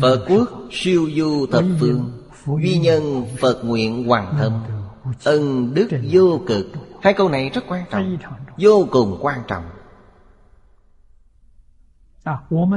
[0.00, 2.22] Phật quốc siêu du thập phương.
[2.62, 4.52] Duy nhân Phật nguyện hoàn thâm.
[5.24, 6.66] Ân đức vô cực.
[7.02, 8.16] Hai câu này rất quan trọng.
[8.58, 9.64] Vô cùng quan trọng.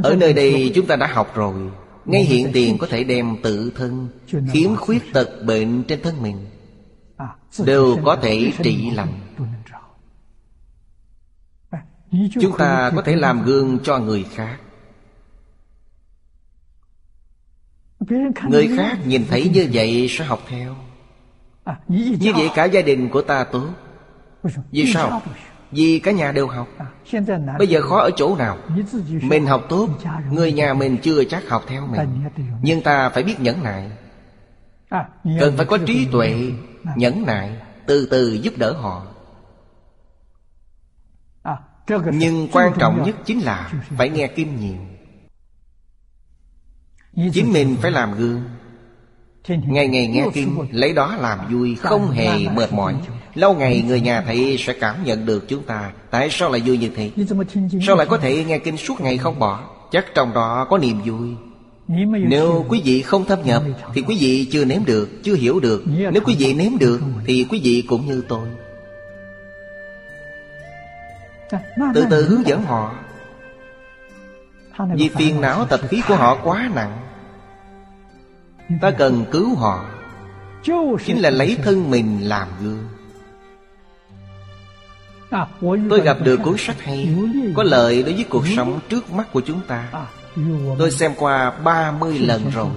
[0.03, 1.53] Ở nơi đây chúng ta đã học rồi.
[2.05, 4.07] Ngay hiện tiền có thể đem tự thân
[4.53, 6.37] Khiếm khuyết tật bệnh trên thân mình.
[7.65, 9.13] Đều có thể trị lành
[12.41, 14.57] Chúng ta có thể làm gương cho người khác.
[18.49, 20.75] Người khác nhìn thấy như vậy sẽ học theo.
[21.87, 23.69] Như vậy cả gia đình của ta tốt.
[24.71, 25.21] Vì sao?
[25.71, 26.67] Vì cả nhà đều học.
[27.57, 28.57] Bây giờ khó ở chỗ nào?
[29.21, 29.89] Mình học tốt
[30.31, 32.23] Người nhà mình chưa chắc học theo mình.
[32.61, 33.91] Nhưng ta phải biết nhẫn nại.
[35.39, 36.51] Cần phải có trí tuệ
[36.95, 39.12] Nhẫn nại Từ từ giúp đỡ họ
[41.87, 44.77] Nhưng quan trọng nhất chính là Phải nghe kinh nhiều.
[47.33, 48.43] Chính mình phải làm gương.
[49.47, 52.95] Ngày ngày nghe kinh Lấy đó làm vui Không hề mệt mỏi.
[53.35, 55.91] Lâu ngày người nhà thấy sẽ cảm nhận được chúng ta.
[56.11, 57.11] Tại sao lại vui như thế?
[57.87, 59.69] Sao lại có thể nghe kinh suốt ngày không bỏ?
[59.91, 61.29] Chắc trong đó có niềm vui.
[62.27, 65.83] Nếu quý vị không thâm nhập Thì quý vị chưa nếm được Chưa hiểu được.
[65.85, 68.47] Nếu quý vị nếm được Thì quý vị cũng như tôi
[71.93, 72.95] Từ từ hướng dẫn họ.
[74.95, 76.99] Vì phiền não tập khí của họ quá nặng.
[78.81, 79.85] Ta cần cứu họ.
[81.05, 82.87] Chính là lấy thân mình làm gương.
[85.89, 87.15] Tôi gặp được cuốn sách hay.
[87.55, 90.07] Có lợi đối với cuộc sống trước mắt của chúng ta.
[90.77, 92.69] Tôi xem qua 30 lần rồi.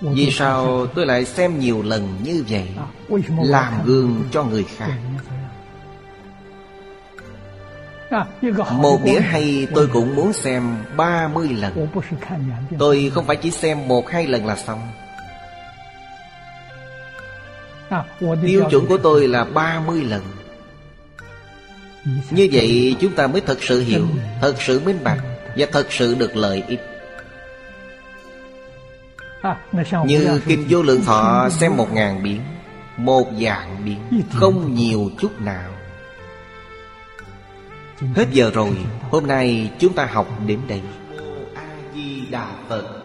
[0.00, 2.68] Vì sao tôi lại xem nhiều lần như vậy?
[3.38, 4.98] Làm gương cho người khác
[8.72, 11.88] Một đĩa hay tôi cũng muốn xem 30 lần.
[12.78, 14.88] Tôi không phải chỉ xem một hai lần là xong.
[18.42, 20.22] Tiêu chuẩn của tôi là 30 lần.
[22.30, 24.06] Như vậy chúng ta mới thật sự hiểu
[24.40, 25.20] Thật sự minh bạch
[25.56, 26.80] Và thật sự được lợi ích.
[30.06, 32.40] Như Kinh Vô Lượng Thọ xem một ngàn biến
[32.96, 35.70] Một dạng biến Không nhiều chút nào
[38.14, 38.76] Hết giờ rồi
[39.10, 40.80] Hôm nay chúng ta học đến đây.
[41.54, 43.02] A-di-đà Phật.